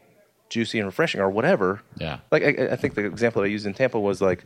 juicy 0.51 0.79
and 0.79 0.87
refreshing 0.87 1.21
or 1.21 1.31
whatever. 1.31 1.83
Yeah. 1.97 2.19
Like 2.31 2.43
I, 2.43 2.73
I 2.73 2.77
think 2.77 2.95
the 2.95 3.07
example 3.07 3.41
that 3.43 3.49
I 3.49 3.51
used 3.51 3.67
in 3.67 3.75
Tampa 3.75 3.99
was 3.99 4.21
like, 4.21 4.45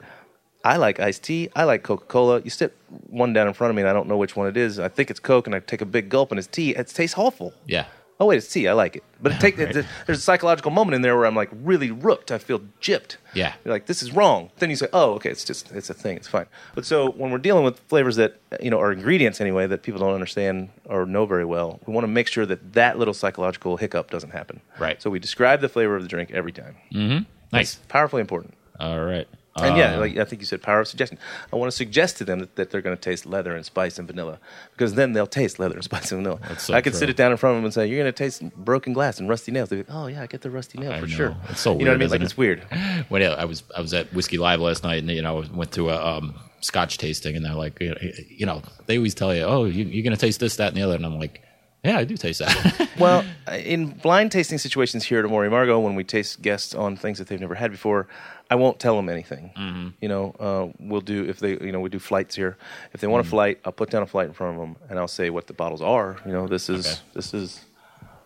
I 0.64 0.76
like 0.76 1.00
iced 1.00 1.24
tea, 1.24 1.48
I 1.54 1.64
like 1.64 1.82
Coca 1.82 2.06
Cola. 2.06 2.40
You 2.42 2.50
sit 2.50 2.76
one 3.08 3.32
down 3.32 3.48
in 3.48 3.54
front 3.54 3.70
of 3.70 3.76
me, 3.76 3.82
and 3.82 3.88
I 3.88 3.92
don't 3.92 4.08
know 4.08 4.16
which 4.16 4.36
one 4.36 4.46
it 4.46 4.56
is. 4.56 4.78
I 4.78 4.88
think 4.88 5.10
it's 5.10 5.20
Coke, 5.20 5.46
and 5.46 5.54
I 5.54 5.60
take 5.60 5.80
a 5.80 5.86
big 5.86 6.08
gulp, 6.08 6.30
and 6.30 6.38
it's 6.38 6.48
tea. 6.48 6.70
It 6.70 6.88
tastes 6.88 7.18
awful. 7.18 7.52
Yeah. 7.66 7.86
Oh 8.18 8.26
wait, 8.26 8.38
it's 8.38 8.50
tea. 8.50 8.66
I 8.66 8.72
like 8.72 8.96
it, 8.96 9.04
but 9.20 9.32
it 9.32 9.40
take, 9.40 9.58
Right. 9.58 9.76
it- 9.76 9.86
there's 10.06 10.18
a 10.18 10.22
psychological 10.22 10.70
moment 10.70 10.94
in 10.94 11.02
there 11.02 11.14
where 11.16 11.26
I'm 11.26 11.34
like 11.36 11.50
really 11.52 11.90
rooked. 11.90 12.32
I 12.32 12.38
feel 12.38 12.60
gypped. 12.80 13.16
Yeah. 13.34 13.52
You're 13.64 13.74
like 13.74 13.86
this 13.86 14.02
is 14.02 14.12
wrong. 14.12 14.50
Then 14.58 14.70
you 14.70 14.76
say, 14.76 14.88
oh, 14.92 15.12
okay, 15.14 15.28
it's 15.30 15.44
just 15.44 15.70
it's 15.72 15.90
a 15.90 15.94
thing. 15.94 16.16
It's 16.16 16.26
fine. 16.28 16.46
But 16.74 16.86
so 16.86 17.10
when 17.10 17.30
we're 17.30 17.38
dealing 17.38 17.64
with 17.64 17.78
flavors 17.88 18.16
that 18.16 18.40
you 18.60 18.70
know 18.70 18.80
are 18.80 18.90
ingredients 18.92 19.40
anyway 19.40 19.66
that 19.66 19.82
people 19.82 20.00
don't 20.00 20.14
understand 20.14 20.70
or 20.86 21.04
know 21.04 21.26
very 21.26 21.44
well, 21.44 21.78
we 21.86 21.92
want 21.92 22.04
to 22.04 22.08
make 22.08 22.28
sure 22.28 22.46
that 22.46 22.72
that 22.72 22.98
little 22.98 23.14
psychological 23.14 23.76
hiccup 23.76 24.10
doesn't 24.10 24.30
happen. 24.30 24.60
Right. 24.78 25.00
So 25.02 25.10
we 25.10 25.18
describe 25.18 25.60
the 25.60 25.68
flavor 25.68 25.94
of 25.96 26.02
the 26.02 26.08
drink 26.08 26.30
every 26.30 26.52
time. 26.52 26.76
Mm-hmm. 26.92 27.24
Nice. 27.52 27.76
Powerfully 27.88 28.20
important. 28.22 28.54
All 28.80 29.00
right. 29.04 29.28
And 29.62 29.76
yeah, 29.76 29.94
Uh, 29.94 30.00
like 30.00 30.16
I 30.16 30.24
think 30.24 30.42
you 30.42 30.46
said, 30.46 30.62
power 30.62 30.80
of 30.80 30.88
suggestion. 30.88 31.18
I 31.52 31.56
want 31.56 31.70
to 31.70 31.76
suggest 31.76 32.16
to 32.18 32.24
them 32.24 32.40
that, 32.40 32.56
that 32.56 32.70
they're 32.70 32.82
going 32.82 32.96
to 32.96 33.00
taste 33.00 33.26
leather 33.26 33.54
and 33.56 33.64
spice 33.64 33.98
and 33.98 34.06
vanilla, 34.06 34.38
because 34.72 34.94
then 34.94 35.12
they'll 35.12 35.26
taste 35.26 35.58
leather 35.58 35.74
and 35.74 35.84
spice 35.90 36.12
and 36.12 36.22
vanilla. 36.22 36.40
So 36.58 36.74
I 36.74 36.80
could 36.80 36.92
true. 36.92 37.00
sit 37.00 37.10
it 37.10 37.16
down 37.16 37.30
in 37.32 37.36
front 37.38 37.52
of 37.54 37.58
them 37.58 37.64
and 37.64 37.74
say, 37.74 37.86
"You're 37.86 37.98
going 37.98 38.12
to 38.12 38.16
taste 38.24 38.42
broken 38.56 38.92
glass 38.92 39.18
and 39.18 39.28
rusty 39.28 39.52
nails." 39.52 39.68
They're 39.68 39.78
like, 39.78 39.86
"Oh 39.90 40.06
yeah, 40.06 40.22
I 40.22 40.26
get 40.26 40.42
the 40.42 40.50
rusty 40.50 40.78
nail 40.78 40.92
I 40.92 41.00
for 41.00 41.06
know. 41.06 41.16
sure." 41.16 41.36
It's 41.50 41.60
so 41.60 41.72
you 41.78 41.84
know 41.84 41.92
what 41.92 41.96
I 41.96 41.98
weird, 41.98 42.00
mean? 42.00 42.10
Like 42.10 42.20
it's 42.22 42.36
weird. 42.36 42.60
when 43.08 43.22
I 43.22 43.44
was 43.44 43.62
I 43.76 43.80
was 43.80 43.94
at 43.94 44.12
Whiskey 44.12 44.38
Live 44.38 44.60
last 44.60 44.84
night, 44.84 44.98
and 44.98 45.10
you 45.10 45.22
know 45.22 45.42
I 45.42 45.46
went 45.54 45.72
to 45.72 45.90
a 45.90 46.16
um, 46.18 46.34
Scotch 46.60 46.98
tasting, 46.98 47.36
and 47.36 47.44
they're 47.44 47.54
like, 47.54 47.80
you 47.80 48.46
know, 48.46 48.62
they 48.86 48.96
always 48.96 49.14
tell 49.14 49.34
you, 49.34 49.42
oh, 49.42 49.64
you, 49.64 49.84
you're 49.84 50.02
going 50.02 50.16
to 50.16 50.20
taste 50.20 50.40
this, 50.40 50.56
that, 50.56 50.68
and 50.68 50.76
the 50.76 50.82
other, 50.82 50.94
and 50.96 51.06
I'm 51.06 51.18
like, 51.18 51.42
yeah, 51.84 51.98
I 51.98 52.04
do 52.04 52.16
taste 52.16 52.40
that. 52.40 52.88
Well, 52.98 53.24
in 53.52 53.88
blind 53.90 54.32
tasting 54.32 54.56
situations 54.56 55.04
here 55.04 55.18
at 55.18 55.26
Amor 55.26 55.42
y 55.42 55.48
Amargo, 55.48 55.82
when 55.84 55.94
we 55.96 56.02
taste 56.02 56.40
guests 56.40 56.74
on 56.74 56.96
things 56.96 57.18
that 57.18 57.28
they've 57.28 57.38
never 57.38 57.54
had 57.54 57.70
before, 57.70 58.08
I 58.50 58.54
won't 58.54 58.78
tell 58.78 58.94
them 58.96 59.08
anything. 59.08 59.50
Mm-hmm. 59.56 59.88
You 60.00 60.08
know, 60.08 60.34
uh, 60.38 60.66
we'll 60.78 61.00
do 61.00 61.24
if 61.24 61.40
they, 61.40 61.52
you 61.58 61.72
know, 61.72 61.80
we 61.80 61.88
do 61.90 61.98
flights 61.98 62.34
here. 62.36 62.56
If 62.92 63.00
they 63.00 63.06
want 63.08 63.22
Mm-hmm. 63.24 63.28
a 63.28 63.36
flight, 63.36 63.60
I'll 63.64 63.72
put 63.72 63.90
down 63.90 64.02
a 64.02 64.06
flight 64.06 64.28
in 64.28 64.34
front 64.34 64.54
of 64.54 64.60
them, 64.60 64.76
and 64.88 64.98
I'll 64.98 65.08
say 65.08 65.30
what 65.30 65.46
the 65.48 65.52
bottles 65.52 65.82
are. 65.82 66.16
You 66.24 66.32
know, 66.32 66.46
this 66.46 66.68
is 66.68 66.86
Okay. 66.86 67.00
this 67.14 67.34
is 67.34 67.60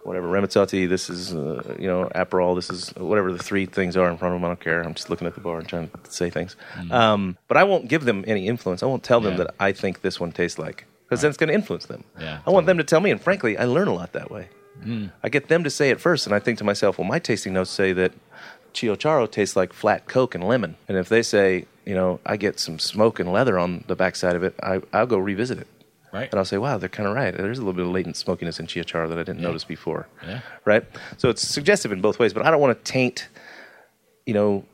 whatever 0.03 0.27
Ramazzotti, 0.29 0.89
this 0.89 1.11
is 1.11 1.35
uh, 1.35 1.77
you 1.79 1.87
know 1.87 2.11
Aperol, 2.15 2.55
this 2.55 2.71
is 2.71 2.91
whatever 2.97 3.33
the 3.33 3.39
three 3.39 3.67
things 3.67 3.97
are 3.97 4.11
in 4.11 4.17
front 4.19 4.35
of 4.35 4.41
them. 4.41 4.45
I 4.45 4.49
don't 4.49 4.61
care. 4.61 4.83
I'm 4.83 4.95
just 4.95 5.11
looking 5.11 5.27
at 5.27 5.35
the 5.35 5.41
bar 5.41 5.59
and 5.59 5.69
trying 5.69 5.89
to 5.89 6.13
say 6.13 6.29
things. 6.31 6.57
Um, 6.91 7.37
but 7.49 7.57
I 7.57 7.65
won't 7.65 7.89
give 7.89 8.05
them 8.05 8.25
any 8.27 8.47
influence. 8.47 8.83
I 8.83 8.87
won't 8.87 9.03
tell 9.03 9.21
them 9.21 9.33
Mm-hmm. 9.35 9.41
Yeah. 9.43 9.47
that 9.59 9.69
I 9.69 9.73
think 9.73 10.01
this 10.03 10.19
one 10.21 10.33
tastes 10.33 10.59
like 10.59 10.87
because 11.09 11.23
then 11.23 11.29
it's 11.31 11.39
going 11.39 11.49
to 11.49 11.55
influence 11.55 11.87
them. 11.87 12.05
Yeah, 12.21 12.41
I 12.47 12.51
want 12.51 12.67
them 12.67 12.79
to 12.79 12.85
tell 12.85 13.01
me, 13.01 13.11
and 13.11 13.21
frankly, 13.21 13.57
I 13.59 13.65
learn 13.65 13.89
a 13.89 13.95
lot 13.95 14.13
that 14.13 14.31
way. 14.31 14.49
I 15.23 15.29
get 15.29 15.49
them 15.49 15.63
to 15.65 15.71
say 15.71 15.91
it 15.91 16.01
first, 16.01 16.25
and 16.27 16.35
I 16.35 16.39
think 16.39 16.57
to 16.59 16.65
myself, 16.65 16.97
well, 16.97 17.07
my 17.07 17.19
tasting 17.19 17.53
notes 17.53 17.69
say 17.69 17.93
that 17.93 18.13
Ciociaro 18.75 19.31
tastes 19.31 19.57
like 19.57 19.73
flat 19.73 20.07
Coke 20.07 20.35
and 20.35 20.45
lemon. 20.45 20.77
And 20.89 20.97
if 20.97 21.09
they 21.09 21.23
say, 21.23 21.67
you 21.85 21.95
know, 21.95 22.21
I 22.25 22.37
get 22.37 22.61
some 22.61 22.79
smoke 22.79 23.19
and 23.19 23.33
leather 23.33 23.59
on 23.59 23.85
the 23.87 23.97
backside 23.97 24.37
of 24.37 24.43
it, 24.43 24.55
I, 24.63 24.81
I'll 24.93 25.07
go 25.07 25.19
revisit 25.19 25.59
it. 25.59 25.67
Right. 26.13 26.29
And 26.31 26.39
I'll 26.39 26.45
say, 26.45 26.59
wow, 26.59 26.77
they're 26.79 26.89
kind 26.89 27.09
of 27.09 27.15
right. 27.15 27.37
There's 27.37 27.59
a 27.59 27.63
little 27.63 27.73
bit 27.73 27.87
of 27.87 27.93
latent 27.93 28.17
smokiness 28.17 28.59
in 28.59 28.67
Ciociaro 28.67 29.09
that 29.09 29.19
I 29.19 29.23
didn't 29.23 29.41
notice 29.41 29.65
before. 29.65 30.09
Yeah. 30.27 30.41
Right? 30.65 30.85
So 31.19 31.29
it's 31.29 31.47
suggestive 31.47 31.93
in 31.93 32.01
both 32.01 32.19
ways, 32.19 32.33
but 32.33 32.45
I 32.45 32.51
don't 32.51 32.61
want 32.61 32.77
to 32.77 32.93
taint, 32.93 33.29
you 34.27 34.35
know, 34.35 34.65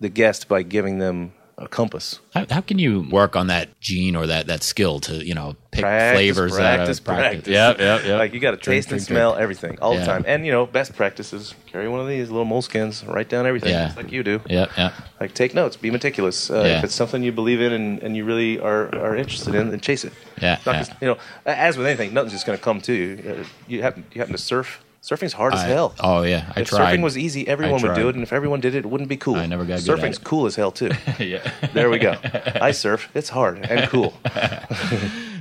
the 0.00 0.10
guest 0.10 0.48
by 0.48 0.62
giving 0.62 0.98
them 0.98 1.32
a 1.56 1.68
compass. 1.68 2.18
How, 2.32 2.46
how 2.50 2.60
can 2.60 2.78
you 2.80 3.06
work 3.10 3.36
on 3.36 3.46
that 3.46 3.78
gene 3.80 4.16
or 4.16 4.26
that, 4.26 4.48
that 4.48 4.62
skill 4.64 4.98
to 5.00 5.24
you 5.24 5.34
know 5.34 5.54
pick 5.70 5.82
Practice, 5.82 6.16
flavors 6.16 6.52
practice, 6.56 6.98
out 6.98 6.98
of 6.98 7.04
practice. 7.04 7.48
Yeah, 7.48 7.74
yeah, 7.78 8.06
yeah. 8.06 8.16
Like 8.16 8.34
you 8.34 8.40
got 8.40 8.52
to 8.52 8.56
Drink, 8.56 8.78
taste 8.84 8.92
and 8.92 8.98
drink, 8.98 9.08
smell 9.08 9.30
drink. 9.32 9.42
everything 9.42 9.78
all 9.80 9.94
Yeah. 9.94 10.00
the 10.00 10.06
time. 10.06 10.24
And, 10.26 10.44
you 10.46 10.52
know, 10.52 10.66
best 10.66 10.94
practices, 10.96 11.54
carry 11.66 11.88
one 11.88 12.00
of 12.00 12.06
these 12.08 12.28
little 12.30 12.46
moleskins, 12.46 13.06
write 13.06 13.28
down 13.28 13.46
everything, 13.46 13.70
Yeah. 13.70 13.86
just 13.86 13.96
like 13.96 14.10
you 14.12 14.22
do. 14.22 14.40
Yeah, 14.48 14.66
yeah. 14.76 14.92
Like 15.20 15.34
take 15.34 15.54
notes, 15.54 15.76
be 15.76 15.90
meticulous. 15.90 16.50
Uh, 16.50 16.62
Yeah. 16.64 16.78
If 16.78 16.84
it's 16.84 16.94
something 16.94 17.22
you 17.22 17.32
believe 17.32 17.60
in 17.60 17.72
and, 17.72 18.02
and 18.02 18.16
you 18.16 18.24
really 18.24 18.58
are, 18.60 18.94
are 18.94 19.16
interested 19.16 19.54
in, 19.54 19.70
then 19.70 19.80
chase 19.80 20.04
it. 20.04 20.12
Yeah, 20.40 20.58
not 20.66 20.72
yeah. 20.74 20.78
just- 20.80 20.92
you 21.00 21.08
know, 21.08 21.18
as 21.46 21.76
with 21.76 21.86
anything, 21.86 22.12
nothing's 22.14 22.32
just 22.32 22.46
going 22.46 22.58
to 22.58 22.64
come 22.64 22.80
to 22.82 22.92
you. 22.92 23.18
Uh, 23.40 23.44
You 23.68 23.82
happen 23.82 24.04
you 24.12 24.20
happen 24.20 24.32
to 24.34 24.42
surf. 24.42 24.80
Surfing's 25.04 25.34
hard 25.34 25.52
as 25.52 25.62
hell. 25.62 25.94
oh 26.00 26.22
yeah, 26.22 26.50
I 26.56 26.60
if 26.62 26.68
tried. 26.68 26.96
surfing 26.96 27.02
was 27.02 27.18
easy, 27.18 27.46
everyone 27.46 27.82
would 27.82 27.94
do 27.94 28.08
it, 28.08 28.14
and 28.14 28.22
if 28.22 28.32
everyone 28.32 28.60
did 28.60 28.74
it, 28.74 28.78
it 28.78 28.86
wouldn't 28.86 29.10
be 29.10 29.18
cool. 29.18 29.36
I 29.36 29.44
never 29.44 29.66
got 29.66 29.84
good 29.84 29.90
at 29.90 29.98
Surfing's 29.98 30.16
cool 30.18 30.46
as 30.46 30.56
hell 30.56 30.70
too. 30.72 30.90
yeah. 31.18 31.52
there 31.74 31.90
we 31.90 31.98
go. 31.98 32.16
I 32.22 32.70
surf. 32.70 33.10
It's 33.14 33.28
hard 33.28 33.58
and 33.58 33.88
cool. 33.90 34.14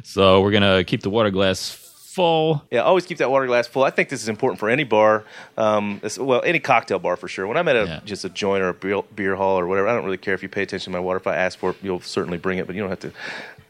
So 0.06 0.42
we're 0.42 0.52
gonna 0.52 0.84
keep 0.84 1.02
the 1.02 1.10
water 1.10 1.30
glass 1.32 1.70
full. 1.70 2.62
Yeah, 2.70 2.82
always 2.82 3.06
keep 3.06 3.20
that 3.20 3.32
water 3.32 3.48
glass 3.48 3.68
full. 3.68 3.84
I 3.84 3.90
think 3.90 4.10
this 4.10 4.22
is 4.22 4.28
important 4.28 4.60
for 4.60 4.70
any 4.70 4.84
bar, 4.84 5.24
um, 5.58 6.02
well, 6.20 6.42
any 6.44 6.60
cocktail 6.60 7.00
bar 7.00 7.16
for 7.16 7.28
sure. 7.30 7.48
When 7.48 7.56
I'm 7.58 7.68
at 7.70 7.76
a 7.78 7.86
Yeah. 7.86 8.00
just 8.04 8.26
a 8.26 8.30
joint 8.30 8.62
or 8.62 8.70
a 8.70 8.74
beer, 8.74 9.02
beer 9.16 9.36
hall 9.36 9.58
or 9.58 9.66
whatever, 9.66 9.88
I 9.88 9.94
don't 9.96 10.04
really 10.04 10.18
care 10.18 10.34
if 10.34 10.44
you 10.44 10.50
pay 10.50 10.62
attention 10.64 10.92
to 10.92 10.98
my 10.98 11.04
water. 11.04 11.18
If 11.18 11.26
I 11.28 11.38
ask 11.38 11.58
for 11.58 11.70
it, 11.72 11.78
you'll 11.82 12.02
certainly 12.02 12.38
bring 12.38 12.58
it, 12.60 12.68
but 12.68 12.76
you 12.76 12.82
don't 12.82 12.90
have 12.90 13.00
to, 13.00 13.12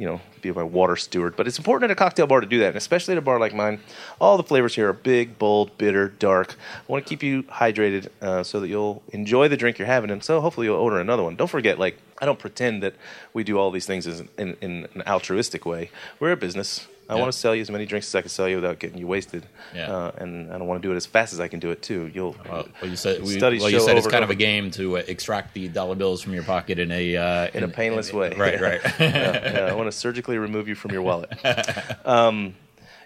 you 0.04 0.10
know, 0.10 0.20
be 0.42 0.52
my 0.52 0.64
water 0.64 0.98
steward. 0.98 1.38
But 1.38 1.48
it's 1.48 1.58
important 1.58 1.90
at 1.90 1.94
a 1.94 1.96
cocktail 1.96 2.28
bar 2.28 2.42
to 2.42 2.46
do 2.46 2.60
that, 2.60 2.68
and 2.68 2.76
especially 2.76 3.14
at 3.14 3.18
a 3.18 3.22
bar 3.22 3.40
like 3.40 3.54
mine. 3.54 3.80
All 4.20 4.36
the 4.36 4.44
flavors 4.44 4.76
here 4.76 4.90
are 4.90 4.94
big, 4.94 5.40
bold, 5.40 5.78
bitter, 5.78 6.10
dark. 6.10 6.56
I 6.78 6.92
want 6.92 7.06
to 7.06 7.10
keep 7.10 7.24
you 7.24 7.44
hydrated 7.44 8.10
uh, 8.22 8.44
so 8.44 8.60
that 8.60 8.68
you'll 8.68 9.02
enjoy 9.14 9.48
the 9.48 9.56
drink 9.56 9.78
you're 9.78 9.86
having, 9.86 10.12
and 10.12 10.22
so 10.22 10.42
hopefully 10.42 10.68
you'll 10.68 10.76
order 10.76 11.00
another 11.00 11.24
one. 11.24 11.38
Don't 11.38 11.48
forget, 11.48 11.80
like 11.80 11.98
I 12.20 12.26
don't 12.26 12.38
pretend 12.38 12.84
that 12.84 12.96
we 13.32 13.46
do 13.46 13.58
all 13.58 13.72
these 13.72 13.86
things 13.86 14.06
as 14.06 14.24
in, 14.38 14.58
in 14.60 14.90
an 14.94 15.04
altruistic 15.08 15.66
way. 15.66 15.90
We're 16.20 16.34
a 16.34 16.38
business. 16.38 16.86
I 17.10 17.16
Yeah. 17.16 17.20
want 17.22 17.34
to 17.34 17.38
sell 17.38 17.54
you 17.54 17.62
as 17.62 17.70
many 17.70 17.86
drinks 17.86 18.08
as 18.08 18.16
I 18.16 18.22
can 18.22 18.30
sell 18.30 18.48
you 18.48 18.56
without 18.56 18.80
getting 18.80 18.98
you 18.98 19.08
wasted. 19.08 19.46
Yeah. 19.76 19.92
Uh, 19.92 20.12
and 20.18 20.52
I 20.54 20.58
don't 20.58 20.68
want 20.68 20.82
to 20.82 20.88
do 20.88 20.94
it 20.94 20.96
as 20.96 21.06
fast 21.06 21.34
as 21.34 21.40
I 21.42 21.48
can 21.50 21.60
do 21.60 21.70
it 21.72 21.82
too. 21.82 22.10
You'll 22.14 22.36
Well, 22.50 22.68
well, 22.82 22.90
you 22.90 22.96
said 22.96 23.22
we, 23.22 23.38
Studies 23.38 23.62
well, 23.62 23.70
you 23.70 23.80
show 23.80 23.86
said 23.88 23.98
it's 23.98 24.08
kind 24.08 24.24
of 24.24 24.30
a 24.30 24.36
game 24.36 24.72
to 24.72 24.98
uh, 24.98 25.04
extract 25.08 25.54
the 25.54 25.68
dollar 25.68 25.96
bills 25.96 26.22
from 26.22 26.34
your 26.34 26.44
pocket 26.44 26.80
in 26.80 26.92
a 26.92 27.18
uh, 27.18 27.48
in 27.54 27.64
a 27.64 27.68
painless 27.68 28.14
way. 28.14 28.34
Right, 28.38 28.60
right. 28.62 28.82
yeah, 29.00 29.54
yeah, 29.54 29.66
I 29.66 29.74
want 29.74 29.88
to 29.88 29.92
surgically 29.92 30.38
remove 30.38 30.68
you 30.68 30.76
from 30.76 30.92
your 30.92 31.02
wallet. 31.02 31.32
Um, 32.06 32.56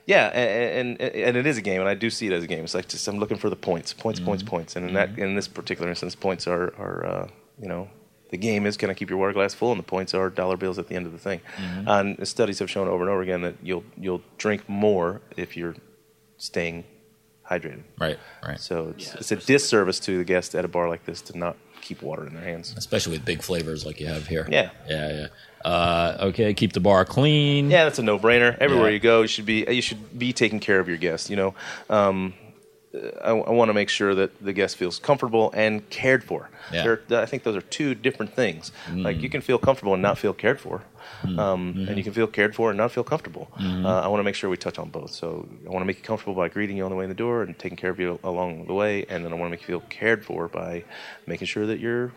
yeah, 0.05 0.27
and, 0.27 0.97
and 1.01 1.11
and 1.15 1.35
it 1.37 1.45
is 1.45 1.57
a 1.57 1.61
game, 1.61 1.81
and 1.81 1.89
I 1.89 1.93
do 1.93 2.09
see 2.09 2.27
it 2.27 2.33
as 2.33 2.43
a 2.43 2.47
game. 2.47 2.63
It's 2.63 2.73
like 2.73 2.87
just 2.87 3.05
I'm 3.09 3.17
looking 3.19 3.35
for 3.37 3.49
the 3.49 3.57
points, 3.57 3.91
points, 3.93 4.19
points, 4.21 4.41
Mm-hmm. 4.43 4.49
points, 4.55 4.75
and 4.77 4.87
in 4.87 4.93
that 4.93 5.19
in 5.19 5.35
this 5.35 5.47
particular 5.49 5.89
instance, 5.89 6.15
points 6.15 6.47
are 6.47 6.73
are 6.77 7.05
uh, 7.05 7.27
you 7.61 7.67
know. 7.67 7.89
The 8.29 8.37
game 8.37 8.65
is 8.65 8.75
can 8.77 8.89
I 8.89 8.93
keep 8.93 9.09
your 9.09 9.19
water 9.19 9.33
glass 9.33 9.53
full, 9.53 9.71
and 9.71 9.79
the 9.79 9.83
points 9.83 10.13
are 10.13 10.29
dollar 10.29 10.57
bills 10.57 10.77
at 10.77 10.87
the 10.87 10.95
end 10.95 11.05
of 11.05 11.11
the 11.13 11.17
thing. 11.17 11.41
Mm-hmm. 11.57 11.87
And 11.87 12.27
studies 12.27 12.59
have 12.59 12.69
shown 12.69 12.87
over 12.87 13.01
and 13.03 13.09
over 13.09 13.21
again 13.21 13.41
that 13.41 13.55
you'll 13.63 13.83
you'll 13.97 14.21
drink 14.37 14.67
more 14.67 15.21
if 15.37 15.55
you're 15.55 15.75
staying 16.37 16.83
hydrated. 17.49 17.83
right, 17.99 18.19
right. 18.45 18.59
So 18.59 18.93
it's, 18.97 19.15
it's 19.15 19.31
a 19.31 19.37
disservice 19.37 19.99
to 20.01 20.17
the 20.17 20.23
guest 20.25 20.53
at 20.55 20.65
a 20.65 20.67
bar 20.67 20.89
like 20.89 21.05
this 21.05 21.21
to 21.23 21.37
not 21.37 21.55
keep 21.81 22.01
water 22.01 22.27
in 22.27 22.33
their 22.33 22.43
hands. 22.43 22.73
Especially 22.77 23.13
with 23.13 23.23
big 23.23 23.41
flavors 23.41 23.85
like 23.85 24.01
you 24.01 24.07
have 24.07 24.27
here. 24.27 24.45
Yeah. 24.49 24.71
yeah, 24.89 25.13
yeah. 25.13 25.27
Uh, 25.63 26.17
okay, 26.21 26.53
keep 26.53 26.73
the 26.73 26.79
bar 26.81 27.05
clean. 27.05 27.71
Yeah, 27.71 27.85
that's 27.85 27.99
a 27.99 28.03
no-brainer. 28.03 28.57
Everywhere 28.59 28.89
Yeah. 28.89 28.93
you 28.95 28.99
go, 28.99 29.21
you 29.21 29.27
should 29.27 29.45
be 29.45 29.65
you 29.69 29.81
should 29.81 30.19
be 30.19 30.33
taking 30.33 30.59
care 30.59 30.79
of 30.81 30.87
your 30.89 30.97
guests. 30.97 31.29
You 31.29 31.37
know, 31.37 31.55
um, 31.89 32.33
I, 33.23 33.31
I 33.31 33.51
want 33.51 33.69
to 33.69 33.73
make 33.73 33.89
sure 33.89 34.13
that 34.15 34.43
the 34.43 34.53
guest 34.53 34.75
feels 34.77 34.99
comfortable 34.99 35.51
and 35.53 35.87
cared 35.89 36.23
for. 36.23 36.49
Yeah. 36.71 36.83
I 37.11 37.25
think 37.25 37.43
those 37.43 37.55
are 37.55 37.61
two 37.61 37.95
different 37.95 38.33
things. 38.33 38.71
Like 38.91 39.21
you 39.21 39.29
can 39.29 39.41
feel 39.41 39.57
comfortable 39.57 39.93
and 39.93 40.01
not 40.01 40.17
feel 40.17 40.33
cared 40.33 40.59
for, 40.59 40.81
um, 41.23 41.85
and 41.87 41.97
you 41.97 42.03
can 42.03 42.13
feel 42.13 42.27
cared 42.27 42.53
for 42.55 42.69
and 42.71 42.77
not 42.77 42.91
feel 42.91 43.03
comfortable. 43.03 43.47
Uh, 43.57 44.01
I 44.01 44.07
want 44.07 44.19
to 44.19 44.23
make 44.23 44.35
sure 44.35 44.49
we 44.49 44.57
touch 44.57 44.77
on 44.79 44.89
both. 44.89 45.11
So 45.11 45.47
I 45.65 45.69
want 45.69 45.81
to 45.81 45.85
make 45.85 45.97
you 45.97 46.03
comfortable 46.03 46.33
by 46.35 46.49
greeting 46.49 46.75
you 46.77 46.83
on 46.83 46.91
the 46.91 46.97
way 46.97 47.05
in 47.05 47.09
the 47.09 47.15
door 47.15 47.43
and 47.43 47.57
taking 47.57 47.77
care 47.77 47.89
of 47.91 47.99
you 47.99 48.19
along 48.23 48.65
the 48.67 48.73
way, 48.73 49.05
and 49.09 49.23
then 49.23 49.31
I 49.31 49.35
want 49.35 49.47
to 49.47 49.51
make 49.51 49.61
you 49.61 49.67
feel 49.67 49.83
cared 49.89 50.25
for 50.25 50.47
by 50.47 50.83
making 51.25 51.47
sure 51.47 51.65
that 51.65 51.79
you're. 51.79 52.11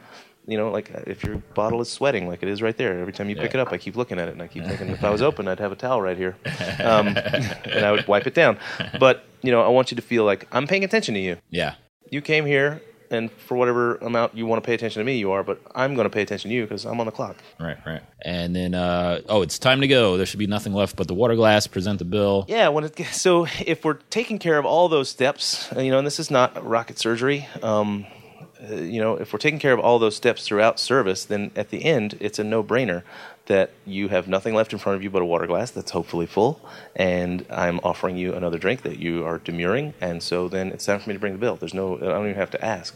You 0.46 0.56
know, 0.56 0.70
like 0.70 0.92
uh, 0.94 1.00
if 1.06 1.22
your 1.22 1.36
bottle 1.54 1.80
is 1.80 1.88
sweating, 1.90 2.26
like 2.26 2.42
it 2.42 2.48
is 2.48 2.60
right 2.62 2.76
there. 2.76 2.98
Every 2.98 3.12
time 3.12 3.28
you 3.28 3.36
pick 3.36 3.52
Yeah. 3.54 3.60
it 3.60 3.66
up, 3.66 3.72
I 3.72 3.78
keep 3.78 3.94
looking 3.96 4.18
at 4.18 4.28
it, 4.28 4.32
and 4.32 4.42
I 4.42 4.48
keep 4.48 4.64
thinking, 4.64 4.88
if 4.88 5.04
I 5.04 5.10
was 5.10 5.22
open, 5.22 5.46
I'd 5.48 5.60
have 5.60 5.70
a 5.72 5.76
towel 5.76 6.00
right 6.02 6.16
here, 6.16 6.36
um, 6.82 7.08
and 7.16 7.84
I 7.84 7.92
would 7.92 8.08
wipe 8.08 8.26
it 8.26 8.34
down. 8.34 8.58
But 8.98 9.24
you 9.42 9.52
know, 9.52 9.60
I 9.62 9.68
want 9.68 9.90
you 9.90 9.96
to 9.96 10.02
feel 10.02 10.24
like 10.24 10.46
I'm 10.52 10.66
paying 10.66 10.82
attention 10.84 11.14
to 11.14 11.20
you. 11.20 11.36
yeah, 11.50 11.74
You 12.10 12.20
came 12.20 12.46
here, 12.46 12.82
and 13.10 13.30
for 13.30 13.56
whatever 13.56 13.96
amount 13.96 14.34
you 14.36 14.46
want 14.46 14.62
to 14.62 14.66
pay 14.66 14.74
attention 14.74 15.00
to 15.00 15.04
me, 15.04 15.18
you 15.18 15.30
are. 15.32 15.42
But 15.44 15.60
I'm 15.74 15.94
going 15.94 16.04
to 16.06 16.10
pay 16.10 16.22
attention 16.22 16.48
to 16.50 16.54
you 16.56 16.62
because 16.62 16.84
I'm 16.84 16.98
on 17.00 17.06
the 17.06 17.12
clock. 17.12 17.36
right, 17.60 17.76
right. 17.86 18.02
And 18.24 18.54
then, 18.56 18.74
uh, 18.74 19.20
oh, 19.28 19.42
it's 19.42 19.58
time 19.58 19.80
to 19.82 19.88
go. 19.88 20.16
There 20.16 20.26
should 20.26 20.38
be 20.38 20.46
nothing 20.46 20.72
left 20.74 20.96
but 20.96 21.06
the 21.08 21.14
water 21.14 21.36
glass. 21.36 21.66
Present 21.66 21.98
the 22.00 22.04
bill. 22.04 22.44
Yeah. 22.48 22.68
When 22.68 22.84
it, 22.84 22.96
so 23.12 23.46
if 23.64 23.84
we're 23.84 23.98
taking 24.10 24.38
care 24.38 24.58
of 24.58 24.66
all 24.66 24.88
those 24.88 25.08
steps, 25.08 25.68
you 25.76 25.90
know, 25.90 25.98
and 25.98 26.06
this 26.06 26.18
is 26.20 26.30
not 26.30 26.64
rocket 26.66 26.98
surgery. 26.98 27.46
Um, 27.62 28.06
uh, 28.68 28.74
you 28.76 29.00
know, 29.00 29.14
if 29.16 29.32
we're 29.32 29.38
taking 29.38 29.58
care 29.58 29.72
of 29.72 29.80
all 29.80 29.98
those 29.98 30.16
steps 30.16 30.46
throughout 30.46 30.78
service, 30.78 31.24
then 31.24 31.50
at 31.56 31.70
the 31.70 31.84
end, 31.84 32.16
it's 32.20 32.38
a 32.38 32.44
no-brainer 32.44 33.02
that 33.46 33.70
you 33.84 34.08
have 34.08 34.28
nothing 34.28 34.54
left 34.54 34.72
in 34.72 34.78
front 34.78 34.96
of 34.96 35.02
you 35.02 35.10
but 35.10 35.22
a 35.22 35.24
water 35.24 35.46
glass 35.46 35.70
that's 35.70 35.90
hopefully 35.90 36.26
full, 36.26 36.60
and 36.94 37.44
I'm 37.50 37.80
offering 37.82 38.16
you 38.16 38.34
another 38.34 38.58
drink 38.58 38.82
that 38.82 38.98
you 38.98 39.24
are 39.24 39.38
demurring, 39.38 39.94
and 40.00 40.22
so 40.22 40.48
then 40.48 40.68
it's 40.68 40.84
time 40.86 41.00
for 41.00 41.08
me 41.10 41.14
to 41.14 41.18
bring 41.20 41.32
the 41.32 41.38
bill. 41.38 41.56
There's 41.56 41.74
no, 41.74 41.96
I 41.96 42.00
don't 42.00 42.26
even 42.26 42.36
have 42.36 42.50
to 42.52 42.64
ask. 42.64 42.94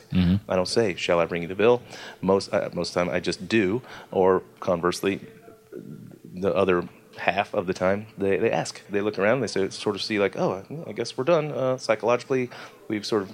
I 0.49 0.55
don't 0.55 0.69
say, 0.69 0.95
"Shall 0.95 1.19
I 1.19 1.25
bring 1.25 1.43
you 1.43 1.49
the 1.49 1.57
bill?" 1.57 1.83
Most 2.21 2.53
uh, 2.53 2.69
most 2.73 2.95
time, 2.95 3.09
I 3.09 3.19
just 3.21 3.49
do, 3.49 3.83
or 4.13 4.43
conversely, 4.61 5.21
the 6.35 6.55
other 6.55 6.89
half 7.17 7.55
of 7.55 7.67
the 7.67 7.75
time 7.75 8.07
they, 8.19 8.37
they 8.39 8.51
ask 8.51 8.83
they 8.91 9.01
look 9.01 9.21
around 9.21 9.41
they 9.41 9.47
sort 9.47 9.95
of 9.95 10.03
see 10.03 10.19
like 10.19 10.37
oh 10.37 10.65
i 10.85 10.91
guess 10.91 11.17
we're 11.17 11.23
done 11.23 11.53
uh, 11.53 11.77
psychologically 11.77 12.51
we've 12.89 13.07
sort 13.07 13.23
of 13.23 13.31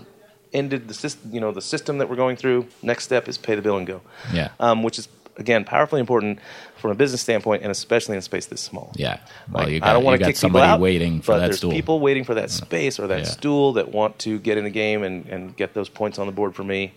ended 0.52 0.88
the 0.88 0.94
system 0.94 1.32
you 1.32 1.40
know 1.40 1.52
the 1.52 1.62
system 1.62 1.98
that 1.98 2.08
we're 2.10 2.16
going 2.16 2.36
through 2.36 2.66
next 2.82 3.04
step 3.04 3.28
is 3.28 3.38
pay 3.38 3.54
the 3.54 3.62
bill 3.62 3.76
and 3.76 3.86
go 3.86 4.00
Yeah. 4.32 4.48
um, 4.58 4.82
which 4.82 4.98
is 4.98 5.08
again 5.36 5.64
powerfully 5.64 6.00
important 6.00 6.38
from 6.76 6.90
a 6.90 6.94
business 6.94 7.20
standpoint 7.22 7.62
and 7.62 7.70
especially 7.70 8.14
in 8.14 8.18
a 8.18 8.22
space 8.22 8.46
this 8.46 8.60
small 8.60 8.92
Yeah. 8.96 9.20
Well, 9.50 9.64
like, 9.64 9.72
you 9.74 9.80
I 9.82 9.92
don't 9.92 10.04
want 10.04 10.14
to 10.16 10.18
got 10.18 10.26
kick 10.26 10.36
somebody 10.36 10.66
out, 10.66 10.80
waiting 10.80 11.20
for 11.22 11.32
but 11.32 11.38
that 11.38 11.44
there's 11.46 11.58
stool. 11.58 11.70
people 11.70 12.00
waiting 12.00 12.24
for 12.24 12.34
that 12.34 12.50
space 12.50 12.98
or 12.98 13.06
that 13.06 13.20
Yeah. 13.20 13.24
stool 13.24 13.72
that 13.74 13.90
want 13.92 14.18
to 14.20 14.38
get 14.38 14.58
in 14.58 14.64
the 14.64 14.70
game 14.70 15.02
and, 15.02 15.26
and 15.26 15.56
get 15.56 15.72
those 15.72 15.88
points 15.88 16.18
on 16.18 16.26
the 16.26 16.32
board 16.32 16.54
for 16.54 16.64
me. 16.64 16.92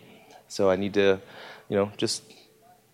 So 0.48 0.70
I 0.70 0.76
need 0.76 0.94
to, 0.96 1.20
you 1.70 1.78
know, 1.78 1.92
just 1.98 2.24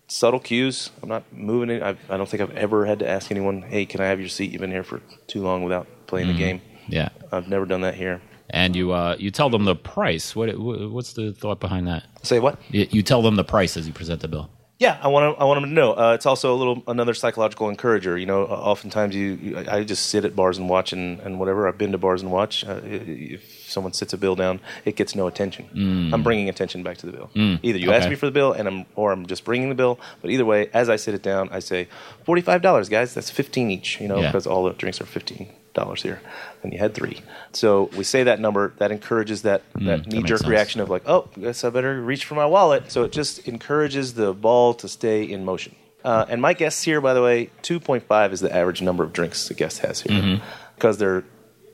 subtle 0.08 0.40
cues. 0.40 0.90
I'm 1.02 1.08
not 1.08 1.24
moving 1.32 1.70
it. 1.70 1.82
I've, 1.82 1.98
I 2.10 2.16
don't 2.16 2.28
think 2.28 2.42
I've 2.42 2.56
ever 2.56 2.84
had 2.86 2.98
to 3.00 3.08
ask 3.08 3.30
anyone, 3.30 3.62
"Hey, 3.62 3.86
can 3.86 4.00
I 4.00 4.06
have 4.06 4.18
your 4.20 4.28
seat? 4.28 4.50
You've 4.52 4.60
been 4.60 4.70
here 4.70 4.82
for 4.84 5.00
too 5.26 5.42
long 5.42 5.62
without 5.62 5.86
playing 6.06 6.28
Mm-hmm. 6.28 6.36
the 6.38 6.44
game." 6.44 6.60
yeah. 6.88 7.08
I've 7.32 7.48
never 7.48 7.64
done 7.66 7.82
that 7.82 7.94
here. 7.94 8.20
And 8.52 8.74
you, 8.76 8.92
uh, 8.92 9.16
you 9.18 9.30
tell 9.30 9.50
them 9.50 9.64
the 9.64 9.76
price. 9.76 10.34
What, 10.36 10.48
what's 10.58 11.12
the 11.14 11.32
thought 11.32 11.60
behind 11.60 11.86
that? 11.86 12.04
Say 12.22 12.38
what? 12.40 12.58
You, 12.70 12.86
you 12.90 13.02
tell 13.02 13.22
them 13.22 13.36
the 13.36 13.44
price 13.44 13.76
as 13.76 13.86
you 13.86 13.92
present 13.92 14.20
the 14.20 14.28
bill. 14.28 14.50
Yeah, 14.78 14.98
I 15.02 15.08
want 15.08 15.36
to. 15.36 15.40
I 15.42 15.44
want 15.44 15.60
them 15.60 15.68
to 15.68 15.74
know. 15.74 15.92
Uh, 15.92 16.14
it's 16.14 16.24
also 16.24 16.54
a 16.54 16.56
little 16.56 16.82
another 16.88 17.12
psychological 17.12 17.68
encourager. 17.68 18.16
You 18.16 18.24
know, 18.24 18.44
uh, 18.44 18.46
oftentimes 18.46 19.14
you, 19.14 19.32
you 19.42 19.58
I 19.68 19.84
just 19.84 20.06
sit 20.06 20.24
at 20.24 20.34
bars 20.34 20.56
and 20.56 20.70
watch 20.70 20.94
and, 20.94 21.20
and 21.20 21.38
whatever. 21.38 21.68
I've 21.68 21.76
been 21.76 21.92
to 21.92 21.98
bars 21.98 22.22
and 22.22 22.32
watch. 22.32 22.64
Uh, 22.64 22.80
if 22.82 23.68
someone 23.68 23.92
sits 23.92 24.14
a 24.14 24.16
bill 24.16 24.36
down, 24.36 24.58
it 24.86 24.96
gets 24.96 25.14
no 25.14 25.26
attention. 25.26 26.10
I'm 26.14 26.22
bringing 26.22 26.48
attention 26.48 26.82
back 26.82 26.96
to 26.96 27.06
the 27.06 27.12
bill. 27.12 27.30
Either 27.62 27.78
you 27.78 27.92
ask 27.92 28.06
Mm. 28.06 28.10
me 28.10 28.16
for 28.16 28.24
the 28.24 28.32
bill, 28.32 28.52
and 28.52 28.66
I'm 28.66 28.86
or 28.96 29.12
I'm 29.12 29.26
just 29.26 29.44
bringing 29.44 29.68
the 29.68 29.74
bill. 29.74 30.00
But 30.22 30.30
either 30.30 30.46
way, 30.46 30.70
as 30.72 30.88
I 30.88 30.96
sit 30.96 31.12
it 31.14 31.22
down, 31.22 31.50
I 31.52 31.58
say 31.58 31.86
forty 32.24 32.40
five 32.40 32.62
dollars, 32.62 32.88
guys. 32.88 33.12
That's 33.12 33.30
fifteen 33.30 33.70
each. 33.70 34.00
You 34.00 34.08
know, 34.08 34.18
Yeah. 34.20 34.28
because 34.28 34.46
all 34.46 34.64
the 34.64 34.72
drinks 34.72 34.98
are 34.98 35.04
fifteen 35.06 35.52
dollars 35.74 36.02
here, 36.02 36.20
and 36.62 36.72
you 36.72 36.78
had 36.78 36.94
three. 36.94 37.20
So 37.52 37.90
we 37.96 38.04
say 38.04 38.22
that 38.24 38.40
number. 38.40 38.72
That 38.78 38.90
encourages 38.92 39.42
that 39.42 39.62
that 39.74 39.80
Mm, 39.80 39.86
that 39.86 40.06
knee 40.06 40.22
jerk 40.22 40.42
reaction 40.46 40.80
of 40.80 40.90
like, 40.90 41.02
oh, 41.08 41.28
guess 41.38 41.64
I 41.64 41.70
better 41.70 42.00
reach 42.02 42.24
for 42.24 42.34
my 42.34 42.46
wallet. 42.46 42.90
So 42.92 43.04
it 43.04 43.12
just 43.12 43.46
encourages 43.48 44.14
the 44.14 44.32
ball 44.32 44.74
to 44.74 44.88
stay 44.88 45.22
in 45.24 45.44
motion. 45.44 45.74
Uh, 46.04 46.24
and 46.28 46.40
my 46.40 46.54
guests 46.54 46.82
here, 46.82 47.00
by 47.00 47.12
the 47.14 47.22
way, 47.22 47.50
2.5 47.62 48.32
is 48.32 48.40
the 48.40 48.54
average 48.54 48.80
number 48.80 49.04
of 49.04 49.12
drinks 49.12 49.48
the 49.48 49.54
guest 49.54 49.80
has 49.80 50.00
here 50.00 50.40
because 50.76 50.98
they're 50.98 51.24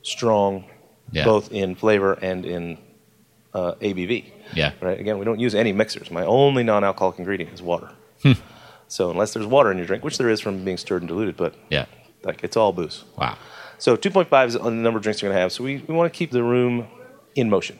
strong 0.02 0.64
Mm-hmm. 0.64 1.16
Yeah. 1.18 1.24
both 1.24 1.52
in 1.52 1.76
flavor 1.76 2.14
and 2.14 2.44
in 2.44 2.78
uh, 3.54 3.74
ABV. 3.80 4.24
Yeah. 4.54 4.72
Right. 4.80 4.98
Again, 4.98 5.20
we 5.20 5.24
don't 5.24 5.38
use 5.38 5.54
any 5.54 5.72
mixers. 5.72 6.10
My 6.10 6.24
only 6.24 6.64
non-alcoholic 6.64 7.20
ingredient 7.20 7.54
is 7.54 7.62
water. 7.62 7.90
Hmm. 8.24 8.32
so 8.88 9.10
unless 9.12 9.32
there's 9.32 9.46
water 9.46 9.70
in 9.70 9.78
your 9.78 9.86
drink, 9.86 10.02
which 10.02 10.18
there 10.18 10.28
is 10.28 10.40
from 10.40 10.64
being 10.64 10.78
stirred 10.78 11.02
and 11.02 11.08
diluted, 11.08 11.36
but 11.36 11.54
Yeah. 11.70 11.86
like 12.24 12.42
it's 12.42 12.56
all 12.56 12.72
booze. 12.72 13.04
Wow. 13.16 13.38
So 13.78 13.96
2.5 13.96 14.46
is 14.46 14.54
the 14.54 14.70
number 14.70 14.98
of 14.98 15.02
drinks 15.02 15.22
you're 15.22 15.30
going 15.30 15.36
to 15.36 15.40
have. 15.40 15.52
So 15.52 15.64
we, 15.64 15.78
we 15.86 15.94
want 15.94 16.12
to 16.12 16.16
keep 16.16 16.30
the 16.30 16.42
room 16.42 16.86
in 17.34 17.50
motion. 17.50 17.78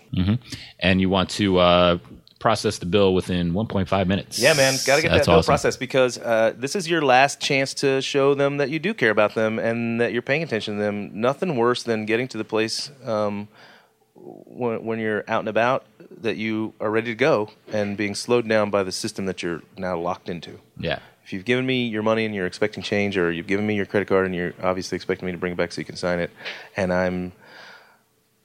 And 0.80 1.00
you 1.00 1.08
want 1.08 1.30
to 1.30 1.58
uh, 1.58 1.98
process 2.38 2.78
the 2.78 2.86
bill 2.86 3.14
within 3.14 3.52
1.5 3.52 4.06
minutes. 4.06 4.38
Yeah, 4.38 4.52
man, 4.52 4.74
got 4.86 4.96
to 4.96 5.02
get 5.02 5.10
That's 5.10 5.26
that 5.26 5.32
bill 5.32 5.38
awesome. 5.38 5.50
processed 5.50 5.80
because 5.80 6.18
uh, 6.18 6.52
this 6.56 6.76
is 6.76 6.88
your 6.88 7.02
last 7.02 7.40
chance 7.40 7.74
to 7.74 8.02
show 8.02 8.34
them 8.34 8.58
that 8.58 8.70
you 8.70 8.78
do 8.78 8.94
care 8.94 9.10
about 9.10 9.34
them 9.34 9.58
and 9.58 10.00
that 10.00 10.12
you're 10.12 10.22
paying 10.22 10.42
attention 10.42 10.76
to 10.76 10.82
them. 10.82 11.20
Nothing 11.20 11.56
worse 11.56 11.82
than 11.82 12.04
getting 12.04 12.28
to 12.28 12.38
the 12.38 12.44
place 12.44 12.90
um, 13.04 13.48
when, 14.14 14.84
when 14.84 14.98
you're 14.98 15.24
out 15.28 15.40
and 15.40 15.48
about 15.48 15.86
that 16.20 16.36
you 16.36 16.72
are 16.80 16.90
ready 16.90 17.10
to 17.10 17.14
go 17.14 17.50
and 17.72 17.96
being 17.96 18.14
slowed 18.14 18.48
down 18.48 18.70
by 18.70 18.82
the 18.82 18.92
system 18.92 19.26
that 19.26 19.42
you're 19.42 19.62
now 19.76 19.98
locked 19.98 20.28
into. 20.28 20.58
Yeah. 20.78 21.00
If 21.26 21.32
you've 21.32 21.44
given 21.44 21.66
me 21.66 21.88
your 21.88 22.04
money 22.04 22.24
and 22.24 22.32
you're 22.32 22.46
expecting 22.46 22.84
change, 22.84 23.18
or 23.18 23.32
you've 23.32 23.48
given 23.48 23.66
me 23.66 23.74
your 23.74 23.84
credit 23.84 24.06
card 24.06 24.26
and 24.26 24.34
you're 24.34 24.54
obviously 24.62 24.94
expecting 24.94 25.26
me 25.26 25.32
to 25.32 25.38
bring 25.38 25.54
it 25.54 25.56
back 25.56 25.72
so 25.72 25.80
you 25.80 25.84
can 25.84 25.96
sign 25.96 26.20
it, 26.20 26.30
and 26.76 26.92
I'm 26.92 27.32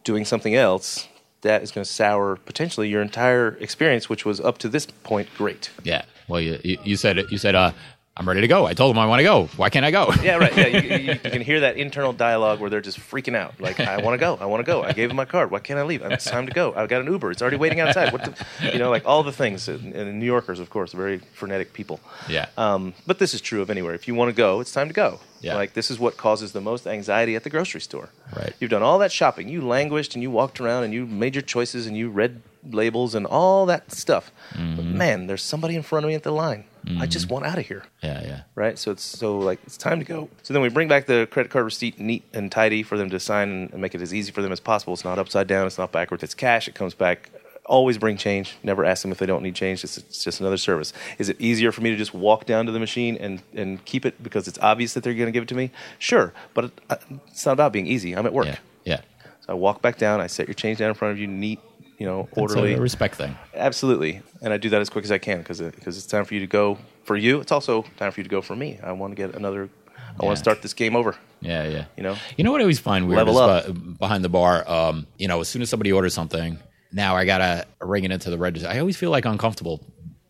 doing 0.04 0.26
something 0.26 0.56
else, 0.56 1.08
that 1.42 1.62
is 1.62 1.70
going 1.70 1.86
to 1.86 1.92
sour 1.92 2.38
potentially 2.38 2.90
your 2.90 3.04
entire 3.04 3.50
experience, 3.60 4.10
which 4.10 4.26
was 4.26 4.42
up 4.42 4.58
to 4.58 4.68
this 4.68 4.88
point 4.88 5.30
great. 5.38 5.70
Yeah. 5.84 6.06
Well, 6.28 6.42
you, 6.42 6.58
you, 6.64 6.96
said 6.96 7.20
it. 7.20 7.32
You 7.32 7.38
said, 7.38 7.54
uh, 7.54 7.74
I'm 8.18 8.28
ready 8.28 8.42
to 8.42 8.48
go. 8.48 8.66
I 8.66 8.74
told 8.74 8.94
them 8.94 9.00
I 9.00 9.06
want 9.06 9.20
to 9.20 9.24
go. 9.24 9.46
Why 9.56 9.70
can't 9.70 9.86
I 9.86 9.92
go? 9.92 10.12
Yeah, 10.22 10.36
right. 10.36 10.56
Yeah, 10.56 10.68
you, 10.68 10.82
you, 10.82 11.12
you 11.14 11.16
can 11.32 11.42
hear 11.42 11.62
that 11.62 11.78
internal 11.78 12.12
dialogue 12.12 12.60
where 12.60 12.70
they're 12.70 12.82
just 12.82 13.00
freaking 13.00 13.36
out. 13.36 13.60
Like, 13.62 13.80
I 13.80 14.02
want 14.02 14.16
to 14.16 14.18
go. 14.18 14.38
I 14.42 14.46
want 14.46 14.60
to 14.60 14.70
go. 14.70 14.84
I 14.84 14.92
gave 14.92 15.10
him 15.10 15.16
my 15.16 15.24
card. 15.24 15.50
Why 15.50 15.60
can't 15.60 15.80
I 15.80 15.84
leave? 15.84 16.02
It's 16.02 16.26
time 16.26 16.46
to 16.46 16.52
go. 16.52 16.74
I 16.76 16.86
got 16.88 17.02
an 17.02 17.08
Uber. 17.08 17.32
It's 17.32 17.42
already 17.42 17.56
waiting 17.56 17.80
outside. 17.80 18.12
What 18.12 18.26
the, 18.26 18.72
you 18.74 18.80
know, 18.80 18.90
like 18.90 19.06
all 19.06 19.24
the 19.24 19.32
things. 19.32 19.70
And, 19.70 19.94
and 19.96 20.20
New 20.20 20.26
Yorkers, 20.26 20.60
of 20.60 20.70
course, 20.70 20.92
very 20.92 21.20
frenetic 21.34 21.72
people. 21.72 22.02
Yeah. 22.28 22.48
Um, 22.58 22.94
but 23.08 23.18
this 23.18 23.34
is 23.34 23.40
true 23.40 23.62
of 23.62 23.70
anywhere. 23.70 23.94
If 23.94 24.10
you 24.10 24.14
want 24.14 24.28
to 24.28 24.36
go, 24.36 24.60
it's 24.60 24.74
time 24.74 24.90
to 24.90 24.94
go. 24.94 25.22
Yeah. 25.40 25.56
Like 25.56 25.74
this 25.74 25.90
is 25.90 25.98
what 25.98 26.18
causes 26.18 26.52
the 26.52 26.62
most 26.62 26.86
anxiety 26.86 27.38
at 27.38 27.44
the 27.46 27.50
grocery 27.50 27.82
store. 27.82 28.10
Right. 28.36 28.54
You've 28.60 28.72
done 28.72 28.84
all 28.84 29.00
that 29.00 29.14
shopping. 29.14 29.48
You 29.48 29.62
languished 29.66 30.16
and 30.16 30.22
you 30.22 30.30
walked 30.30 30.60
around 30.60 30.84
and 30.84 30.94
you 30.94 31.06
made 31.06 31.34
your 31.34 31.42
choices 31.42 31.88
and 31.88 31.96
you 31.96 32.10
read 32.10 32.42
labels 32.70 33.16
and 33.16 33.26
all 33.26 33.66
that 33.68 33.92
stuff. 33.92 34.32
Mm-hmm. 34.54 34.76
But 34.76 34.86
man, 34.86 35.28
there's 35.28 35.44
somebody 35.44 35.76
in 35.76 35.84
front 35.84 36.06
of 36.06 36.10
me 36.10 36.16
at 36.16 36.24
the 36.24 36.32
line. 36.32 36.66
I 37.00 37.06
just 37.06 37.30
want 37.30 37.46
out 37.46 37.60
of 37.60 37.66
here 37.68 37.84
yeah. 38.02 38.26
Yeah. 38.26 38.42
right? 38.56 38.78
So 38.78 38.92
it's 38.92 39.04
so 39.04 39.38
like 39.38 39.60
it's 39.66 39.78
time 39.78 40.00
to 40.00 40.06
go. 40.06 40.30
So 40.42 40.54
then 40.54 40.64
we 40.64 40.70
bring 40.70 40.88
back 40.88 41.06
the 41.06 41.28
credit 41.30 41.52
card 41.52 41.66
receipt 41.66 42.00
neat 42.00 42.24
and 42.34 42.52
tidy 42.52 42.82
for 42.82 42.98
them 42.98 43.10
to 43.12 43.20
sign 43.20 43.50
and, 43.50 43.72
and 43.72 43.82
make 43.82 43.94
it 43.94 44.02
as 44.02 44.14
easy 44.14 44.32
for 44.32 44.42
them 44.42 44.52
as 44.52 44.60
possible. 44.60 44.94
It's 44.94 45.06
not 45.06 45.20
upside 45.20 45.48
down. 45.48 45.68
It's 45.68 45.78
not 45.78 45.92
backwards. 45.92 46.24
It's 46.24 46.34
cash. 46.34 46.68
It 46.68 46.74
comes 46.74 46.94
back. 46.94 47.30
Always 47.68 48.00
bring 48.00 48.18
change. 48.18 48.58
Never 48.64 48.84
ask 48.84 49.04
them 49.04 49.12
if 49.12 49.20
they 49.20 49.28
don't 49.28 49.44
need 49.44 49.54
change. 49.54 49.84
It's, 49.84 49.98
it's 49.98 50.24
just 50.24 50.40
another 50.40 50.58
service. 50.58 50.92
Is 51.20 51.30
it 51.30 51.40
easier 51.40 51.72
for 51.72 51.82
me 51.82 51.92
to 51.92 51.96
just 51.96 52.14
walk 52.14 52.46
down 52.46 52.66
to 52.66 52.72
the 52.72 52.80
machine 52.80 53.16
and, 53.18 53.44
and 53.54 53.84
keep 53.86 54.06
it 54.06 54.22
because 54.24 54.48
it's 54.48 54.58
obvious 54.60 54.96
that 54.96 55.04
they're 55.04 55.14
going 55.14 55.28
to 55.28 55.32
give 55.32 55.44
it 55.44 55.50
to 55.50 55.56
me? 55.56 55.72
Sure, 56.00 56.34
but 56.56 56.66
it, 56.66 56.82
uh, 56.90 56.96
it's 57.28 57.46
not 57.46 57.54
about 57.54 57.72
being 57.72 57.86
easy. 57.86 58.14
I'm 58.14 58.26
at 58.26 58.34
work. 58.34 58.48
Yeah. 58.48 58.58
Yeah. 58.84 59.02
So 59.42 59.50
I 59.50 59.54
walk 59.54 59.84
back 59.84 59.98
down. 60.00 60.20
I 60.20 60.28
set 60.28 60.48
your 60.48 60.56
change 60.56 60.80
down 60.80 60.90
in 60.90 60.96
front 60.96 61.12
of 61.12 61.20
you, 61.20 61.28
neat, 61.28 61.60
you 62.02 62.08
know, 62.08 62.28
orderly. 62.34 62.74
respect 62.76 63.16
thing. 63.16 63.34
Absolutely, 63.54 64.22
and 64.42 64.52
I 64.52 64.58
do 64.58 64.70
that 64.70 64.82
as 64.82 64.90
quick 64.90 65.06
as 65.06 65.12
I 65.12 65.20
can 65.20 65.38
because 65.40 65.60
because 65.62 65.98
it's 65.98 66.08
time 66.08 66.26
for 66.26 66.34
you 66.34 66.40
to 66.40 66.48
go 66.48 66.78
for 67.04 67.16
you. 67.16 67.40
It's 67.42 67.52
also 67.52 67.84
time 67.98 68.12
for 68.12 68.20
you 68.20 68.24
to 68.24 68.30
go 68.38 68.42
for 68.42 68.56
me. 68.56 68.80
I 68.84 68.92
want 68.94 69.12
to 69.16 69.16
get 69.16 69.36
another. 69.36 69.70
I 69.88 70.00
Yeah. 70.20 70.26
want 70.26 70.38
to 70.38 70.44
start 70.44 70.62
this 70.62 70.74
game 70.74 70.96
over. 70.96 71.16
Yeah, 71.42 71.68
yeah. 71.76 71.86
You 71.98 72.04
know? 72.04 72.16
you 72.38 72.44
know 72.44 72.52
what 72.52 72.60
I 72.62 72.64
always 72.66 72.80
find 72.80 73.08
weird 73.08 73.18
Level 73.26 73.36
is 73.36 73.66
up. 73.70 73.98
behind 74.00 74.24
the 74.24 74.30
bar. 74.30 74.56
Um, 74.70 75.06
you 75.18 75.28
know, 75.28 75.40
as 75.42 75.48
soon 75.48 75.62
as 75.62 75.70
somebody 75.70 75.92
orders 75.92 76.14
something, 76.14 76.58
now 76.92 77.16
I 77.16 77.24
gotta 77.26 77.66
ring 77.80 78.04
it 78.04 78.12
into 78.12 78.30
the 78.30 78.38
register. 78.38 78.68
I 78.68 78.80
always 78.80 78.98
feel 78.98 79.12
like 79.12 79.26
uncomfortable 79.26 79.80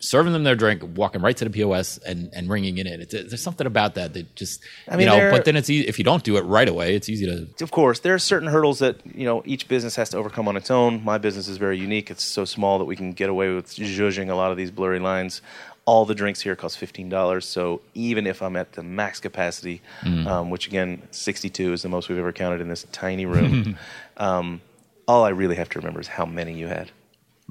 serving 0.02 0.34
them 0.34 0.44
their 0.44 0.56
drink, 0.56 0.82
walking 0.96 1.22
right 1.22 1.38
to 1.38 1.46
the 1.46 1.50
POS 1.52 1.98
and, 2.00 2.30
and 2.34 2.50
ringing 2.50 2.78
it 2.80 2.88
in. 2.88 3.00
It's, 3.02 3.14
there's 3.14 3.42
something 3.42 3.68
about 3.68 3.96
that 3.96 4.14
that 4.14 4.36
just 4.36 4.62
I 4.88 4.92
mean, 4.98 5.02
you 5.02 5.06
know. 5.06 5.16
there- 5.18 5.32
But 5.32 5.46
then 5.46 5.56
it's 5.56 5.70
easy 5.70 5.88
if 5.88 5.98
you 6.00 6.04
don't 6.04 6.24
do 6.24 6.38
it 6.38 6.42
right 6.42 6.68
away. 6.68 6.96
It's 6.96 7.08
easy 7.08 7.26
to 7.28 7.64
Of 7.64 7.72
course, 7.72 8.00
there 8.00 8.14
are 8.14 8.20
certain 8.20 8.50
hurdles 8.50 8.80
that 8.80 8.98
you 9.06 9.26
know 9.26 9.44
each 9.46 9.68
business 9.68 9.96
has 9.96 10.10
to 10.10 10.18
overcome 10.18 10.48
on 10.48 10.58
its 10.58 10.70
own. 10.72 11.04
My 11.06 11.18
business 11.18 11.48
is 11.48 11.58
very 11.58 11.78
unique. 11.78 12.10
It's 12.12 12.24
so 12.24 12.46
small 12.46 12.80
that 12.80 12.86
we 12.86 12.96
can 12.96 13.14
get 13.14 13.30
away 13.30 13.54
with 13.54 13.68
zhuzhing 13.68 14.30
a 14.30 14.36
lot 14.36 14.52
of 14.52 14.58
these 14.58 14.72
blurry 14.72 15.00
lines. 15.00 15.42
All 15.86 16.06
the 16.06 16.14
drinks 16.16 16.42
here 16.42 16.56
cost 16.56 16.78
fifteen 16.78 17.10
dollars. 17.10 17.46
So 17.46 17.82
even 17.96 18.28
if 18.28 18.42
I'm 18.42 18.56
at 18.56 18.74
the 18.74 18.84
max 18.84 19.20
capacity, 19.20 19.82
um, 20.28 20.50
which 20.52 20.68
again, 20.68 21.02
sixty-two 21.12 21.74
is 21.74 21.82
the 21.82 21.90
most 21.90 22.08
we've 22.08 22.20
ever 22.20 22.32
counted 22.32 22.62
in 22.62 22.70
this 22.70 22.86
tiny 22.92 23.26
room, 23.26 23.78
um, 24.18 24.62
all 25.08 25.24
I 25.24 25.30
really 25.30 25.56
have 25.56 25.70
to 25.70 25.80
remember 25.80 26.00
is 26.00 26.08
how 26.08 26.26
many 26.26 26.54
you 26.54 26.68
had. 26.68 26.92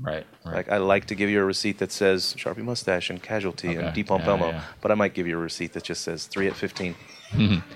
Right. 0.00 0.26
right. 0.44 0.54
Like 0.54 0.68
I 0.72 0.78
like 0.78 1.06
to 1.06 1.14
give 1.14 1.30
you 1.30 1.40
a 1.40 1.44
receipt 1.44 1.78
that 1.78 1.92
says 1.92 2.34
Sharpie 2.38 2.64
mustache 2.64 3.10
and 3.10 3.22
Casualty 3.22 3.68
Okay. 3.70 3.78
and 3.86 3.94
Deep 3.94 4.08
Pump 4.08 4.24
Yeah, 4.24 4.30
Elmo, 4.30 4.48
yeah. 4.48 4.62
but 4.80 4.90
I 4.90 4.94
might 4.94 5.14
give 5.14 5.26
you 5.26 5.36
a 5.36 5.40
receipt 5.40 5.72
that 5.74 5.84
just 5.84 6.02
says 6.02 6.26
three 6.26 6.46
at 6.46 6.54
fifteen. 6.56 6.94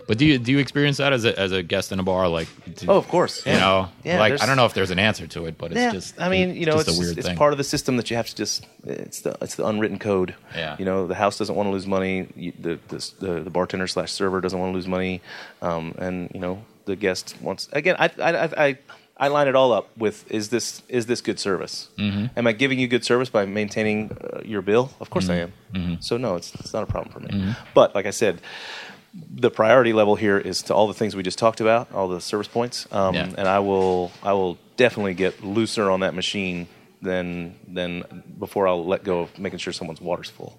But 0.08 0.18
do 0.18 0.26
you 0.26 0.38
do 0.38 0.50
you 0.50 0.58
experience 0.58 0.96
that 0.96 1.12
as 1.12 1.24
a 1.24 1.38
as 1.38 1.52
a 1.52 1.62
guest 1.62 1.92
in 1.92 2.00
a 2.00 2.02
bar? 2.02 2.26
Like, 2.28 2.48
do- 2.74 2.86
Oh, 2.88 2.96
of 2.96 3.06
course. 3.06 3.46
you 3.46 3.52
yeah. 3.52 3.60
know, 3.60 3.88
Yeah, 4.02 4.18
like 4.18 4.42
I 4.42 4.46
don't 4.46 4.56
know 4.56 4.66
if 4.66 4.74
there's 4.74 4.90
an 4.90 4.98
answer 4.98 5.28
to 5.28 5.46
it, 5.46 5.56
but 5.56 5.70
it's 5.72 5.92
just. 5.92 6.20
I 6.20 6.28
mean, 6.28 6.56
you 6.56 6.66
know, 6.66 6.76
it's, 6.80 6.88
a 6.88 6.98
weird 6.98 7.16
it's 7.18 7.28
thing. 7.28 7.36
part 7.36 7.52
of 7.52 7.58
the 7.58 7.62
system 7.64 7.96
that 7.98 8.10
you 8.10 8.16
have 8.16 8.26
to 8.26 8.34
just. 8.34 8.66
It's 8.84 9.20
the 9.20 9.36
it's 9.40 9.54
the 9.54 9.64
unwritten 9.64 10.00
code. 10.00 10.34
Yeah. 10.56 10.74
You 10.76 10.84
know, 10.84 11.06
the 11.06 11.14
house 11.14 11.38
doesn't 11.38 11.54
want 11.54 11.68
to 11.68 11.70
lose 11.70 11.86
money. 11.86 12.26
You, 12.34 12.52
the, 12.58 12.80
the 12.88 13.12
the 13.20 13.40
the 13.42 13.50
bartender 13.50 13.86
slash 13.86 14.10
server 14.10 14.40
doesn't 14.40 14.58
want 14.58 14.72
to 14.72 14.74
lose 14.74 14.88
money, 14.88 15.22
um, 15.62 15.94
and 15.98 16.30
you 16.34 16.40
know 16.40 16.64
the 16.86 16.96
guest 16.96 17.36
wants. 17.40 17.68
Again, 17.72 17.94
I 18.00 18.10
I 18.20 18.30
I. 18.46 18.66
I 18.66 18.78
I 19.16 19.28
line 19.28 19.46
it 19.46 19.54
all 19.54 19.72
up 19.72 19.96
with 19.96 20.30
is 20.30 20.48
this 20.48 20.82
is 20.88 21.06
this 21.06 21.20
good 21.20 21.38
service? 21.38 21.88
Mm-hmm. 21.98 22.36
Am 22.36 22.46
I 22.46 22.52
giving 22.52 22.78
you 22.80 22.88
good 22.88 23.04
service 23.04 23.30
by 23.30 23.46
maintaining 23.46 24.10
uh, 24.12 24.40
your 24.44 24.60
bill? 24.62 24.90
Of 25.00 25.10
course 25.10 25.28
I 25.28 25.36
am. 25.36 25.52
Mm-hmm. 25.72 25.94
So 26.00 26.16
no, 26.16 26.34
it's 26.36 26.54
it's 26.56 26.72
not 26.72 26.82
a 26.82 26.86
problem 26.86 27.12
for 27.12 27.20
me. 27.20 27.54
But 27.74 27.94
like 27.94 28.06
I 28.06 28.10
said, 28.10 28.40
the 29.14 29.50
priority 29.50 29.92
level 29.92 30.16
here 30.16 30.38
is 30.38 30.62
to 30.64 30.74
all 30.74 30.88
the 30.88 30.94
things 30.94 31.14
we 31.14 31.22
just 31.22 31.38
talked 31.38 31.60
about, 31.60 31.92
all 31.92 32.08
the 32.08 32.20
service 32.20 32.48
points, 32.48 32.88
um, 32.90 33.14
Yeah. 33.14 33.30
and 33.38 33.46
I 33.46 33.60
will 33.60 34.10
I 34.22 34.32
will 34.32 34.58
definitely 34.76 35.14
get 35.14 35.44
looser 35.44 35.90
on 35.90 36.00
that 36.00 36.14
machine 36.14 36.66
than 37.00 37.54
than 37.68 38.24
before 38.38 38.66
I'll 38.66 38.84
let 38.84 39.04
go 39.04 39.20
of 39.20 39.38
making 39.38 39.60
sure 39.60 39.72
someone's 39.72 40.00
water's 40.00 40.30
full. 40.30 40.58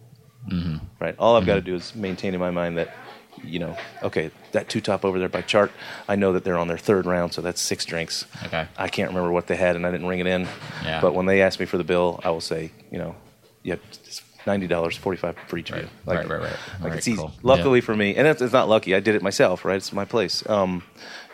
Mm-hmm. 0.49 0.77
Right. 0.99 1.15
All 1.19 1.35
I've 1.35 1.45
got 1.45 1.55
to 1.55 1.61
do 1.61 1.75
is 1.75 1.93
maintain 1.95 2.33
in 2.33 2.39
my 2.39 2.51
mind 2.51 2.77
that 2.77 2.95
you 3.43 3.59
know, 3.59 3.77
okay, 4.03 4.31
that 4.53 4.69
two 4.69 4.81
top 4.81 5.05
over 5.05 5.19
there 5.19 5.29
by 5.29 5.41
chart, 5.41 5.71
I 6.07 6.15
know 6.15 6.33
that 6.33 6.43
they're 6.43 6.57
on 6.57 6.67
their 6.67 6.77
third 6.77 7.05
round, 7.05 7.33
so 7.33 7.41
that's 7.41 7.61
six 7.61 7.85
drinks. 7.85 8.25
Okay. 8.45 8.67
I 8.77 8.87
can't 8.87 9.09
remember 9.09 9.31
what 9.31 9.47
they 9.47 9.55
had, 9.55 9.75
and 9.75 9.85
I 9.85 9.91
didn't 9.91 10.07
ring 10.07 10.19
it 10.19 10.27
in. 10.27 10.47
Yeah. 10.83 11.01
But 11.01 11.13
when 11.13 11.25
they 11.25 11.41
ask 11.41 11.59
me 11.59 11.65
for 11.65 11.77
the 11.77 11.83
bill, 11.83 12.19
I 12.23 12.29
will 12.29 12.41
say, 12.41 12.71
you 12.91 12.97
know, 12.97 13.15
yeah, 13.63 13.75
it's 14.05 14.21
ninety 14.47 14.67
dollars, 14.67 14.95
forty 14.95 15.17
five 15.17 15.35
for 15.47 15.57
each 15.57 15.71
of 15.71 15.77
you. 15.77 15.87
Right, 16.05 16.17
right, 16.17 16.29
right, 16.29 16.41
right. 16.41 16.51
Like 16.81 16.89
Right, 16.91 16.97
it's 16.97 17.07
easy. 17.07 17.17
cool. 17.17 17.33
Luckily 17.43 17.81
for 17.81 17.95
me, 17.95 18.15
and 18.15 18.27
it's, 18.27 18.41
it's 18.41 18.53
not 18.53 18.69
lucky. 18.69 18.93
I 18.95 18.99
did 18.99 19.15
it 19.15 19.21
myself. 19.23 19.65
Right, 19.65 19.77
it's 19.77 19.91
my 19.93 20.05
place. 20.05 20.47
Um, 20.49 20.83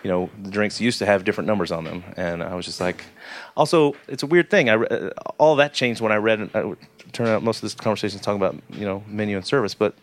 you 0.04 0.10
know, 0.10 0.30
the 0.42 0.50
drinks 0.50 0.82
used 0.82 0.98
to 1.00 1.06
have 1.06 1.24
different 1.24 1.48
numbers 1.48 1.72
on 1.72 1.84
them, 1.84 2.04
and 2.18 2.42
I 2.42 2.56
was 2.56 2.66
just 2.66 2.82
like, 2.82 3.04
also, 3.56 3.94
it's 4.08 4.24
a 4.24 4.28
weird 4.28 4.50
thing. 4.50 4.70
I 4.70 4.74
re- 4.74 5.12
all 5.38 5.58
that 5.58 5.74
changed 5.74 6.02
when 6.02 6.12
I 6.12 6.16
read. 6.16 6.50
Uh, 6.56 6.74
turned 7.14 7.30
out 7.30 7.44
most 7.44 7.58
of 7.58 7.62
this 7.64 7.74
conversation 7.76 8.20
is 8.20 8.26
talking 8.26 8.42
about 8.42 8.56
you 8.70 8.86
know 8.86 9.04
menu 9.08 9.36
and 9.38 9.46
service, 9.46 9.74
but 9.74 9.94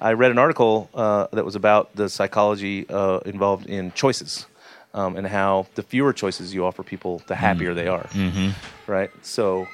I 0.00 0.12
read 0.12 0.30
an 0.30 0.38
article 0.38 0.88
uh, 0.94 1.26
that 1.32 1.44
was 1.44 1.54
about 1.56 1.94
the 1.96 2.08
psychology 2.08 2.86
uh, 2.88 3.18
involved 3.26 3.66
in 3.66 3.92
choices. 3.92 4.46
Um, 4.94 5.16
and 5.16 5.26
how 5.26 5.68
the 5.74 5.82
fewer 5.82 6.12
choices 6.12 6.52
you 6.52 6.66
offer 6.66 6.82
people, 6.82 7.22
the 7.26 7.34
happier 7.34 7.72
they 7.72 7.88
are. 7.88 8.02
Mm-hmm. 8.12 8.50
Right. 8.86 9.10
So 9.22 9.66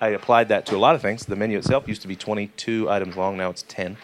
I 0.00 0.08
applied 0.08 0.48
that 0.48 0.64
to 0.66 0.76
a 0.76 0.78
lot 0.78 0.94
of 0.94 1.02
things. 1.02 1.26
The 1.26 1.36
menu 1.36 1.58
itself 1.58 1.86
used 1.86 2.00
to 2.00 2.08
be 2.08 2.16
22 2.16 2.88
items 2.88 3.14
long. 3.14 3.36
Now 3.36 3.50
it's 3.50 3.62
10. 3.68 3.98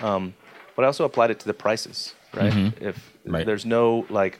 Um, 0.00 0.34
but 0.76 0.84
I 0.84 0.86
also 0.86 1.04
applied 1.04 1.32
it 1.32 1.40
to 1.40 1.46
the 1.46 1.54
prices. 1.54 2.14
Right. 2.32 2.72
If 2.80 3.10
Right. 3.26 3.44
there's 3.44 3.66
no 3.66 4.06
like 4.08 4.38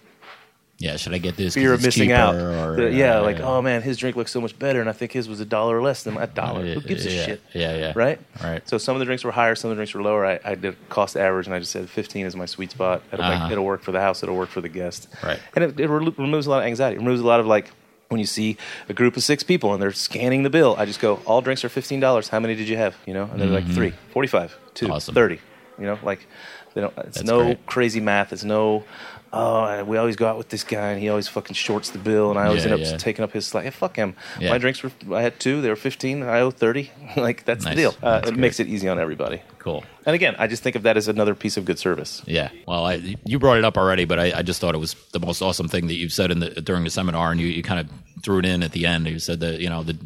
yeah, 0.81 0.97
should 0.97 1.15
I 1.15 1.19
get 1.19 1.37
this? 1.37 1.55
fear 1.55 1.73
of 1.73 1.83
missing 1.83 2.11
out. 2.11 2.35
Or, 2.35 2.75
The- 2.75 2.91
yeah, 2.93 3.19
uh, 3.19 3.23
like 3.23 3.39
oh 3.39 3.61
man, 3.63 3.83
his 3.83 3.97
drink 3.99 4.17
looks 4.17 4.33
so 4.33 4.41
much 4.41 4.59
better, 4.59 4.81
and 4.81 4.89
I 4.89 4.93
think 4.93 5.13
his 5.13 5.29
was 5.29 5.39
a 5.39 5.45
dollar 5.45 5.81
less 5.81 6.03
than 6.03 6.17
a 6.17 6.27
dollar. 6.27 6.65
Who 6.65 6.81
gives 6.81 7.07
a 7.07 7.11
yeah, 7.13 7.25
shit? 7.27 7.41
Yeah, 7.53 7.77
yeah. 7.77 7.93
Right. 7.95 8.19
Right. 8.43 8.69
So 8.69 8.77
some 8.79 8.97
of 8.97 8.99
the 8.99 9.05
drinks 9.05 9.23
were 9.23 9.31
higher, 9.31 9.55
some 9.55 9.71
of 9.71 9.77
the 9.77 9.81
drinks 9.81 9.95
were 9.95 10.03
lower. 10.03 10.27
I, 10.27 10.41
I 10.45 10.55
did 10.57 10.77
cost 10.89 11.17
average, 11.17 11.47
and 11.47 11.55
I 11.55 11.59
just 11.61 11.71
said 11.71 11.89
15 11.89 12.27
is 12.27 12.35
my 12.35 12.47
sweet 12.47 12.71
spot. 12.73 13.03
It'll, 13.13 13.25
Uh-huh. 13.25 13.45
make, 13.45 13.53
it'll 13.53 13.65
work 13.65 13.83
for 13.83 13.93
the 13.93 14.01
house. 14.01 14.23
It'll 14.25 14.37
work 14.37 14.49
for 14.49 14.61
the 14.61 14.69
guest. 14.71 15.07
Right. 15.23 15.39
And 15.55 15.63
it, 15.65 15.79
it 15.79 15.89
re- 15.89 16.15
removes 16.19 16.47
a 16.47 16.51
lot 16.51 16.61
of 16.63 16.67
anxiety. 16.67 16.97
It 16.97 17.01
removes 17.01 17.21
a 17.21 17.27
lot 17.27 17.39
of 17.41 17.47
like 17.47 17.71
when 18.09 18.19
you 18.19 18.27
see 18.27 18.57
a 18.89 18.93
group 18.95 19.17
of 19.17 19.23
six 19.23 19.43
people 19.45 19.73
and 19.75 19.81
they're 19.83 19.93
scanning 19.93 20.43
the 20.43 20.51
bill. 20.51 20.75
I 20.79 20.85
just 20.87 20.99
go, 21.01 21.21
all 21.27 21.43
drinks 21.43 21.63
are 21.65 21.69
fifteen 21.69 22.01
dollars. 22.01 22.29
How 22.29 22.41
many 22.41 22.57
did 22.57 22.69
you 22.69 22.77
have? 22.79 22.97
You 23.07 23.15
know, 23.15 23.29
and 23.31 23.39
they're 23.41 23.47
like 23.49 23.67
three, 23.69 23.93
45, 24.13 24.57
two, 24.75 24.87
Mm-hmm. 24.87 24.95
Awesome. 24.95 25.15
30. 25.15 25.39
You 25.79 25.87
know, 25.87 25.99
like 26.03 26.27
they 26.75 26.81
don't. 26.81 26.93
It's 26.99 27.17
That's 27.19 27.23
no 27.25 27.43
great. 27.45 27.67
crazy 27.67 28.01
math. 28.01 28.33
It's 28.33 28.45
no. 28.45 28.85
Oh, 29.33 29.85
we 29.85 29.97
always 29.97 30.17
go 30.17 30.27
out 30.27 30.39
with 30.39 30.49
this 30.49 30.65
guy, 30.65 30.91
and 30.91 31.01
he 31.01 31.09
always 31.09 31.29
fucking 31.29 31.55
shorts 31.55 31.91
the 31.91 31.99
bill, 31.99 32.31
and 32.31 32.39
I 32.39 32.47
always 32.47 32.65
Yeah, 32.65 32.73
end 32.73 32.83
up 32.83 32.89
yeah. 32.91 32.97
taking 32.97 33.23
up 33.23 33.31
his 33.31 33.47
slack. 33.47 33.63
Hey, 33.63 33.71
fuck 33.71 33.95
him. 33.95 34.17
Yeah. 34.41 34.51
My 34.51 34.59
drinks 34.59 34.83
were. 34.83 34.91
I 35.15 35.23
had 35.23 35.39
two. 35.39 35.61
They 35.61 35.69
were 35.69 35.77
fifteen. 35.77 36.25
I 36.25 36.41
owe 36.41 36.51
thirty. 36.51 36.91
like 37.17 37.45
that's 37.45 37.65
Nice. 37.65 37.77
the 37.77 37.81
deal. 37.81 37.95
Uh, 38.03 38.19
That's 38.21 38.31
it 38.31 38.37
makes 38.37 38.59
it 38.59 38.67
easy 38.67 38.89
on 38.89 38.99
everybody. 38.99 39.41
Cool. 39.61 39.85
And 40.05 40.15
again, 40.17 40.35
I 40.39 40.49
just 40.49 40.63
think 40.65 40.75
of 40.75 40.83
that 40.83 40.97
as 40.97 41.07
another 41.07 41.35
piece 41.37 41.57
of 41.57 41.65
good 41.65 41.79
service. 41.79 42.23
Yeah. 42.27 42.49
Well, 42.67 42.85
I, 42.87 43.17
you 43.25 43.39
brought 43.39 43.59
it 43.59 43.65
up 43.65 43.77
already, 43.79 44.05
but 44.05 44.19
I, 44.19 44.39
I 44.39 44.43
just 44.43 44.61
thought 44.61 44.75
it 44.75 44.79
was 44.79 44.95
the 45.13 45.21
most 45.21 45.43
awesome 45.43 45.69
thing 45.69 45.87
that 45.87 45.95
you've 45.95 46.13
said 46.13 46.31
in 46.33 46.41
the 46.41 46.51
during 46.51 46.83
the 46.83 46.91
seminar, 46.91 47.31
and 47.31 47.41
you, 47.41 47.47
you 47.47 47.63
kind 47.63 47.79
of 47.79 47.89
threw 48.25 48.39
it 48.41 48.47
in 48.47 48.63
at 48.65 48.73
the 48.73 48.85
end. 48.87 49.07
You 49.07 49.19
said 49.21 49.39
that 49.41 49.61
you 49.61 49.69
know 49.69 49.85
the 49.85 49.97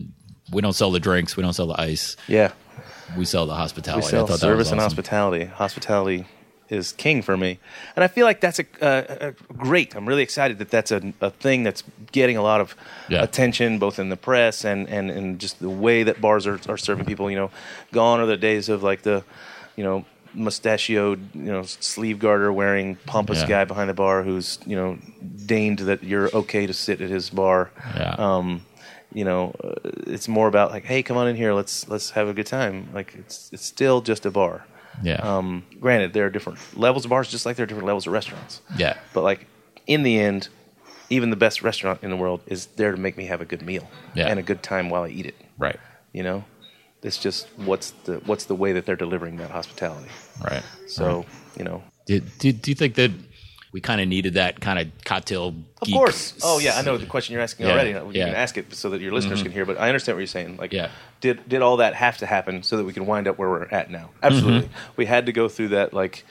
we 0.52 0.60
don't 0.60 0.74
sell 0.74 0.90
the 0.90 1.00
drinks, 1.00 1.34
we 1.36 1.42
don't 1.42 1.54
sell 1.54 1.66
the 1.68 1.80
ice, 1.80 2.16
Yeah, 2.28 2.52
we 3.16 3.24
sell 3.24 3.46
the 3.46 3.54
we 3.54 3.58
hospitality. 3.58 4.06
I 4.06 4.10
sell 4.10 4.26
thought 4.26 4.34
that 4.34 4.38
service 4.40 4.66
was 4.66 4.72
and 4.72 4.80
awesome. 4.80 4.90
hospitality. 4.96 5.44
Hospitality 5.46 6.26
is 6.70 6.92
king 6.92 7.22
for 7.22 7.36
me, 7.36 7.58
and 7.94 8.02
I 8.04 8.08
feel 8.08 8.24
like 8.26 8.40
that's 8.40 8.58
a, 8.58 8.64
a, 8.80 9.28
a 9.28 9.32
great. 9.54 9.94
I'm 9.94 10.06
really 10.08 10.22
excited 10.22 10.58
that 10.58 10.70
that's 10.70 10.90
a, 10.90 11.12
a 11.20 11.30
thing 11.30 11.62
that's 11.62 11.82
getting 12.12 12.36
a 12.36 12.42
lot 12.42 12.60
of 12.60 12.74
Yeah. 13.08 13.22
attention, 13.22 13.78
both 13.78 13.98
in 13.98 14.08
the 14.08 14.16
press 14.16 14.64
and, 14.64 14.88
and, 14.88 15.10
and 15.10 15.38
just 15.38 15.58
the 15.60 15.68
way 15.68 16.04
that 16.04 16.20
bars 16.20 16.46
are, 16.46 16.58
are 16.68 16.78
serving 16.78 17.04
people. 17.04 17.30
You 17.30 17.36
know, 17.36 17.50
gone 17.92 18.20
are 18.20 18.26
the 18.26 18.36
days 18.38 18.68
of 18.70 18.82
like 18.82 19.02
the, 19.02 19.24
you 19.76 19.84
know, 19.84 20.04
mustachioed, 20.34 21.20
you 21.34 21.52
know, 21.52 21.62
sleeve 21.62 22.18
garter 22.18 22.52
wearing 22.52 22.96
pompous 23.06 23.40
Yeah. 23.42 23.48
guy 23.48 23.64
behind 23.64 23.88
the 23.90 23.94
bar 23.94 24.22
who's 24.22 24.58
you 24.66 24.76
know 24.76 24.98
deigned 25.46 25.80
that 25.80 26.02
you're 26.02 26.30
okay 26.34 26.66
to 26.66 26.72
sit 26.72 27.00
at 27.00 27.10
his 27.10 27.30
bar. 27.30 27.70
Yeah. 27.96 28.14
Um, 28.18 28.62
you 29.12 29.24
know, 29.24 29.54
uh, 29.62 29.74
it's 30.06 30.26
more 30.28 30.48
about 30.48 30.70
like, 30.72 30.84
hey, 30.84 31.02
come 31.02 31.16
on 31.16 31.28
in 31.28 31.36
here, 31.36 31.52
let's 31.54 31.88
let's 31.88 32.10
have 32.10 32.26
a 32.28 32.32
good 32.34 32.46
time. 32.46 32.88
Like 32.94 33.14
it's 33.18 33.50
it's 33.52 33.64
still 33.64 34.00
just 34.00 34.26
a 34.26 34.30
bar. 34.30 34.66
Yeah. 35.02 35.16
Um, 35.16 35.64
granted, 35.80 36.12
there 36.12 36.26
are 36.26 36.30
different 36.30 36.58
levels 36.78 37.04
of 37.04 37.10
bars, 37.10 37.28
just 37.30 37.44
like 37.46 37.56
there 37.56 37.64
are 37.64 37.66
different 37.66 37.86
levels 37.86 38.06
of 38.06 38.12
restaurants. 38.12 38.60
yeah. 38.76 38.96
But 39.12 39.22
like 39.22 39.46
in 39.86 40.02
the 40.02 40.18
end, 40.18 40.48
even 41.10 41.30
the 41.30 41.36
best 41.36 41.62
restaurant 41.62 42.00
in 42.02 42.10
the 42.10 42.16
world 42.16 42.40
is 42.46 42.66
there 42.76 42.90
to 42.92 42.96
make 42.98 43.16
me 43.16 43.26
have 43.26 43.40
a 43.40 43.44
good 43.44 43.62
meal 43.62 43.88
Yeah. 44.14 44.28
and 44.28 44.38
a 44.38 44.42
good 44.42 44.62
time 44.62 44.88
while 44.90 45.02
I 45.02 45.08
eat 45.08 45.26
it. 45.26 45.34
Right. 45.58 45.78
You 46.12 46.22
know, 46.22 46.44
it's 47.02 47.18
just 47.18 47.46
what's 47.56 47.90
the 48.04 48.14
what's 48.24 48.46
the 48.46 48.54
way 48.54 48.72
that 48.72 48.86
they're 48.86 48.96
delivering 48.96 49.36
that 49.36 49.50
hospitality. 49.50 50.08
Right. 50.42 50.62
So 50.86 51.26
you 51.58 51.64
know, 51.64 51.82
Do, 52.06 52.20
do, 52.20 52.52
do 52.52 52.70
you 52.70 52.74
think 52.74 52.94
that 52.94 53.10
we 53.72 53.80
kind 53.80 54.00
of 54.00 54.08
needed 54.08 54.34
that 54.34 54.60
kind 54.60 54.78
of 54.78 54.86
cocktail? 55.04 55.54
of 55.82 55.88
course. 55.92 56.34
Oh 56.42 56.58
yeah, 56.60 56.78
I 56.78 56.82
know 56.82 56.96
the 56.96 57.06
question 57.06 57.32
you're 57.34 57.42
asking 57.42 57.66
Yeah, 57.66 57.72
already. 57.72 57.90
You 57.90 58.10
yeah. 58.12 58.26
can 58.26 58.34
ask 58.36 58.56
it 58.56 58.72
so 58.74 58.88
that 58.90 59.00
your 59.00 59.12
listeners 59.12 59.42
can 59.42 59.52
hear. 59.52 59.66
But 59.66 59.78
I 59.78 59.88
understand 59.88 60.16
what 60.16 60.20
you're 60.20 60.26
saying. 60.28 60.56
Like, 60.56 60.72
Yeah. 60.72 60.90
Did 61.24 61.48
did 61.48 61.62
all 61.62 61.78
that 61.78 61.94
have 61.94 62.18
to 62.18 62.26
happen 62.26 62.62
so 62.62 62.76
that 62.76 62.84
we 62.84 62.92
can 62.92 63.06
wind 63.06 63.26
up 63.26 63.38
where 63.38 63.48
we're 63.48 63.64
at 63.80 63.90
now? 63.90 64.10
Absolutely. 64.22 64.68
We 64.96 65.06
had 65.06 65.24
to 65.26 65.32
go 65.32 65.48
through 65.48 65.68
that 65.68 65.94
like, 65.94 66.24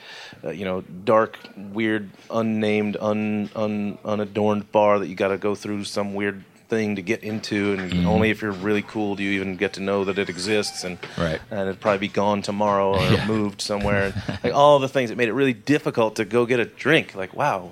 uh, 0.44 0.50
you 0.50 0.64
know, 0.64 0.82
dark, 1.04 1.36
weird, 1.56 2.10
unnamed, 2.30 2.96
un, 3.00 3.50
un 3.56 3.98
unadorned 4.04 4.70
bar 4.70 4.98
that 5.00 5.08
you 5.08 5.16
got 5.16 5.28
to 5.28 5.38
go 5.38 5.54
through 5.56 5.82
some 5.84 6.14
weird 6.14 6.44
thing 6.68 6.96
to 6.96 7.02
get 7.02 7.22
into, 7.22 7.74
and 7.74 8.06
only 8.06 8.30
if 8.30 8.40
you're 8.40 8.50
really 8.50 8.80
cool 8.82 9.16
do 9.16 9.22
you 9.22 9.32
even 9.32 9.56
get 9.56 9.74
to 9.74 9.80
know 9.82 10.04
that 10.04 10.16
it 10.18 10.28
exists, 10.30 10.82
and 10.84 10.96
Right. 11.18 11.40
and 11.50 11.60
it'd 11.68 11.80
probably 11.80 11.98
be 11.98 12.08
gone 12.08 12.40
tomorrow 12.40 12.94
or 12.94 13.02
Yeah. 13.12 13.26
moved 13.26 13.60
somewhere. 13.60 14.14
like 14.44 14.54
all 14.54 14.78
the 14.78 14.88
things 14.88 15.10
that 15.10 15.16
made 15.16 15.28
it 15.28 15.34
really 15.34 15.52
difficult 15.52 16.16
to 16.16 16.24
go 16.24 16.46
get 16.46 16.60
a 16.60 16.64
drink. 16.64 17.14
Like 17.14 17.34
wow, 17.34 17.70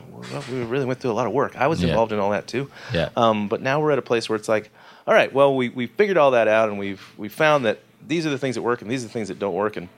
we 0.50 0.62
really 0.64 0.84
went 0.84 1.00
through 1.00 1.12
a 1.12 1.18
lot 1.20 1.26
of 1.26 1.32
work. 1.32 1.56
I 1.56 1.68
was 1.68 1.80
Yeah. 1.80 1.88
involved 1.90 2.12
in 2.12 2.18
all 2.18 2.30
that 2.32 2.46
too. 2.46 2.70
Yeah. 2.92 3.08
Um, 3.16 3.48
but 3.48 3.62
now 3.62 3.80
we're 3.80 3.92
at 3.92 3.98
a 3.98 4.02
place 4.12 4.28
where 4.28 4.36
it's 4.36 4.48
like, 4.48 4.70
all 5.06 5.14
right, 5.14 5.32
well, 5.32 5.54
we 5.56 5.68
we 5.68 5.86
figured 5.86 6.16
all 6.16 6.30
that 6.32 6.48
out, 6.48 6.68
and 6.68 6.78
we've 6.78 7.02
we 7.16 7.28
found 7.28 7.64
that 7.64 7.80
these 8.06 8.26
are 8.26 8.30
the 8.30 8.38
things 8.38 8.54
that 8.56 8.62
work, 8.62 8.82
and 8.82 8.90
these 8.90 9.02
are 9.04 9.06
the 9.08 9.12
things 9.12 9.28
that 9.28 9.38
don't 9.38 9.54
work. 9.54 9.76
And 9.76 9.88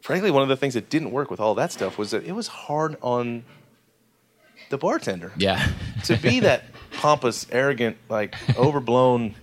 frankly, 0.00 0.30
one 0.30 0.42
of 0.42 0.48
the 0.48 0.56
things 0.56 0.74
that 0.74 0.88
didn't 0.90 1.10
work 1.10 1.30
with 1.30 1.40
all 1.40 1.54
that 1.56 1.72
stuff 1.72 1.98
was 1.98 2.10
that 2.12 2.24
it 2.24 2.32
was 2.32 2.46
hard 2.48 2.96
on 3.02 3.44
the 4.70 4.78
bartender 4.78 5.32
Yeah. 5.36 5.66
to 6.04 6.16
be 6.16 6.40
that 6.48 6.64
pompous, 6.92 7.46
arrogant, 7.52 7.96
like 8.08 8.34
overblown, 8.56 9.34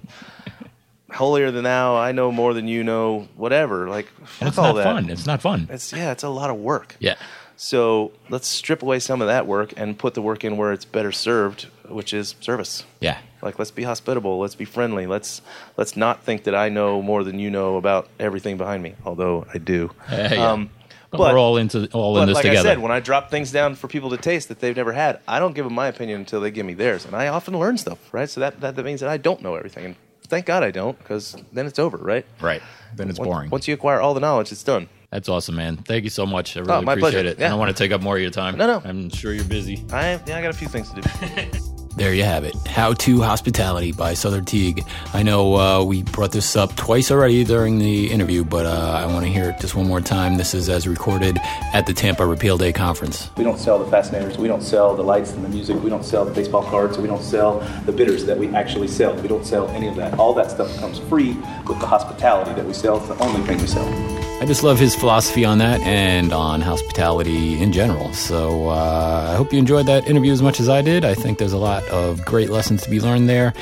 holier 1.12 1.52
than 1.52 1.64
thou. 1.64 1.95
I 1.97 2.12
know 2.12 2.32
more 2.32 2.54
than 2.54 2.68
you 2.68 2.84
know. 2.84 3.28
Whatever. 3.36 3.88
Like 3.88 4.08
fuck 4.26 4.47
it's 4.49 4.58
all 4.58 4.74
not 4.74 4.76
that. 4.76 4.84
fun. 4.84 5.10
It's 5.10 5.26
not 5.28 5.41
fun. 5.41 5.68
It's 5.70 5.91
yeah, 5.93 6.12
it's 6.12 6.24
a 6.24 6.30
lot 6.30 6.49
of 6.49 6.58
work. 6.58 6.95
Yeah. 6.99 7.16
So 7.58 8.12
let's 8.30 8.47
strip 8.47 8.82
away 8.82 8.99
some 8.99 9.22
of 9.22 9.28
that 9.28 9.45
work 9.45 9.74
and 9.78 9.97
put 9.97 10.16
the 10.16 10.22
work 10.22 10.43
in 10.43 10.58
where 10.58 10.72
it's 10.74 10.86
better 10.86 11.12
served, 11.12 11.68
which 11.88 12.14
is 12.14 12.36
service. 12.39 12.84
Yeah. 12.99 13.20
Like 13.42 13.58
let's 13.60 13.72
be 13.72 13.84
hospitable, 13.84 14.39
let's 14.39 14.56
be 14.56 14.66
friendly, 14.66 15.08
let's 15.08 15.42
let's 15.78 15.96
not 15.98 16.24
think 16.24 16.44
that 16.44 16.56
I 16.56 16.70
know 16.70 17.02
more 17.02 17.24
than 17.24 17.39
you 17.39 17.50
know 17.50 17.78
about 17.78 18.08
everything 18.20 18.58
behind 18.58 18.84
me, 18.84 18.96
although 19.06 19.46
I 19.54 19.58
do. 19.58 19.92
Yeah, 20.12 20.34
yeah. 20.34 20.52
Um, 20.52 20.70
But, 21.12 21.20
we're 21.20 21.38
all 21.39 21.58
into 21.58 21.89
all 21.92 22.18
in 22.22 22.28
this 22.28 22.36
like 22.36 22.44
together. 22.44 22.70
I 22.70 22.72
said, 22.72 22.80
when 22.80 22.92
I 22.92 23.02
drop 23.02 23.30
things 23.30 23.52
down 23.52 23.76
for 23.76 23.88
people 23.89 24.12
to 24.12 24.18
taste 24.18 24.48
that 24.48 24.60
they've 24.62 24.76
never 24.78 24.94
had, 24.94 25.20
I 25.28 25.39
don't 25.39 25.54
give 25.54 25.66
them 25.66 25.74
my 25.74 25.88
opinion 25.88 26.22
until 26.22 26.39
they 26.39 26.52
give 26.52 26.66
me 26.66 26.74
theirs, 26.74 27.06
and 27.06 27.14
I 27.16 27.28
often 27.28 27.58
learn 27.60 27.78
stuff, 27.78 28.00
right? 28.14 28.30
So 28.30 28.39
that 28.39 28.62
that, 28.62 28.76
that 28.78 28.86
means 28.86 29.02
that 29.02 29.10
I 29.10 29.18
don't 29.18 29.42
know 29.42 29.56
everything, 29.56 29.84
and 29.86 29.96
thank 30.28 30.46
God 30.46 30.64
I 30.64 30.72
don't, 30.72 30.98
because 31.00 31.36
then 31.52 31.66
it's 31.66 31.80
over, 31.80 31.98
right? 31.98 32.26
right. 32.39 32.62
Then 32.96 33.10
it's 33.10 33.20
Once- 33.20 33.28
boring. 33.28 33.50
Once 33.50 33.68
you 33.68 33.74
acquire 33.74 34.00
all 34.00 34.14
the 34.14 34.22
knowledge, 34.22 34.52
it's 34.54 34.64
done. 34.64 34.88
That's 35.10 35.28
awesome, 35.28 35.58
man. 35.58 35.76
Thank 35.76 36.06
you 36.06 36.10
so 36.10 36.26
much. 36.26 36.56
I 36.56 36.62
really 36.62 36.72
Oh, 36.72 36.80
appreciate 36.80 37.00
pleasure. 37.02 37.28
it. 37.28 37.42
I 37.42 37.50
don't 37.50 37.60
want 37.60 37.76
to 37.76 37.84
take 37.84 37.92
up 37.92 38.02
more 38.02 38.16
of 38.16 38.22
your 38.22 38.32
time. 38.32 38.56
No, 38.58 38.66
no. 38.66 38.82
I'm 38.86 39.10
sure 39.10 39.34
you're 39.34 39.44
busy. 39.44 39.84
I 39.92 40.18
yeah, 40.26 40.38
I 40.38 40.42
got 40.42 40.52
a 40.52 40.54
few 40.54 40.70
things 40.70 40.89
to 40.94 41.02
do. 41.02 41.60
There 41.96 42.14
you 42.14 42.24
have 42.24 42.46
it. 42.46 42.56
How 42.68 42.94
to 42.94 43.22
Hospitality 43.22 43.92
by 43.92 44.14
Sother 44.14 44.44
Teague. 44.46 44.86
I 45.14 45.24
know 45.24 45.56
uh, 45.56 45.84
we 45.84 46.04
brought 46.04 46.32
this 46.32 46.56
up 46.56 46.76
twice 46.76 47.12
already 47.12 47.44
during 47.44 47.80
the 47.80 48.10
interview, 48.10 48.46
but 48.46 48.66
uh, 48.66 48.94
I 48.98 49.06
want 49.08 49.26
to 49.26 49.32
hear 49.32 49.50
it 49.50 49.60
just 49.60 49.76
one 49.76 49.88
more 49.88 50.00
time. 50.00 50.38
This 50.38 50.54
is 50.54 50.70
as 50.70 50.88
recorded 50.88 51.38
at 51.74 51.86
the 51.86 51.94
Tampa 51.94 52.26
Repeal 52.26 52.58
Day 52.58 52.72
Conference. 52.72 53.30
We 53.36 53.44
don't 53.44 53.60
sell 53.60 53.78
the 53.78 53.89
fascinators. 53.92 54.38
We 54.38 54.48
don't 54.48 54.64
sell 54.64 54.96
the 54.96 55.04
lights 55.04 55.34
and 55.34 55.44
the 55.44 55.50
music. 55.50 55.82
We 55.84 55.89
don't 55.89 56.06
sell 56.06 56.24
the 56.24 56.32
baseball 56.32 56.64
cards. 56.64 56.98
We 56.98 57.08
don't 57.08 57.24
sell 57.24 57.60
the 57.86 57.92
bitters 57.92 58.26
that 58.26 58.38
we 58.38 58.48
actually 58.56 58.88
sell. 58.88 59.14
We 59.22 59.28
don't 59.28 59.46
sell 59.46 59.68
any 59.70 59.88
of 59.88 59.96
that. 59.98 60.18
All 60.18 60.34
that 60.36 60.50
stuff 60.50 60.76
comes 60.78 61.00
free 61.00 61.34
with 61.68 61.80
the 61.80 61.88
hospitality 61.88 62.54
that 62.54 62.66
we 62.66 62.74
sell. 62.74 62.98
It's 62.98 63.08
the 63.08 63.22
only 63.22 63.42
thing 63.46 63.58
we 63.58 63.68
sell. 63.68 64.20
I 64.42 64.46
just 64.46 64.64
love 64.64 64.80
his 64.80 64.96
philosophy 64.96 65.46
on 65.46 65.60
that 65.60 65.82
and 65.82 66.34
on 66.34 66.62
hospitality 66.62 67.62
in 67.62 67.72
general. 67.72 68.12
So 68.14 68.70
uh, 68.70 69.28
I 69.32 69.36
hope 69.36 69.54
you 69.54 69.60
enjoyed 69.60 69.86
that 69.86 70.08
interview 70.08 70.32
as 70.32 70.42
much 70.42 70.60
as 70.60 70.68
I 70.68 70.82
did. 70.82 71.06
I 71.06 71.14
think 71.14 71.38
there's 71.38 71.54
a 71.54 71.60
lot 71.60 71.88
of 71.89 72.26
great 72.26 72.50
lessons 72.50 72.82
to 72.82 72.89
be 72.89 73.00
learned 73.00 73.30
there. 73.30 73.54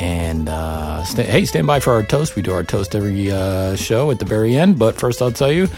And 0.00 0.48
uh, 0.48 1.04
hey, 1.04 1.44
stand 1.44 1.68
by 1.68 1.78
for 1.78 1.92
our 1.92 2.02
toast. 2.02 2.34
We 2.34 2.42
do 2.42 2.52
our 2.52 2.64
toast 2.64 2.96
every 2.96 3.30
uh, 3.30 3.76
show 3.76 4.10
at 4.10 4.18
the 4.18 4.24
very 4.24 4.56
end. 4.56 4.76
But 4.76 4.96
first, 4.96 5.22
I'll 5.22 5.30
tell 5.30 5.52
you. 5.52 5.68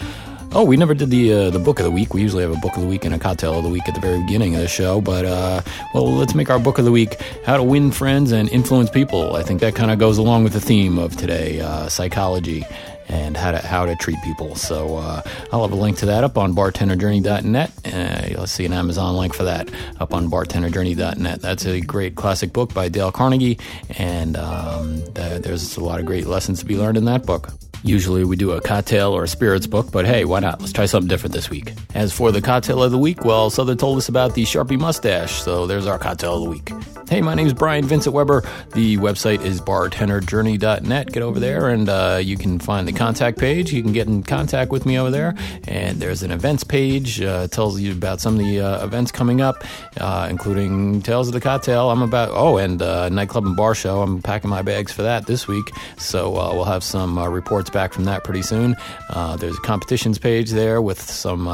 Oh, 0.53 0.63
we 0.63 0.77
never 0.77 0.93
did 0.93 1.09
the 1.09 1.33
uh, 1.33 1.49
the 1.49 1.59
book 1.59 1.77
of 1.77 1.83
the 1.83 1.91
week. 1.91 2.13
We 2.13 2.21
usually 2.21 2.41
have 2.41 2.53
a 2.53 2.59
book 2.61 2.77
of 2.77 2.81
the 2.81 2.87
week 2.87 3.03
and 3.03 3.13
a 3.13 3.19
cocktail 3.19 3.57
of 3.59 3.63
the 3.65 3.69
week 3.69 3.83
at 3.85 3.95
the 3.95 3.99
very 3.99 4.21
beginning 4.21 4.55
of 4.55 4.61
the 4.61 4.69
show. 4.69 5.01
But 5.01 5.25
uh, 5.25 5.61
well, 5.93 6.09
let's 6.13 6.33
make 6.33 6.49
our 6.49 6.57
book 6.57 6.79
of 6.79 6.85
the 6.85 6.91
week: 6.91 7.21
how 7.45 7.57
to 7.57 7.63
win 7.63 7.91
friends 7.91 8.31
and 8.31 8.49
influence 8.49 8.89
people. 8.89 9.35
I 9.35 9.43
think 9.43 9.59
that 9.59 9.75
kind 9.75 9.91
of 9.91 9.99
goes 9.99 10.17
along 10.17 10.45
with 10.45 10.53
the 10.53 10.61
theme 10.61 10.97
of 10.97 11.17
today: 11.17 11.59
uh, 11.59 11.89
psychology 11.89 12.65
and 13.07 13.37
how 13.37 13.51
to 13.51 13.59
how 13.59 13.85
to 13.85 13.95
treat 13.95 14.21
people. 14.23 14.55
So 14.55 14.97
uh, 14.97 15.21
I'll 15.51 15.61
have 15.61 15.71
a 15.71 15.75
link 15.75 15.97
to 15.99 16.07
that 16.07 16.23
up 16.23 16.37
on 16.37 16.53
bartenderjourney.net. 16.53 17.71
Uh, 17.85 18.27
you'll 18.29 18.47
see 18.47 18.65
an 18.65 18.73
Amazon 18.73 19.15
link 19.15 19.33
for 19.33 19.43
that 19.43 19.69
up 19.99 20.13
on 20.13 20.29
bartenderjourney.net. 20.29 21.41
That's 21.41 21.65
a 21.65 21.81
great 21.81 22.15
classic 22.15 22.53
book 22.53 22.73
by 22.73 22.89
Dale 22.89 23.11
Carnegie, 23.11 23.59
and 23.97 24.37
um, 24.37 25.01
th- 25.13 25.41
there's 25.41 25.77
a 25.77 25.83
lot 25.83 25.99
of 25.99 26.05
great 26.05 26.27
lessons 26.27 26.59
to 26.59 26.65
be 26.65 26.77
learned 26.77 26.97
in 26.97 27.05
that 27.05 27.25
book. 27.25 27.49
Usually 27.83 28.23
we 28.23 28.35
do 28.35 28.51
a 28.51 28.61
cocktail 28.61 29.13
or 29.13 29.23
a 29.23 29.27
spirits 29.27 29.67
book, 29.67 29.91
but 29.91 30.05
hey, 30.05 30.25
why 30.25 30.39
not? 30.39 30.59
Let's 30.59 30.73
try 30.73 30.87
something 30.87 31.07
different 31.07 31.33
this 31.33 31.49
week. 31.49 31.73
As 31.93 32.11
for 32.11 32.31
the 32.31 32.41
cocktail 32.41 32.81
of 32.81 32.91
the 32.91 32.97
week, 32.97 33.23
well, 33.23 33.49
Sother 33.49 33.77
told 33.77 33.97
us 33.97 34.09
about 34.09 34.33
the 34.33 34.43
Sharpie 34.43 34.79
mustache, 34.79 35.41
so 35.41 35.67
there's 35.67 35.85
our 35.85 35.99
cocktail 35.99 36.35
of 36.35 36.43
the 36.43 36.49
week. 36.49 36.96
Hey, 37.09 37.21
my 37.21 37.35
name 37.35 37.47
is 37.47 37.53
Brian 37.53 37.85
Vincent 37.85 38.13
Weber. 38.13 38.43
The 38.73 38.97
website 38.97 39.41
is 39.41 39.61
bartenderjourney.net. 39.61 41.07
Get 41.13 41.23
over 41.23 41.39
there 41.39 41.69
and 41.69 41.87
uh, 41.87 42.19
you 42.21 42.35
can 42.35 42.59
find 42.59 42.85
the 42.85 42.91
contact 42.91 43.39
page. 43.39 43.71
You 43.71 43.81
can 43.81 43.93
get 43.93 44.07
in 44.07 44.23
contact 44.23 44.71
with 44.71 44.85
me 44.85 44.99
over 44.99 45.09
there. 45.09 45.33
And 45.69 46.01
there's 46.01 46.21
an 46.21 46.31
events 46.31 46.65
page. 46.65 47.21
Uh, 47.21 47.47
tells 47.47 47.79
you 47.79 47.93
about 47.93 48.19
some 48.19 48.33
of 48.33 48.39
the 48.39 48.59
uh, 48.59 48.83
events 48.83 49.13
coming 49.13 49.39
up, 49.39 49.63
uh, 50.01 50.27
including 50.29 51.01
Tales 51.01 51.29
of 51.29 51.33
the 51.33 51.39
Cocktail. 51.39 51.89
I'm 51.89 52.01
about, 52.01 52.31
oh, 52.33 52.57
and 52.57 52.81
uh, 52.81 53.07
Nightclub 53.07 53.45
and 53.45 53.55
Bar 53.55 53.73
Show. 53.73 54.01
I'm 54.01 54.21
packing 54.21 54.49
my 54.49 54.61
bags 54.61 54.91
for 54.91 55.03
that 55.03 55.27
this 55.27 55.47
week. 55.47 55.71
So 55.97 56.35
uh, 56.35 56.53
we'll 56.53 56.65
have 56.65 56.83
some 56.83 57.17
reports 57.17 57.69
back 57.69 57.93
from 57.93 58.03
that 58.03 58.25
pretty 58.25 58.41
soon. 58.41 58.75
There's 59.37 59.57
a 59.57 59.61
competitions 59.61 60.19
page 60.19 60.51
there 60.51 60.81
with 60.81 60.99
some 61.01 61.45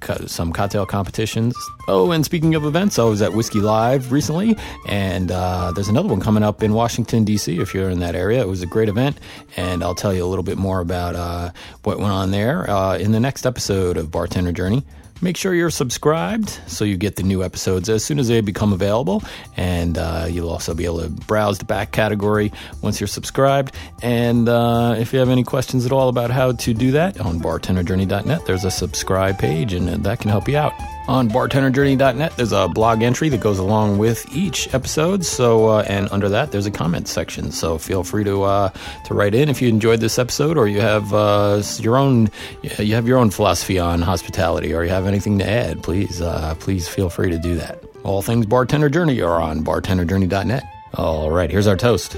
co- 0.00 0.26
some 0.26 0.52
cocktail 0.52 0.84
competitions. 0.84 1.56
Oh, 1.90 2.10
and 2.10 2.22
speaking 2.22 2.54
of 2.54 2.66
events, 2.66 2.98
I 2.98 3.04
was 3.04 3.22
at 3.22 3.32
Whiskey 3.32 3.60
Live 3.60 4.12
recently, 4.12 4.54
and 4.86 4.97
uh, 5.30 5.72
there's 5.72 5.88
another 5.88 6.08
one 6.08 6.20
coming 6.20 6.42
up 6.42 6.62
in 6.62 6.72
Washington 6.72 7.24
D.C. 7.24 7.58
If 7.58 7.74
you're 7.74 7.90
in 7.90 8.00
that 8.00 8.14
area, 8.14 8.40
it 8.40 8.48
was 8.48 8.62
a 8.62 8.66
great 8.66 8.88
event, 8.88 9.18
and 9.56 9.82
I'll 9.82 9.94
tell 9.94 10.14
you 10.14 10.24
a 10.24 10.26
little 10.26 10.42
bit 10.42 10.58
more 10.58 10.80
about 10.80 11.14
uh, 11.14 11.50
what 11.84 11.98
went 11.98 12.12
on 12.12 12.30
there 12.30 12.68
uh, 12.70 12.96
in 12.96 13.12
the 13.12 13.20
next 13.20 13.46
episode 13.46 13.96
of 13.96 14.10
Bartender 14.10 14.52
Journey. 14.52 14.82
Make 15.20 15.36
sure 15.36 15.52
you're 15.52 15.70
subscribed 15.70 16.48
so 16.68 16.84
you 16.84 16.96
get 16.96 17.16
the 17.16 17.24
new 17.24 17.42
episodes 17.42 17.88
as 17.88 18.04
soon 18.04 18.20
as 18.20 18.28
they 18.28 18.40
become 18.40 18.72
available. 18.72 19.22
And 19.56 19.98
uh, 19.98 20.28
you'll 20.30 20.50
also 20.50 20.74
be 20.74 20.84
able 20.84 21.00
to 21.00 21.08
browse 21.08 21.58
the 21.58 21.64
back 21.64 21.90
category 21.90 22.52
once 22.82 23.00
you're 23.00 23.08
subscribed. 23.08 23.74
And 24.00 24.48
uh, 24.48 24.94
if 24.96 25.12
you 25.12 25.18
have 25.18 25.28
any 25.28 25.42
questions 25.42 25.84
at 25.84 25.92
all 25.92 26.08
about 26.08 26.30
how 26.30 26.52
to 26.52 26.74
do 26.74 26.92
that, 26.92 27.20
on 27.20 27.40
bartenderjourney.net, 27.40 28.46
there's 28.46 28.64
a 28.64 28.70
subscribe 28.70 29.38
page, 29.38 29.72
and 29.72 29.88
that 29.88 30.20
can 30.20 30.30
help 30.30 30.48
you 30.48 30.56
out. 30.56 30.72
On 31.08 31.26
bartenderjourney.net, 31.26 32.36
there's 32.36 32.52
a 32.52 32.68
blog 32.68 33.02
entry 33.02 33.30
that 33.30 33.40
goes 33.40 33.58
along 33.58 33.96
with 33.96 34.30
each 34.36 34.72
episode. 34.74 35.24
So, 35.24 35.68
uh, 35.68 35.84
and 35.88 36.06
under 36.10 36.28
that, 36.28 36.52
there's 36.52 36.66
a 36.66 36.70
comment 36.70 37.08
section. 37.08 37.50
So 37.50 37.78
feel 37.78 38.04
free 38.04 38.24
to 38.24 38.42
uh, 38.42 38.68
to 39.06 39.14
write 39.14 39.34
in 39.34 39.48
if 39.48 39.62
you 39.62 39.70
enjoyed 39.70 40.00
this 40.00 40.18
episode, 40.18 40.58
or 40.58 40.68
you 40.68 40.82
have 40.82 41.14
uh, 41.14 41.62
your 41.78 41.96
own 41.96 42.28
you 42.62 42.94
have 42.94 43.08
your 43.08 43.16
own 43.16 43.30
philosophy 43.30 43.78
on 43.78 44.02
hospitality, 44.02 44.74
or 44.74 44.84
you 44.84 44.90
have 44.90 45.06
anything 45.06 45.38
to 45.38 45.48
add. 45.48 45.82
Please, 45.82 46.20
uh, 46.20 46.54
please 46.60 46.86
feel 46.86 47.08
free 47.08 47.30
to 47.30 47.38
do 47.38 47.54
that. 47.54 47.82
All 48.04 48.20
things 48.20 48.44
bartender 48.44 48.90
journey 48.90 49.22
are 49.22 49.40
on 49.40 49.64
bartenderjourney.net. 49.64 50.62
All 50.92 51.30
right, 51.30 51.50
here's 51.50 51.66
our 51.66 51.76
toast. 51.76 52.16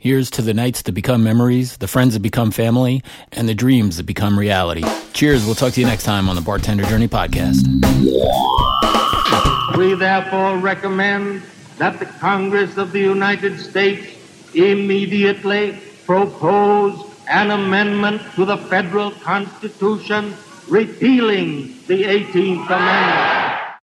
Here's 0.00 0.30
to 0.30 0.42
the 0.42 0.54
nights 0.54 0.82
that 0.82 0.92
become 0.92 1.24
memories, 1.24 1.78
the 1.78 1.88
friends 1.88 2.14
that 2.14 2.20
become 2.20 2.52
family, 2.52 3.02
and 3.32 3.48
the 3.48 3.54
dreams 3.54 3.96
that 3.96 4.06
become 4.06 4.38
reality. 4.38 4.84
Cheers. 5.12 5.44
We'll 5.44 5.56
talk 5.56 5.72
to 5.72 5.80
you 5.80 5.86
next 5.86 6.04
time 6.04 6.28
on 6.28 6.36
the 6.36 6.40
Bartender 6.40 6.84
Journey 6.84 7.08
podcast. 7.08 7.66
We 9.76 9.94
therefore 9.94 10.56
recommend 10.58 11.42
that 11.78 11.98
the 11.98 12.06
Congress 12.06 12.76
of 12.76 12.92
the 12.92 13.00
United 13.00 13.58
States 13.58 14.06
immediately 14.54 15.76
propose 16.06 17.04
an 17.28 17.50
amendment 17.50 18.22
to 18.36 18.44
the 18.44 18.56
federal 18.56 19.10
constitution 19.10 20.32
repealing 20.68 21.74
the 21.88 22.04
18th 22.04 22.66
Amendment. 22.70 23.67